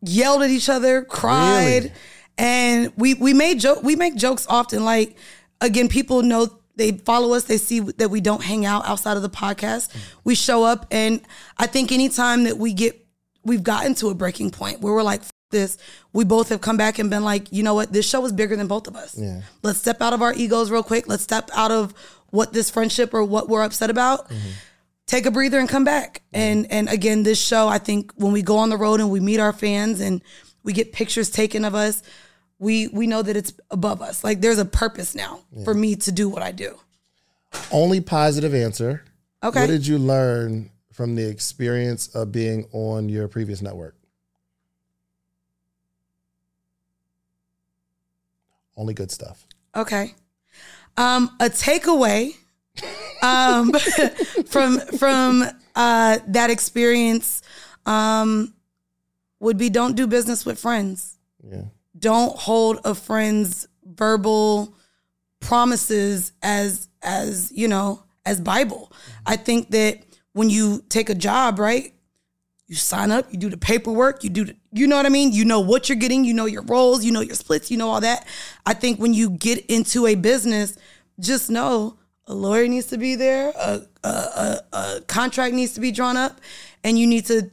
[0.00, 1.92] yelled at each other, cried, Really?
[2.38, 3.82] and we we made joke.
[3.82, 4.84] We make jokes often.
[4.84, 5.16] Like
[5.60, 7.44] again, people know they follow us.
[7.44, 9.90] They see that we don't hang out outside of the podcast.
[9.90, 10.00] Mm.
[10.22, 11.20] We show up, and
[11.58, 13.04] I think anytime that we get
[13.44, 15.22] we've gotten to a breaking point where we're like.
[15.54, 15.78] "F- This
[16.12, 17.92] we both have come back and been like, you know what?
[17.92, 19.16] This show is bigger than both of us.
[19.18, 19.42] Yeah.
[19.62, 21.08] Let's step out of our egos real quick.
[21.08, 21.92] Let's step out of
[22.30, 24.28] what this friendship or what we're upset about.
[24.28, 24.50] Mm-hmm.
[25.06, 26.22] Take a breather and come back.
[26.32, 26.40] Mm-hmm.
[26.40, 29.20] And and again, this show, I think when we go on the road and we
[29.20, 30.22] meet our fans and
[30.64, 32.02] we get pictures taken of us,
[32.58, 34.24] we we know that it's above us.
[34.24, 36.78] Like there's a purpose now for me to do what I do.
[37.70, 39.04] only positive answer.
[39.42, 39.60] Okay.
[39.60, 43.94] What did you learn from the experience of being on your previous network?
[48.76, 49.46] Only good stuff.
[49.74, 50.14] Okay.
[50.96, 52.34] Um, a takeaway
[53.22, 53.72] um,
[54.46, 55.44] from from
[55.74, 57.42] uh, that experience
[57.86, 58.54] um,
[59.40, 61.16] would be don't do business with friends.
[61.42, 61.64] Yeah.
[61.98, 64.74] Don't hold a friend's verbal
[65.40, 68.92] promises as as you know as Bible.
[69.26, 70.00] I think that
[70.32, 71.93] when you take a job, right,
[72.66, 75.32] you sign up, you do the paperwork, you do the, you know what I mean?
[75.32, 77.90] You know what you're getting, you know your roles, you know your splits, you know
[77.90, 78.26] all that.
[78.64, 80.76] I think when you get into a business,
[81.20, 85.80] just know a lawyer needs to be there, a, a, a, a contract needs to
[85.80, 86.40] be drawn up,
[86.82, 87.50] and you need to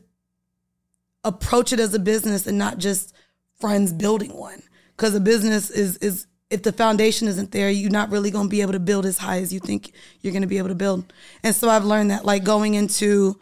[1.23, 3.13] approach it as a business and not just
[3.59, 4.63] friends building one.
[4.95, 8.49] Because a business is is if the foundation isn't there, you're not really going to
[8.49, 10.75] be able to build as high as you think you're going to be able to
[10.75, 11.11] build.
[11.43, 13.39] And so I've learned that, like going into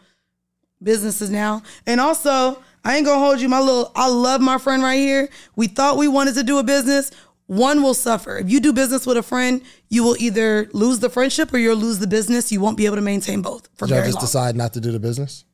[0.82, 3.92] businesses now, and also I ain't gonna hold you, my little.
[3.94, 5.28] I love my friend right here.
[5.56, 7.10] We thought we wanted to do a business.
[7.46, 8.38] One will suffer.
[8.38, 11.76] If you do business with a friend, you will either lose the friendship or you'll
[11.76, 12.52] lose the business.
[12.52, 14.20] You won't be able to maintain both for Did y'all just long.
[14.24, 15.44] decide not to do the business?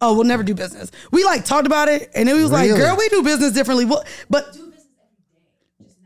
[0.00, 0.90] oh, we'll never do business.
[1.12, 3.86] We like talked about it, and it was like, girl, we do business differently.
[3.86, 4.54] Well, but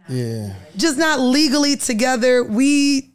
[0.08, 0.54] Yeah.
[0.76, 2.42] just not legally together.
[2.44, 3.12] We,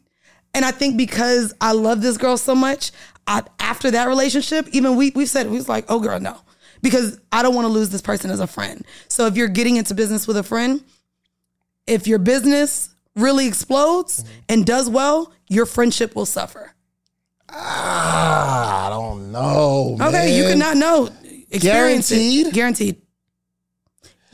[0.52, 2.92] and I think because I love this girl so much,
[3.26, 6.38] I, after that relationship, even we we've said we was like, oh girl, no,
[6.82, 8.84] because I don't want to lose this person as a friend.
[9.08, 10.82] So if you're getting into business with a friend,
[11.86, 16.72] if your business really explodes and does well, your friendship will suffer.
[17.48, 19.96] Ah, I don't know.
[20.00, 21.08] Okay, you cannot know.
[21.50, 22.52] Experience it.
[22.52, 23.00] Guaranteed?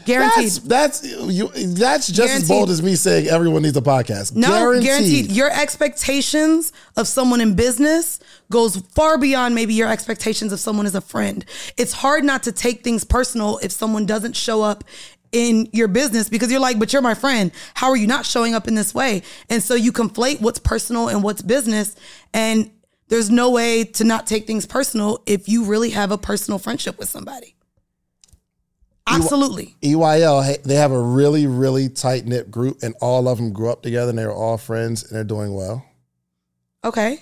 [0.05, 0.35] Guaranteed.
[0.35, 0.62] Guaranteed.
[0.70, 1.48] That's that's you.
[1.48, 4.35] That's just as bold as me saying everyone needs a podcast.
[4.35, 4.85] No, guaranteed.
[4.85, 5.32] guaranteed.
[5.32, 8.18] Your expectations of someone in business
[8.51, 11.44] goes far beyond maybe your expectations of someone as a friend.
[11.77, 14.85] It's hard not to take things personal if someone doesn't show up
[15.32, 17.52] in your business because you're like, but you're my friend.
[17.74, 19.22] How are you not showing up in this way?
[19.48, 21.94] And so you conflate what's personal and what's business.
[22.35, 22.70] And
[23.09, 26.98] there's no way to not take things personal if you really have a personal friendship
[26.98, 27.55] with somebody.
[29.10, 29.76] Absolutely.
[29.82, 33.82] EYL, they have a really, really tight knit group, and all of them grew up
[33.82, 35.84] together, and they were all friends, and they're doing well.
[36.84, 37.20] Okay.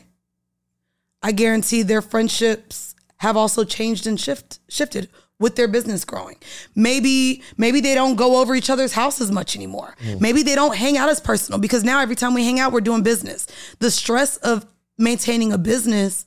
[1.22, 5.08] I guarantee their friendships have also changed and shift shifted
[5.40, 6.36] with their business growing.
[6.74, 9.96] Maybe maybe they don't go over each other's house as much anymore.
[10.00, 10.18] Hmm.
[10.20, 12.80] Maybe they don't hang out as personal because now every time we hang out we're
[12.80, 13.46] doing business.
[13.78, 14.66] The stress of
[14.96, 16.26] maintaining a business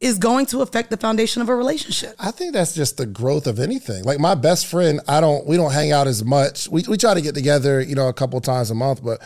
[0.00, 2.14] is going to affect the foundation of a relationship.
[2.18, 4.02] I think that's just the growth of anything.
[4.04, 6.68] Like my best friend, I don't, we don't hang out as much.
[6.68, 9.20] We we try to get together, you know, a couple times a month, but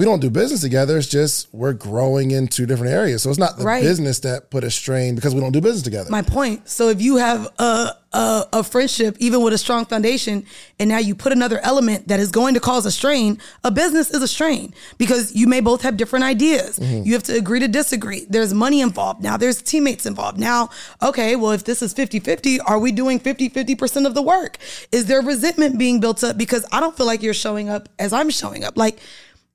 [0.00, 0.96] we don't do business together.
[0.96, 3.22] It's just we're growing into different areas.
[3.22, 3.82] So it's not the Right.
[3.82, 6.08] business that put a strain because we don't do business together.
[6.10, 6.70] My point.
[6.70, 10.46] So if you have a, a a friendship, even with a strong foundation,
[10.78, 14.10] and now you put another element that is going to cause a strain, a business
[14.10, 16.78] is a strain because you may both have different ideas.
[16.78, 17.04] Mm-hmm.
[17.06, 18.24] You have to agree to disagree.
[18.28, 19.22] There's money involved.
[19.22, 20.38] Now there's teammates involved.
[20.40, 20.70] Now,
[21.02, 24.56] okay, well, if this is 50-50, are we doing 50-50% of the work?
[24.92, 28.14] Is there resentment being built up because I don't feel like you're showing up as
[28.14, 28.78] I'm showing up?
[28.78, 28.98] Like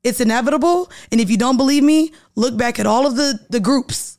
[0.06, 0.90] it's inevitable.
[1.12, 4.16] And if you don't believe me, look back at all of the the groups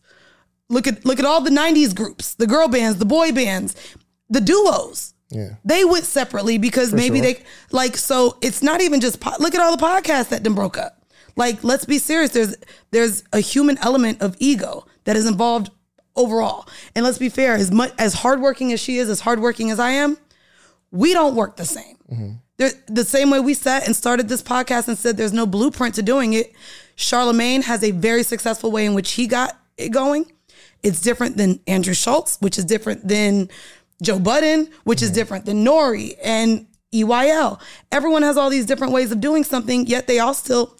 [0.68, 3.76] Look at look at all the '90s groups, the girl bands, the boy bands,
[4.28, 5.14] the duos.
[5.30, 5.50] Yeah.
[5.64, 7.34] They went separately because maybe sure.
[7.34, 7.96] they like.
[7.96, 11.04] So it's not even just po- look at all the podcasts that then broke up.
[11.36, 12.32] Like, let's be serious.
[12.32, 12.56] There's
[12.90, 15.70] there's a human element of ego that is involved
[16.16, 16.68] overall.
[16.96, 17.54] And let's be fair.
[17.54, 20.18] As much as hardworking as she is, as hardworking as I am,
[20.90, 21.96] we don't work the same.
[22.10, 22.32] Mm-hmm.
[22.58, 25.94] There, the same way we sat and started this podcast and said there's no blueprint
[25.96, 26.52] to doing it.
[26.94, 30.32] Charlemagne has a very successful way in which he got it going.
[30.82, 33.50] It's different than Andrew Schulz, which is different than
[34.02, 35.16] Joe Budden, which is mm-hmm.
[35.16, 37.60] different than Nori and EYL.
[37.92, 40.76] Everyone has all these different ways of doing something, yet they all still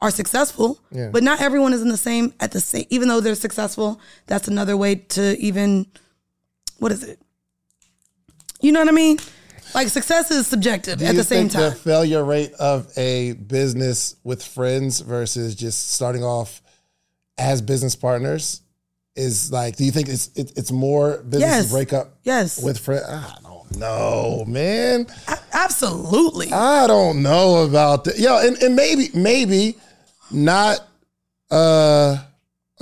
[0.00, 0.80] are successful.
[1.12, 2.86] But not everyone is in the same at the same.
[2.90, 5.86] Even though they're successful, that's another way to even
[6.78, 7.20] what is it?
[8.60, 9.18] You know what I mean?
[9.74, 11.70] Like success is subjective Do at the same time.
[11.70, 16.60] The failure rate of a business with friends versus just starting off
[17.38, 18.60] as business partners
[19.16, 19.76] is like.
[19.76, 21.70] Do you think it's it, it's more business Yes.
[21.72, 22.62] break up Yes.
[22.62, 23.04] with friends?
[23.08, 25.06] I don't know, man.
[25.52, 26.52] Absolutely.
[26.52, 28.18] I don't know about that.
[28.18, 29.76] Yo, and, and maybe maybe
[30.30, 30.78] not.
[31.50, 32.16] Uh,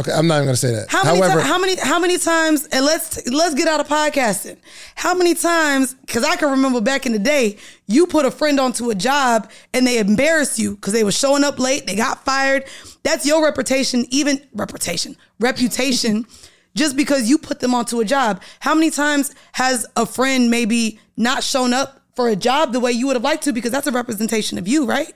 [0.01, 0.91] okay, I'm not even gonna say that.
[0.91, 3.89] How many, However, ti- how many how many times and let's let's get out of
[3.89, 4.57] podcasting.
[4.95, 7.57] How many times cuz I can remember back in the day,
[7.87, 11.45] you put a friend onto a job and they embarrassed you cuz they were showing
[11.45, 12.65] up late, they got fired.
[13.03, 16.27] That's your reputation, even reputation, reputation
[16.75, 18.41] just because you put them onto a job.
[18.61, 22.93] How many times has a friend maybe not shown up for a job the way
[22.93, 25.13] you would have liked to because that's a representation of you, right?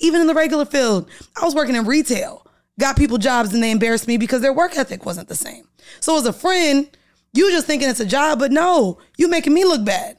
[0.00, 1.08] Even in the regular field,
[1.40, 2.46] I was working in retail
[2.78, 5.64] got people jobs and they embarrassed me because their work ethic wasn't the same.
[6.00, 6.88] So as a friend,
[7.32, 10.16] you just thinking it's a job, but no, you making me look bad.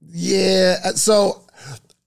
[0.00, 0.76] yeah.
[0.84, 1.42] Uh, so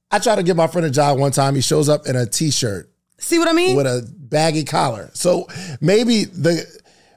[0.09, 1.55] I tried to give my friend a job one time.
[1.55, 2.89] He shows up in a t-shirt.
[3.17, 3.75] See what I mean?
[3.75, 5.11] with a baggy collar.
[5.13, 5.47] So
[5.79, 6.65] maybe the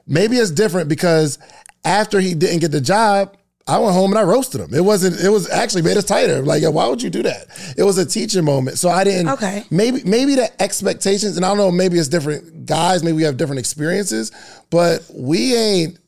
[0.05, 1.39] maybe it's different because
[1.83, 3.35] after he didn't get the job,
[3.67, 4.73] I went home and I roasted him.
[4.73, 5.19] It wasn't.
[5.19, 6.41] It was actually made us tighter.
[6.41, 7.47] Like, why would you do that?
[7.75, 8.77] It was a teaching moment.
[8.77, 9.29] So I didn't.
[9.29, 9.63] Okay.
[9.71, 11.71] Maybe maybe the expectations, and I don't know.
[11.71, 13.03] Maybe it's different guys.
[13.03, 14.31] Maybe we have different experiences,
[14.69, 15.99] but we ain't.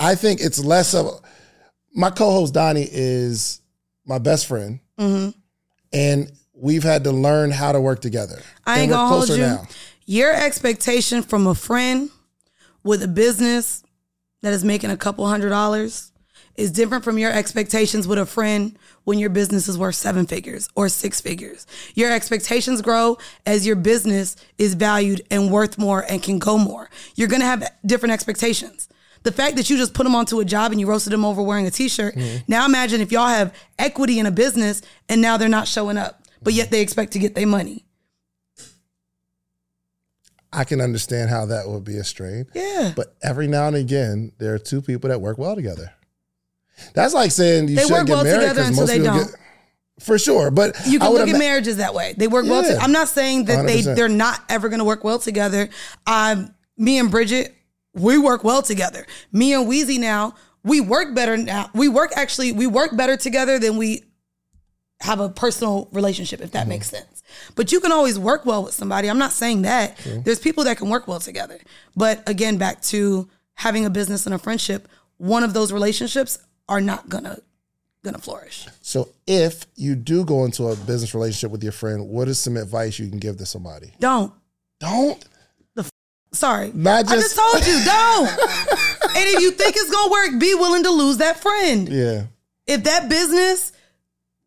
[0.00, 1.20] I think it's less of.
[1.94, 3.62] My co-host Donni is
[4.04, 5.30] my best friend, mm-hmm.
[5.92, 8.42] and we've had to learn how to work together.
[8.66, 9.46] I ain't gonna hold closer you.
[9.46, 9.68] now.
[10.06, 12.10] Your expectation from a friend
[12.82, 13.82] with a business
[14.42, 16.12] that is making a couple hundred dollars
[16.56, 20.68] is different from your expectations with a friend when your business is worth seven figures
[20.74, 21.66] or six figures.
[21.94, 26.90] Your expectations grow as your business is valued and worth more and can go more.
[27.14, 28.88] You're gonna have different expectations.
[29.22, 31.42] The fact that you just put them onto a job and you roasted them over
[31.42, 32.14] wearing a t-shirt.
[32.14, 32.44] Mm-hmm.
[32.46, 36.22] Now imagine if y'all have equity in a business and now they're not showing up,
[36.42, 37.84] but yet they expect to get their money.
[40.52, 42.46] I can understand how that would be a strain.
[42.54, 42.92] Yeah.
[42.96, 45.92] But every now and again, there are two people that work well together.
[46.94, 48.98] That's like saying you They shouldn't work get well married together 'cause until most they
[49.00, 49.26] people don't.
[49.30, 49.40] get
[50.00, 50.50] for sure.
[50.50, 52.14] But You can look at ima- marriages that way.
[52.16, 52.62] They work well.
[52.62, 52.74] Yeah.
[52.76, 53.96] To, I'm not saying that they 100%.
[53.96, 55.68] they're not ever going to work well together.
[56.06, 57.54] Um, me and Bridget,
[57.94, 59.06] we work well together.
[59.32, 61.70] Me and Weezy now, we work better now.
[61.74, 64.04] We work actually, we work better together than we
[65.00, 66.68] have a personal relationship, if that Mm-hmm.
[66.70, 67.22] makes sense.
[67.54, 69.08] But you can always work well with somebody.
[69.08, 69.96] I'm not saying that.
[70.24, 71.58] There's people that can work well together.
[71.96, 74.88] But again, back to having a business and a friendship,
[75.18, 76.38] one of those relationships
[76.68, 77.38] are not gonna
[78.02, 78.66] gonna flourish.
[78.82, 82.56] So if you do go into a business relationship with your friend, what is some
[82.56, 83.92] advice you can give to somebody?
[83.98, 84.32] Don't.
[84.78, 85.24] Don't.
[85.74, 85.88] the
[86.32, 86.70] Sorry.
[86.74, 88.28] Not I just just- told you, don't.
[89.16, 91.88] and if you think it's gonna work, be willing to lose that friend.
[91.88, 92.24] Yeah.
[92.66, 93.72] If that business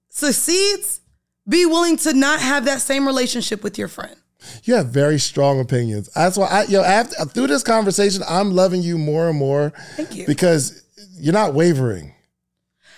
[0.09, 1.01] succeeds,
[1.47, 4.15] be willing to not have that same relationship with your friend.
[4.63, 6.09] You have very strong opinions.
[6.15, 9.71] That's why I yo after through this conversation, I'm loving you more and more.
[9.95, 10.25] Thank you.
[10.27, 10.83] Because
[11.19, 12.13] you're not wavering.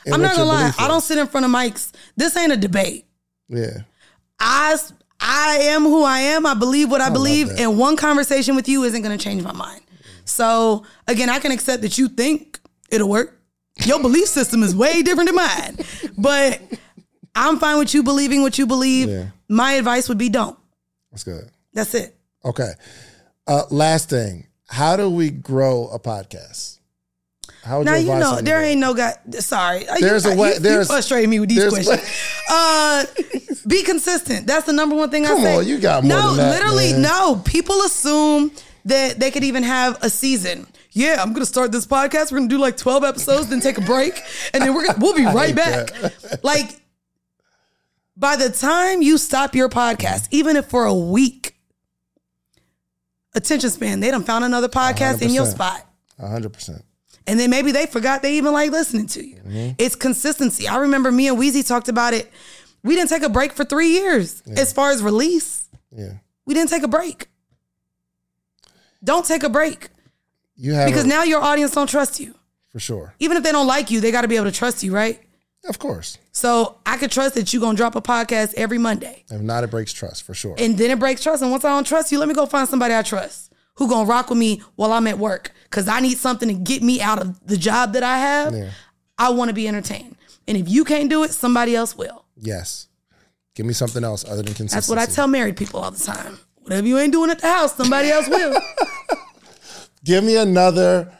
[0.06, 1.91] in I'm not gonna lie, I don't sit in front of mics.
[2.15, 3.06] This ain't a debate.
[3.49, 3.80] Yeah.
[4.39, 4.77] I
[5.19, 6.45] I am who I am.
[6.45, 9.81] I believe what I, believe, and one conversation with you isn't gonna change my mind.
[10.26, 13.39] So again, I can accept that you think it'll work.
[13.85, 15.77] Your belief system is way different than mine,
[16.18, 16.60] but
[17.35, 19.10] I'm fine with you believing what you believe.
[19.10, 19.27] Yeah.
[19.48, 20.57] My advice would be don't.
[21.11, 21.49] That's good.
[21.73, 22.15] That's it.
[22.43, 22.72] Okay.
[23.48, 24.48] Uh, last thing.
[24.68, 26.80] How do we grow a podcast?
[27.63, 29.13] How would Now you you know there ain't no guy.
[29.39, 32.01] Sorry, There's you, a way- You, you there's- frustrating me with these questions.
[32.49, 33.05] uh,
[33.67, 34.47] be consistent.
[34.47, 35.55] That's the number one thing Come I say.
[35.57, 36.33] on, you got more no.
[36.35, 37.03] that, literally, man.
[37.03, 37.41] no.
[37.45, 38.51] People assume
[38.85, 40.65] that they could even have a season.
[40.93, 42.31] Yeah, I'm gonna start this podcast.
[42.31, 44.19] We're gonna do like 12 episodes, then take a break,
[44.53, 45.91] and then we're gonna we'll be right back.
[46.43, 46.79] Like
[48.17, 51.55] by the time you stop your podcast, even if for a week,
[53.35, 55.85] attention span, they done found another podcast in your spot.
[56.19, 56.83] hundred percent.
[57.31, 59.37] And then maybe they forgot they even like listening to you.
[59.37, 59.69] Mm-hmm.
[59.77, 60.67] It's consistency.
[60.67, 62.29] I remember me and Weezy talked about it.
[62.83, 65.69] We didn't take a break for three years as far as release.
[65.95, 66.15] Yeah.
[66.45, 67.29] We didn't take a break.
[69.01, 69.87] Don't take a break
[70.57, 72.35] You have because a- now your audience don't trust you.
[72.69, 73.15] for sure.
[73.19, 75.17] Even if they don't like you, they got to be able to trust you, right?
[75.69, 76.17] Of course.
[76.33, 79.23] So I could trust that you're going to drop a podcast every Monday.
[79.31, 80.55] If not, it breaks trust for sure.
[80.57, 81.41] And then it breaks trust.
[81.43, 84.06] And once I don't trust you, let me go find somebody I trust who to
[84.06, 87.19] rock with me while I'm at work because I need something to get me out
[87.19, 88.56] of the job that I have.
[88.56, 88.69] Yeah.
[89.18, 90.15] I want to be entertained.
[90.48, 92.26] And if you can't do it, somebody else will.
[92.38, 92.88] yes.
[93.53, 94.76] Give me something else other than consistency.
[94.76, 96.39] That's what I tell married people all the time.
[96.61, 98.57] Whatever you ain't doing at the house, somebody else will.
[100.06, 101.11] Give me another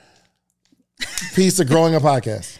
[1.36, 2.57] piece of growing a podcast.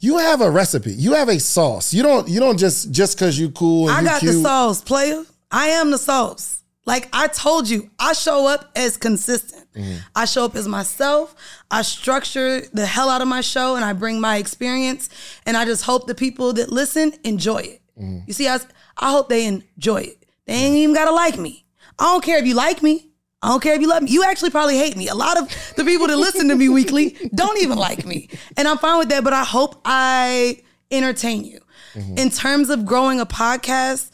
[0.00, 0.92] You have a recipe.
[0.92, 1.92] You have a sauce.
[1.92, 2.28] You don't.
[2.28, 4.32] You don't just just because you cool and I got cute.
[4.32, 5.22] the sauce, player.
[5.50, 6.57] I am the sauce.
[6.88, 9.70] Like I told you, I show up as consistent.
[9.74, 9.98] Mm-hmm.
[10.16, 11.34] I show up as myself.
[11.70, 15.10] I structure the hell out of my show and I bring my experience.
[15.44, 17.82] And I just hope the people that listen enjoy it.
[18.00, 18.20] Mm-hmm.
[18.26, 18.58] You see, I,
[18.96, 20.24] I hope they enjoy it.
[20.46, 21.66] They ain't even gotta like me.
[21.98, 23.10] I don't care if you like me.
[23.42, 24.10] I don't care if you love me.
[24.10, 25.08] You actually probably hate me.
[25.08, 28.30] A lot of the people that listen to me weekly don't even like me.
[28.56, 31.60] And I'm fine with that, but I hope I entertain you.
[31.92, 32.16] Mm-hmm.
[32.16, 34.10] In terms of growing a podcast,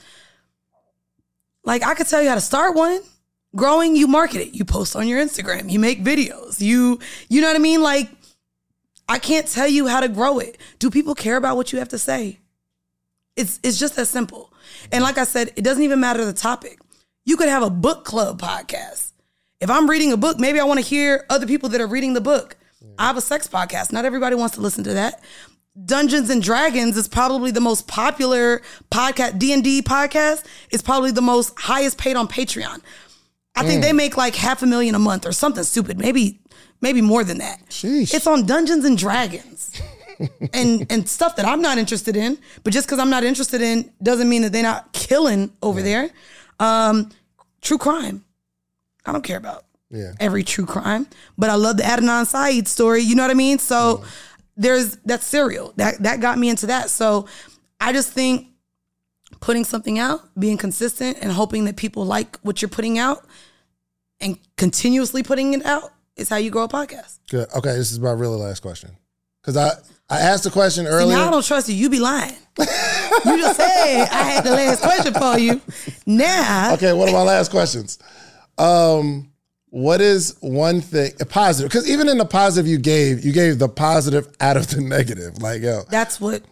[1.65, 3.01] like I could tell you how to start one.
[3.57, 4.55] Growing, you market it.
[4.55, 5.71] You post on your Instagram.
[5.71, 6.61] You make videos.
[6.61, 7.83] You, you know what I mean?
[7.83, 8.11] Like,
[9.09, 10.59] I can't tell you how to grow it.
[10.79, 12.41] Do people care about what you have to say?
[13.37, 14.53] It's it's just that simple.
[14.93, 16.81] And like I said, it doesn't even matter the topic.
[17.25, 19.13] You could have a book club podcast.
[19.61, 22.15] If I'm reading a book, maybe I want to hear other people that are reading
[22.15, 22.57] the book.
[22.99, 23.93] I have a sex podcast.
[23.93, 25.23] Not everybody wants to listen to that.
[25.85, 29.39] Dungeons and Dragons is probably the most popular podcast.
[29.39, 32.81] D and D podcast is probably the most highest paid on Patreon.
[33.57, 35.99] I think they make like half a million a month or something stupid.
[35.99, 36.41] Maybe
[36.81, 37.61] maybe more than that.
[37.71, 38.15] Sheesh.
[38.15, 39.81] It's on Dungeons and Dragons.
[40.53, 43.91] and and stuff that I'm not interested in, but just because I'm not interested in
[44.01, 46.11] doesn't mean that they're not killing over there.
[46.61, 47.11] Um,
[47.63, 48.25] true crime.
[49.05, 50.13] I don't care about Yeah.
[50.21, 53.03] every true crime, but I love the Adnan Syed story.
[53.03, 53.59] You know what I mean?
[53.59, 54.05] So
[54.57, 55.73] there's that's serial.
[55.77, 56.91] That that got me into that.
[56.91, 57.27] So
[57.81, 58.49] I just think
[59.41, 63.25] putting something out, being consistent, and hoping that people like what you're putting out,
[64.21, 67.19] and continuously putting it out is how you grow a podcast.
[67.29, 67.49] Good.
[67.55, 68.97] Okay, this is my really last question.
[69.43, 69.71] Because I,
[70.09, 71.17] I asked the question See, earlier.
[71.17, 71.75] now I don't trust you.
[71.75, 72.37] You be lying.
[72.59, 75.61] you just say I had the last question for you.
[76.07, 77.99] Now, okay, one of my last questions.
[78.57, 79.31] Um,
[79.75, 81.69] what is one thing a positive?
[81.69, 85.43] Because even in the positive you gave, you gave the positive out of the negative.
[85.43, 86.43] Like, yo, that's what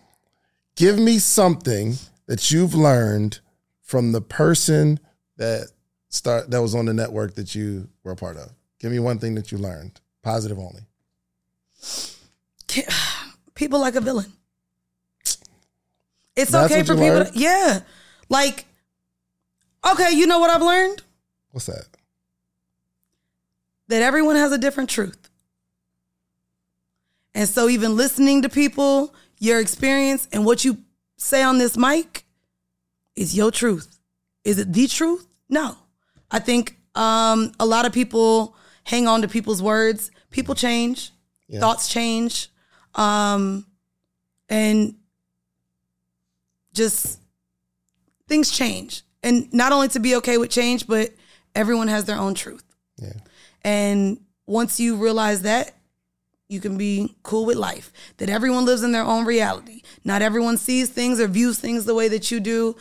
[0.74, 1.94] give me something
[2.26, 3.38] that you've learned
[3.80, 4.98] from the person
[5.36, 5.68] that
[6.08, 8.50] start that was on the network that you were a part of.
[8.80, 10.82] Give me one thing that you learned, positive only.
[13.54, 14.32] people like a villain.
[16.34, 17.26] It's That's okay for people.
[17.26, 17.82] To, yeah,
[18.28, 18.66] like
[19.88, 21.02] okay, you know what I've learned
[21.52, 21.84] What's that?
[23.92, 25.28] That everyone has a different truth,
[27.34, 30.78] and so even listening to people, your experience, and what you
[31.18, 32.24] say on this mic
[33.14, 33.98] is your truth.
[34.44, 35.26] Is it the truth?
[35.50, 35.76] No,
[36.30, 40.10] I think um, a lot of people hang on to people's words.
[40.30, 41.10] People change,
[41.48, 41.60] Yeah.
[41.60, 42.48] thoughts change,
[42.94, 43.66] um,
[44.48, 44.94] and
[46.72, 47.18] just
[48.26, 49.02] things change.
[49.22, 51.10] And not only to be okay with change, but
[51.54, 52.64] everyone has their own truth.
[52.96, 53.12] Yeah.
[53.64, 55.74] And once you realize that,
[56.48, 57.92] you can be cool with life.
[58.18, 59.82] That everyone lives in their own reality.
[60.04, 62.76] Not everyone sees things or views things the way that you do.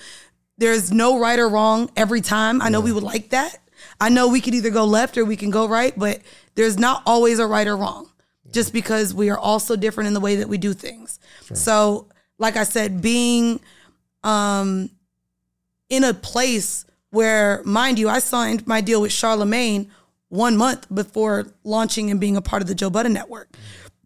[0.57, 2.61] There's no right or wrong every time.
[2.61, 3.57] I know we would like that.
[3.99, 6.19] I know we could either go left or we can go right, but
[6.55, 8.09] there's not always a right or wrong
[8.51, 11.19] just because we are all so different in the way that we do things.
[11.53, 13.59] So, like I said, being
[14.23, 14.89] um,
[15.89, 19.91] in a place where, mind you, I signed my deal with Charlemagne
[20.31, 23.53] one month before launching and being a part of the Joe Budden Network.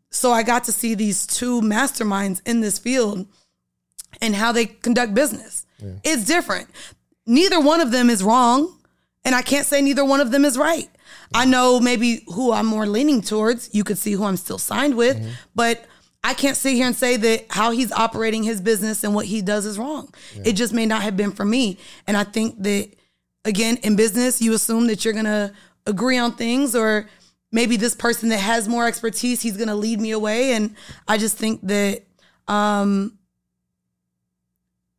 [0.10, 3.28] So I got to see these two masterminds in this field
[4.22, 5.66] and how they conduct business.
[6.04, 6.68] It's different.
[7.28, 8.76] Neither one of them is wrong,
[9.24, 10.90] and I can't say neither one of them is right.
[11.34, 13.74] I know maybe who I'm more leaning towards.
[13.74, 15.30] You could see who I'm still signed with, mm-hmm.
[15.54, 15.86] but
[16.24, 19.44] I can't sit here and say that how he's operating his business and what he
[19.44, 20.12] does is wrong.
[20.44, 21.78] It just may not have been for me.
[22.08, 22.90] And I think that
[23.44, 25.54] again, in business, you assume that you're gonna
[25.86, 27.08] agree on things or
[27.52, 30.54] maybe this person that has more expertise, he's gonna lead me away.
[30.54, 30.76] And
[31.08, 32.04] I just think that
[32.48, 33.18] um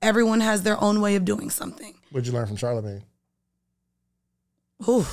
[0.03, 1.95] everyone has their own way of doing something.
[2.11, 3.03] What'd you learn from Charlemagne?
[4.89, 5.07] Ooh.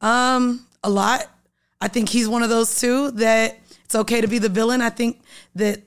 [0.00, 1.26] Um, a lot.
[1.80, 4.80] I think he's one of those too that it's okay to be the villain.
[4.80, 5.20] I think
[5.54, 5.82] that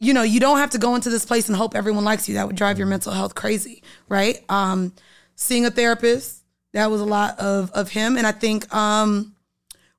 [0.00, 2.34] you know, you don't have to go into this place and hope everyone likes you.
[2.34, 4.38] That would drive your mental health crazy, right?
[4.48, 4.92] Um,
[5.34, 6.37] seeing a therapist,
[6.78, 8.16] that was a lot of of him.
[8.16, 9.34] And I think um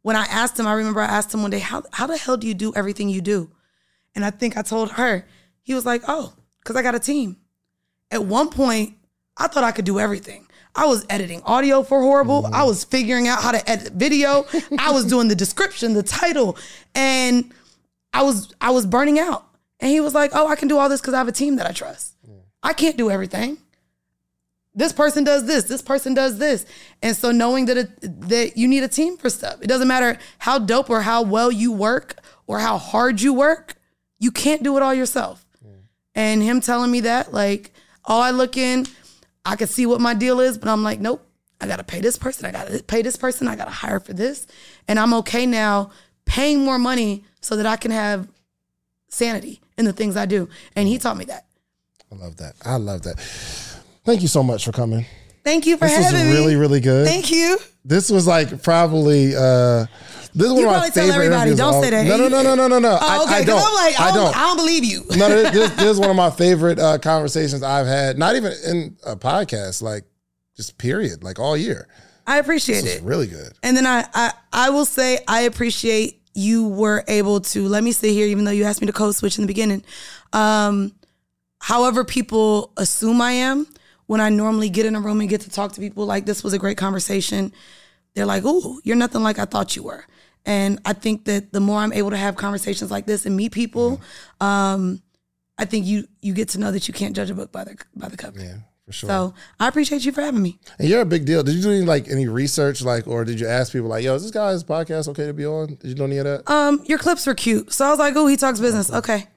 [0.02, 2.38] when I asked him, I remember I asked him one day, how how the hell
[2.38, 3.52] do you do everything you do?
[4.16, 5.26] And I think I told her,
[5.62, 7.38] he was like, Oh, because I got a team.
[8.12, 8.96] At one point,
[9.38, 10.48] I thought I could do everything.
[10.76, 12.50] I was editing audio for Whorible.
[12.52, 14.46] I was figuring out how to edit video.
[14.80, 16.58] I was doing the description, the title,
[16.96, 17.52] and
[18.14, 19.46] I was I was burning out.
[19.82, 21.56] And he was like, "Oh, I can do all this because I have a team
[21.58, 22.16] that I trust.
[22.28, 22.36] Yeah.
[22.64, 23.58] I can't do everything.
[24.80, 25.66] This person does this.
[25.66, 26.66] This person does this.
[27.02, 27.90] And so knowing that it,
[28.30, 29.62] that you need a team for stuff.
[29.62, 32.16] It doesn't matter how dope or how well you work
[32.48, 33.76] or how hard you work.
[34.20, 35.46] You can't do it all yourself.
[36.16, 37.74] And him telling me that, like,
[38.06, 38.88] all I look in,
[39.46, 41.26] I could see what my deal is, but I'm like, nope,
[41.62, 44.48] I gotta pay this person, I gotta pay this person, I gotta hire for this.
[44.88, 45.92] And I'm okay now
[46.26, 48.28] paying more money so that I can have
[49.10, 50.50] sanity in the things I do.
[50.76, 51.46] And he taught me that.
[52.12, 52.56] I love that.
[52.66, 53.20] I love that.
[54.10, 55.06] Thank you so much for coming.
[55.44, 56.04] Thank you for having me.
[56.04, 56.40] This was having me.
[56.40, 57.06] really, really good.
[57.08, 57.60] Thank you.
[57.86, 59.86] This was like probably uh
[60.34, 61.36] this is one You of my probably tell favorite everybody.
[61.52, 62.06] interviews Don't all- say that.
[62.08, 62.98] No, no, no, no, no, no, no.
[63.00, 63.46] Oh, I, okay.
[63.46, 63.62] Don't.
[63.64, 64.36] I'm like, I I don't.
[64.36, 65.04] I don't believe you.
[65.16, 68.18] no, this, this, this is one of my favorite uh, conversations I've had.
[68.18, 70.06] Not even in a podcast, like
[70.56, 71.88] just period, like all year.
[72.28, 73.04] I appreciate This it.
[73.04, 73.54] really good.
[73.64, 77.92] And then I, I I will say I appreciate you were able to let me
[77.92, 79.84] sit here, even though you asked me to code switch in the beginning.
[80.34, 80.94] Um,
[81.60, 83.66] however, people assume I am
[84.10, 86.44] when I normally get in a room and get to talk to people like this
[86.44, 87.54] was a great conversation.
[88.16, 90.04] They're like, "Ooh, you're nothing like I thought you were,"
[90.48, 93.52] And I think that the more I'm able to have conversations like this and meet
[93.52, 94.02] people,
[94.42, 95.04] um,
[95.60, 97.76] I think you you get to know that you can't judge a book by the
[97.96, 98.40] by the cover.
[98.40, 98.56] Yeah,
[98.88, 99.10] for sure.
[99.10, 100.58] So I appreciate you for having me.
[100.80, 101.44] and you're a big deal.
[101.44, 104.16] Did you do any like any research, like, or did you ask people like, "Yo,
[104.16, 106.50] is this guy's podcast okay to be on?" Did you do any of that?
[106.50, 109.28] Um, your clips were cute, so I was like, "Oh, he talks business." Okay.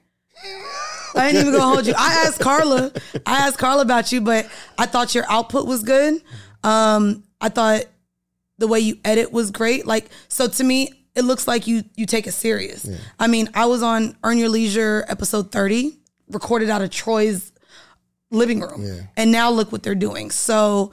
[1.15, 1.93] I ain't even gonna hold you.
[1.97, 2.91] I asked Carla.
[3.25, 6.21] I asked Carla about you, but I thought your output was good.
[6.63, 7.83] Um, I thought
[8.57, 9.85] the way you edit was great.
[9.85, 12.89] Like, so to me, it looks like you you take it serious.
[13.19, 15.99] I mean, I was on Earn Your Leisure episode thirty,
[16.29, 17.51] recorded out of Troy's
[18.31, 18.81] living room,
[19.15, 20.31] and now look what they're doing.
[20.31, 20.91] So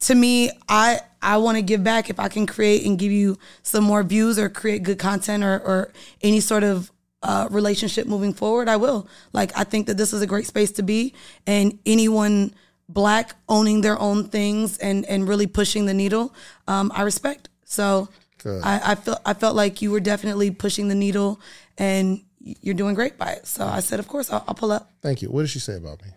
[0.00, 3.38] to me, I I want to give back if I can create and give you
[3.62, 5.92] some more views or create good content or or
[6.22, 6.90] any sort of
[7.22, 8.68] uh, relationship moving forward.
[8.68, 9.08] I will.
[9.32, 11.14] Like I think that this is a great space to be,
[11.46, 12.54] and anyone
[12.88, 16.34] black owning their own things and and really pushing the needle,
[16.66, 17.48] um, I respect.
[17.64, 18.08] So
[18.44, 21.40] I, I felt I felt like you were definitely pushing the needle,
[21.78, 23.46] and you're doing great by it.
[23.46, 24.90] So I said, of course, I'll, I'll pull up.
[25.02, 25.28] Thank you.
[25.28, 26.08] What did she say about me?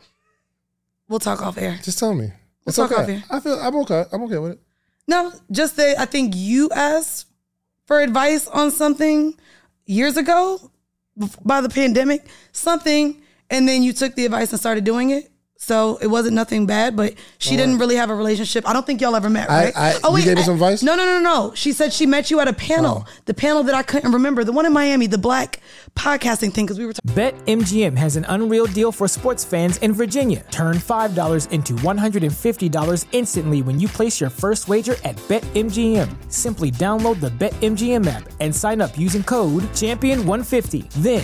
[1.09, 1.79] We'll talk off air.
[1.83, 2.25] Just tell me.
[2.25, 2.33] We'll
[2.67, 3.01] it's talk okay.
[3.01, 3.23] off air.
[3.29, 4.05] I feel I'm okay.
[4.11, 4.59] I'm okay with it.
[5.07, 7.27] No, just that I think you asked
[7.85, 9.37] for advice on something
[9.85, 10.71] years ago
[11.43, 15.32] by the pandemic, something, and then you took the advice and started doing it.
[15.63, 18.67] So it wasn't nothing bad, but she didn't really have a relationship.
[18.67, 19.73] I don't think y'all ever met, I- right?
[19.77, 20.83] I- oh, you gave me some advice?
[20.83, 21.53] No, no, no, no.
[21.55, 23.11] She said she met you at a panel, oh.
[23.27, 25.61] the panel that I couldn't remember, the one in Miami, the black
[25.95, 27.15] podcasting thing, because we were talking.
[27.15, 30.43] BetMGM has an unreal deal for sports fans in Virginia.
[30.51, 36.29] Turn $5 into $150 instantly when you place your first wager at BetMGM.
[36.29, 40.89] Simply download the BetMGM app and sign up using code Champion150.
[40.95, 41.23] Then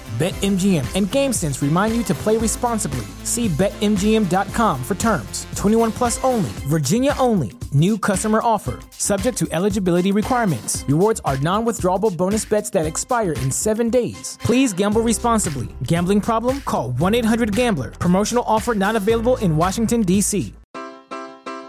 [0.21, 3.07] BetMGM and GameSense remind you to play responsibly.
[3.23, 5.47] See BetMGM.com for terms.
[5.55, 7.53] 21 plus only, Virginia only.
[7.73, 8.79] New customer offer.
[8.91, 10.85] Subject to eligibility requirements.
[10.87, 14.37] Rewards are non withdrawable bonus bets that expire in seven days.
[14.43, 15.69] Please gamble responsibly.
[15.87, 16.61] Gambling problem?
[16.61, 17.89] Call 1 800 Gambler.
[17.89, 20.53] Promotional offer not available in Washington, D.C.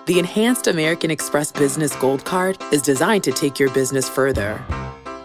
[0.04, 4.62] The Enhanced American Express Business Gold Card is designed to take your business further.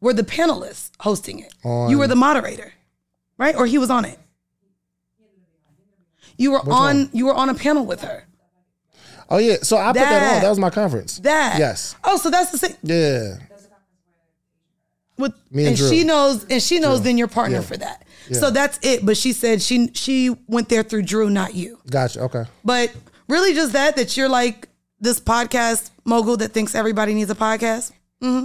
[0.00, 1.52] were the panelists hosting it?
[1.64, 2.72] you were the moderator,
[3.38, 3.54] right?
[3.54, 4.18] Or he was on it.
[6.36, 6.66] You were on.
[6.68, 7.10] one?
[7.12, 8.24] You were on a panel with her.
[9.28, 9.56] Oh yeah.
[9.62, 10.36] So I put that That.
[10.36, 10.42] on.
[10.42, 11.18] That was my conference.
[11.20, 11.94] That Yes.
[12.02, 12.76] Oh, so that's the same.
[12.82, 13.36] Yeah.
[15.18, 15.88] With Me and and, Drew.
[15.90, 17.02] she knows, and she knows.
[17.02, 17.62] Then your partner Yeah.
[17.62, 18.04] for that.
[18.30, 18.38] Yeah.
[18.38, 19.04] So that's it.
[19.04, 21.78] But she said she she went there through Drew, not you.
[21.90, 22.20] Gotcha.
[22.22, 22.44] Okay.
[22.64, 22.90] But
[23.28, 24.66] really, just that that you're like
[24.98, 28.44] this podcast mogul that thinks everybody needs a podcast, hmm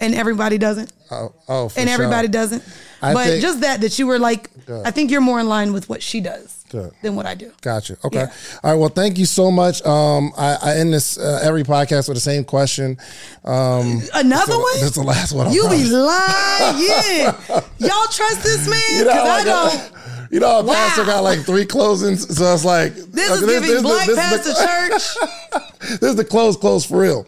[0.00, 0.90] and everybody doesn't.
[1.10, 1.34] Oh.
[1.48, 1.68] Oh.
[1.68, 2.32] For and everybody sure.
[2.32, 2.62] doesn't.
[3.02, 4.48] I but think- just that that you were like,
[4.84, 6.92] I think you're more in line with what she does Good.
[7.02, 7.52] than what I do.
[7.60, 7.98] Gotcha.
[8.04, 8.20] Okay.
[8.20, 8.32] Yeah.
[8.64, 8.78] All right.
[8.80, 9.84] Well, thank you so much.
[9.84, 12.96] Um, I, I end this uh, every podcast with the same question.
[13.44, 14.72] Um, Another one?
[14.74, 15.48] This is the last one.
[15.48, 17.24] I You be lying.
[17.78, 18.98] Y'all trust this man?
[18.98, 19.92] You know, I don't.
[20.30, 20.72] You know, a Wow.
[20.72, 24.56] pastor got like three closings, so it's like This is giving black this pastor is
[24.56, 25.60] the, church.
[26.00, 27.26] this is the close, close for real.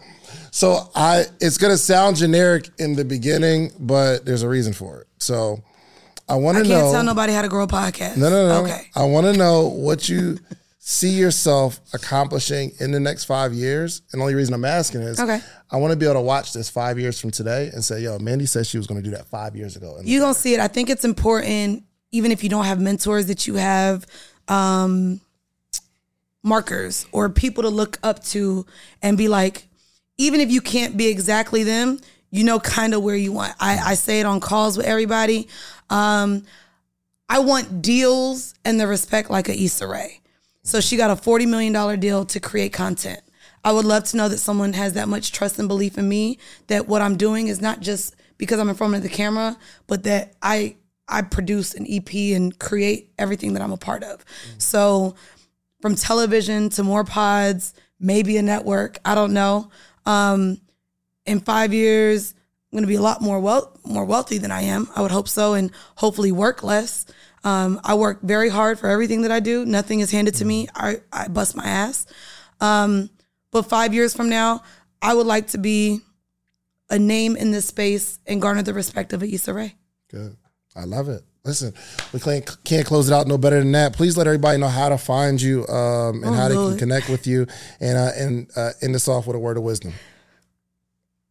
[0.55, 5.07] So I, it's gonna sound generic in the beginning, but there's a reason for it.
[5.19, 5.61] So
[6.29, 6.77] I want to know.
[6.77, 8.15] I can't tell nobody how to grow a podcast.
[8.15, 8.63] No, no, no.
[8.63, 8.87] Okay.
[8.95, 10.39] I want to know what you
[10.79, 14.01] see yourself accomplishing in the next five years.
[14.13, 15.41] And the only reason I'm asking is Okay.
[15.71, 18.17] I want to be able to watch this five years from today and say, yo,
[18.19, 19.91] Mandii said she was going to do that five years ago.
[19.95, 20.61] Going to see it.
[20.61, 24.05] I think it's important, even if you don't have mentors, that you have
[24.47, 25.19] um,
[26.43, 28.65] markers or people to look up to
[29.01, 29.67] and be like,
[30.17, 31.99] even if you can't be exactly them,
[32.31, 33.53] you know kind of where you want.
[33.59, 35.47] I, I say it on calls with everybody.
[35.89, 36.43] Um,
[37.29, 40.21] I want deals and the respect like a Issa Rae.
[40.63, 43.21] So she got a $40 million deal to create content.
[43.63, 46.37] I would love to know that someone has that much trust and belief in me
[46.67, 50.03] that what I'm doing is not just because I'm in front of the camera, but
[50.03, 50.75] that I
[51.07, 54.25] I produce an EP and create everything that I'm a part of.
[54.57, 55.15] So
[55.81, 58.97] from television to more pods, maybe a network.
[59.05, 59.69] I don't know.
[60.05, 60.61] Um,
[61.25, 62.33] in five years,
[62.71, 64.87] I'm going to be a lot more wealth, more wealthy than I am.
[64.95, 67.05] I would hope so, and hopefully work less.
[67.43, 69.65] Um, I work very hard for everything that I do.
[69.65, 70.67] Nothing is handed to me.
[70.75, 72.07] I, I bust my ass.
[72.59, 73.09] Um,
[73.51, 74.63] but five years from now,
[75.01, 76.01] I would like to be
[76.89, 79.75] a name in this space and garner the respect of a Issa Rae.
[80.09, 80.35] Good.
[80.75, 81.23] I love it.
[81.45, 81.73] Listen,
[82.11, 83.93] we can't, can't close it out no better than that.
[83.93, 86.71] Please let everybody know how to find you um, and Oh, how they Lord.
[86.71, 87.45] can connect with you
[87.79, 89.93] and uh, and uh, end this off with a word of wisdom.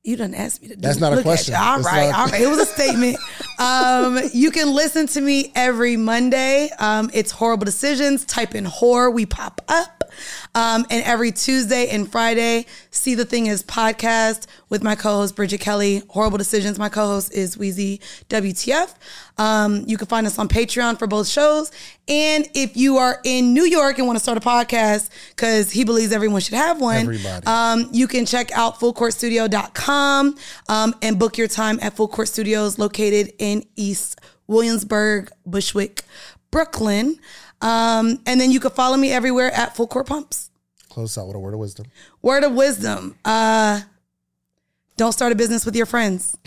[0.05, 0.87] You didn't ask me to do that.
[0.87, 1.55] That's not a Look question.
[1.55, 2.41] All right, all right.
[2.43, 3.17] It was a statement.
[3.59, 6.69] um, you can listen to me every Monday.
[6.79, 8.27] Um, it's Whorible Decisions.
[8.27, 10.04] Type in horror, we pop up.
[10.55, 15.61] Um, and every Tuesday and Friday, See the Thing is podcast with my co-host Bridget
[15.61, 16.03] Kelly.
[16.15, 16.79] Whorible Decisions.
[16.79, 18.95] My co-host is Weezy WTF.
[19.37, 21.73] Um, you can find us on Patreon for both shows.
[22.07, 25.85] And if you are in New York and want to start a podcast, because he
[25.85, 27.07] believes everyone should have one,
[27.47, 30.37] um, you can check out fullcourtstudio.com
[30.69, 36.03] um, and book your time at Full Court Studios located in East Williamsburg, Bushwick,
[36.51, 37.19] Brooklyn.
[37.61, 40.51] Um, and then you can follow me everywhere at Full Court Pumps.
[40.89, 41.87] Close out with a word of wisdom.
[42.23, 43.17] Word of wisdom.
[43.25, 43.81] Uh,
[44.97, 46.37] don't start a business with your friends.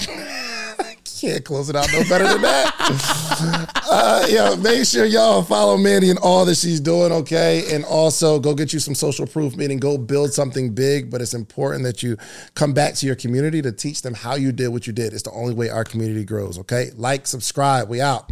[1.20, 3.72] Can't close it out no better than that.
[3.90, 7.74] uh, yeah, make sure y'all follow Mandii and all that she's doing, okay?
[7.74, 11.10] And also go get you some social proof, meaning go build something big.
[11.10, 12.18] But it's important that you
[12.54, 15.12] come back to your community to teach them how you did what you did.
[15.12, 16.92] It's the only way our community grows, okay?
[16.96, 17.90] Like, subscribe.
[17.90, 18.32] We out.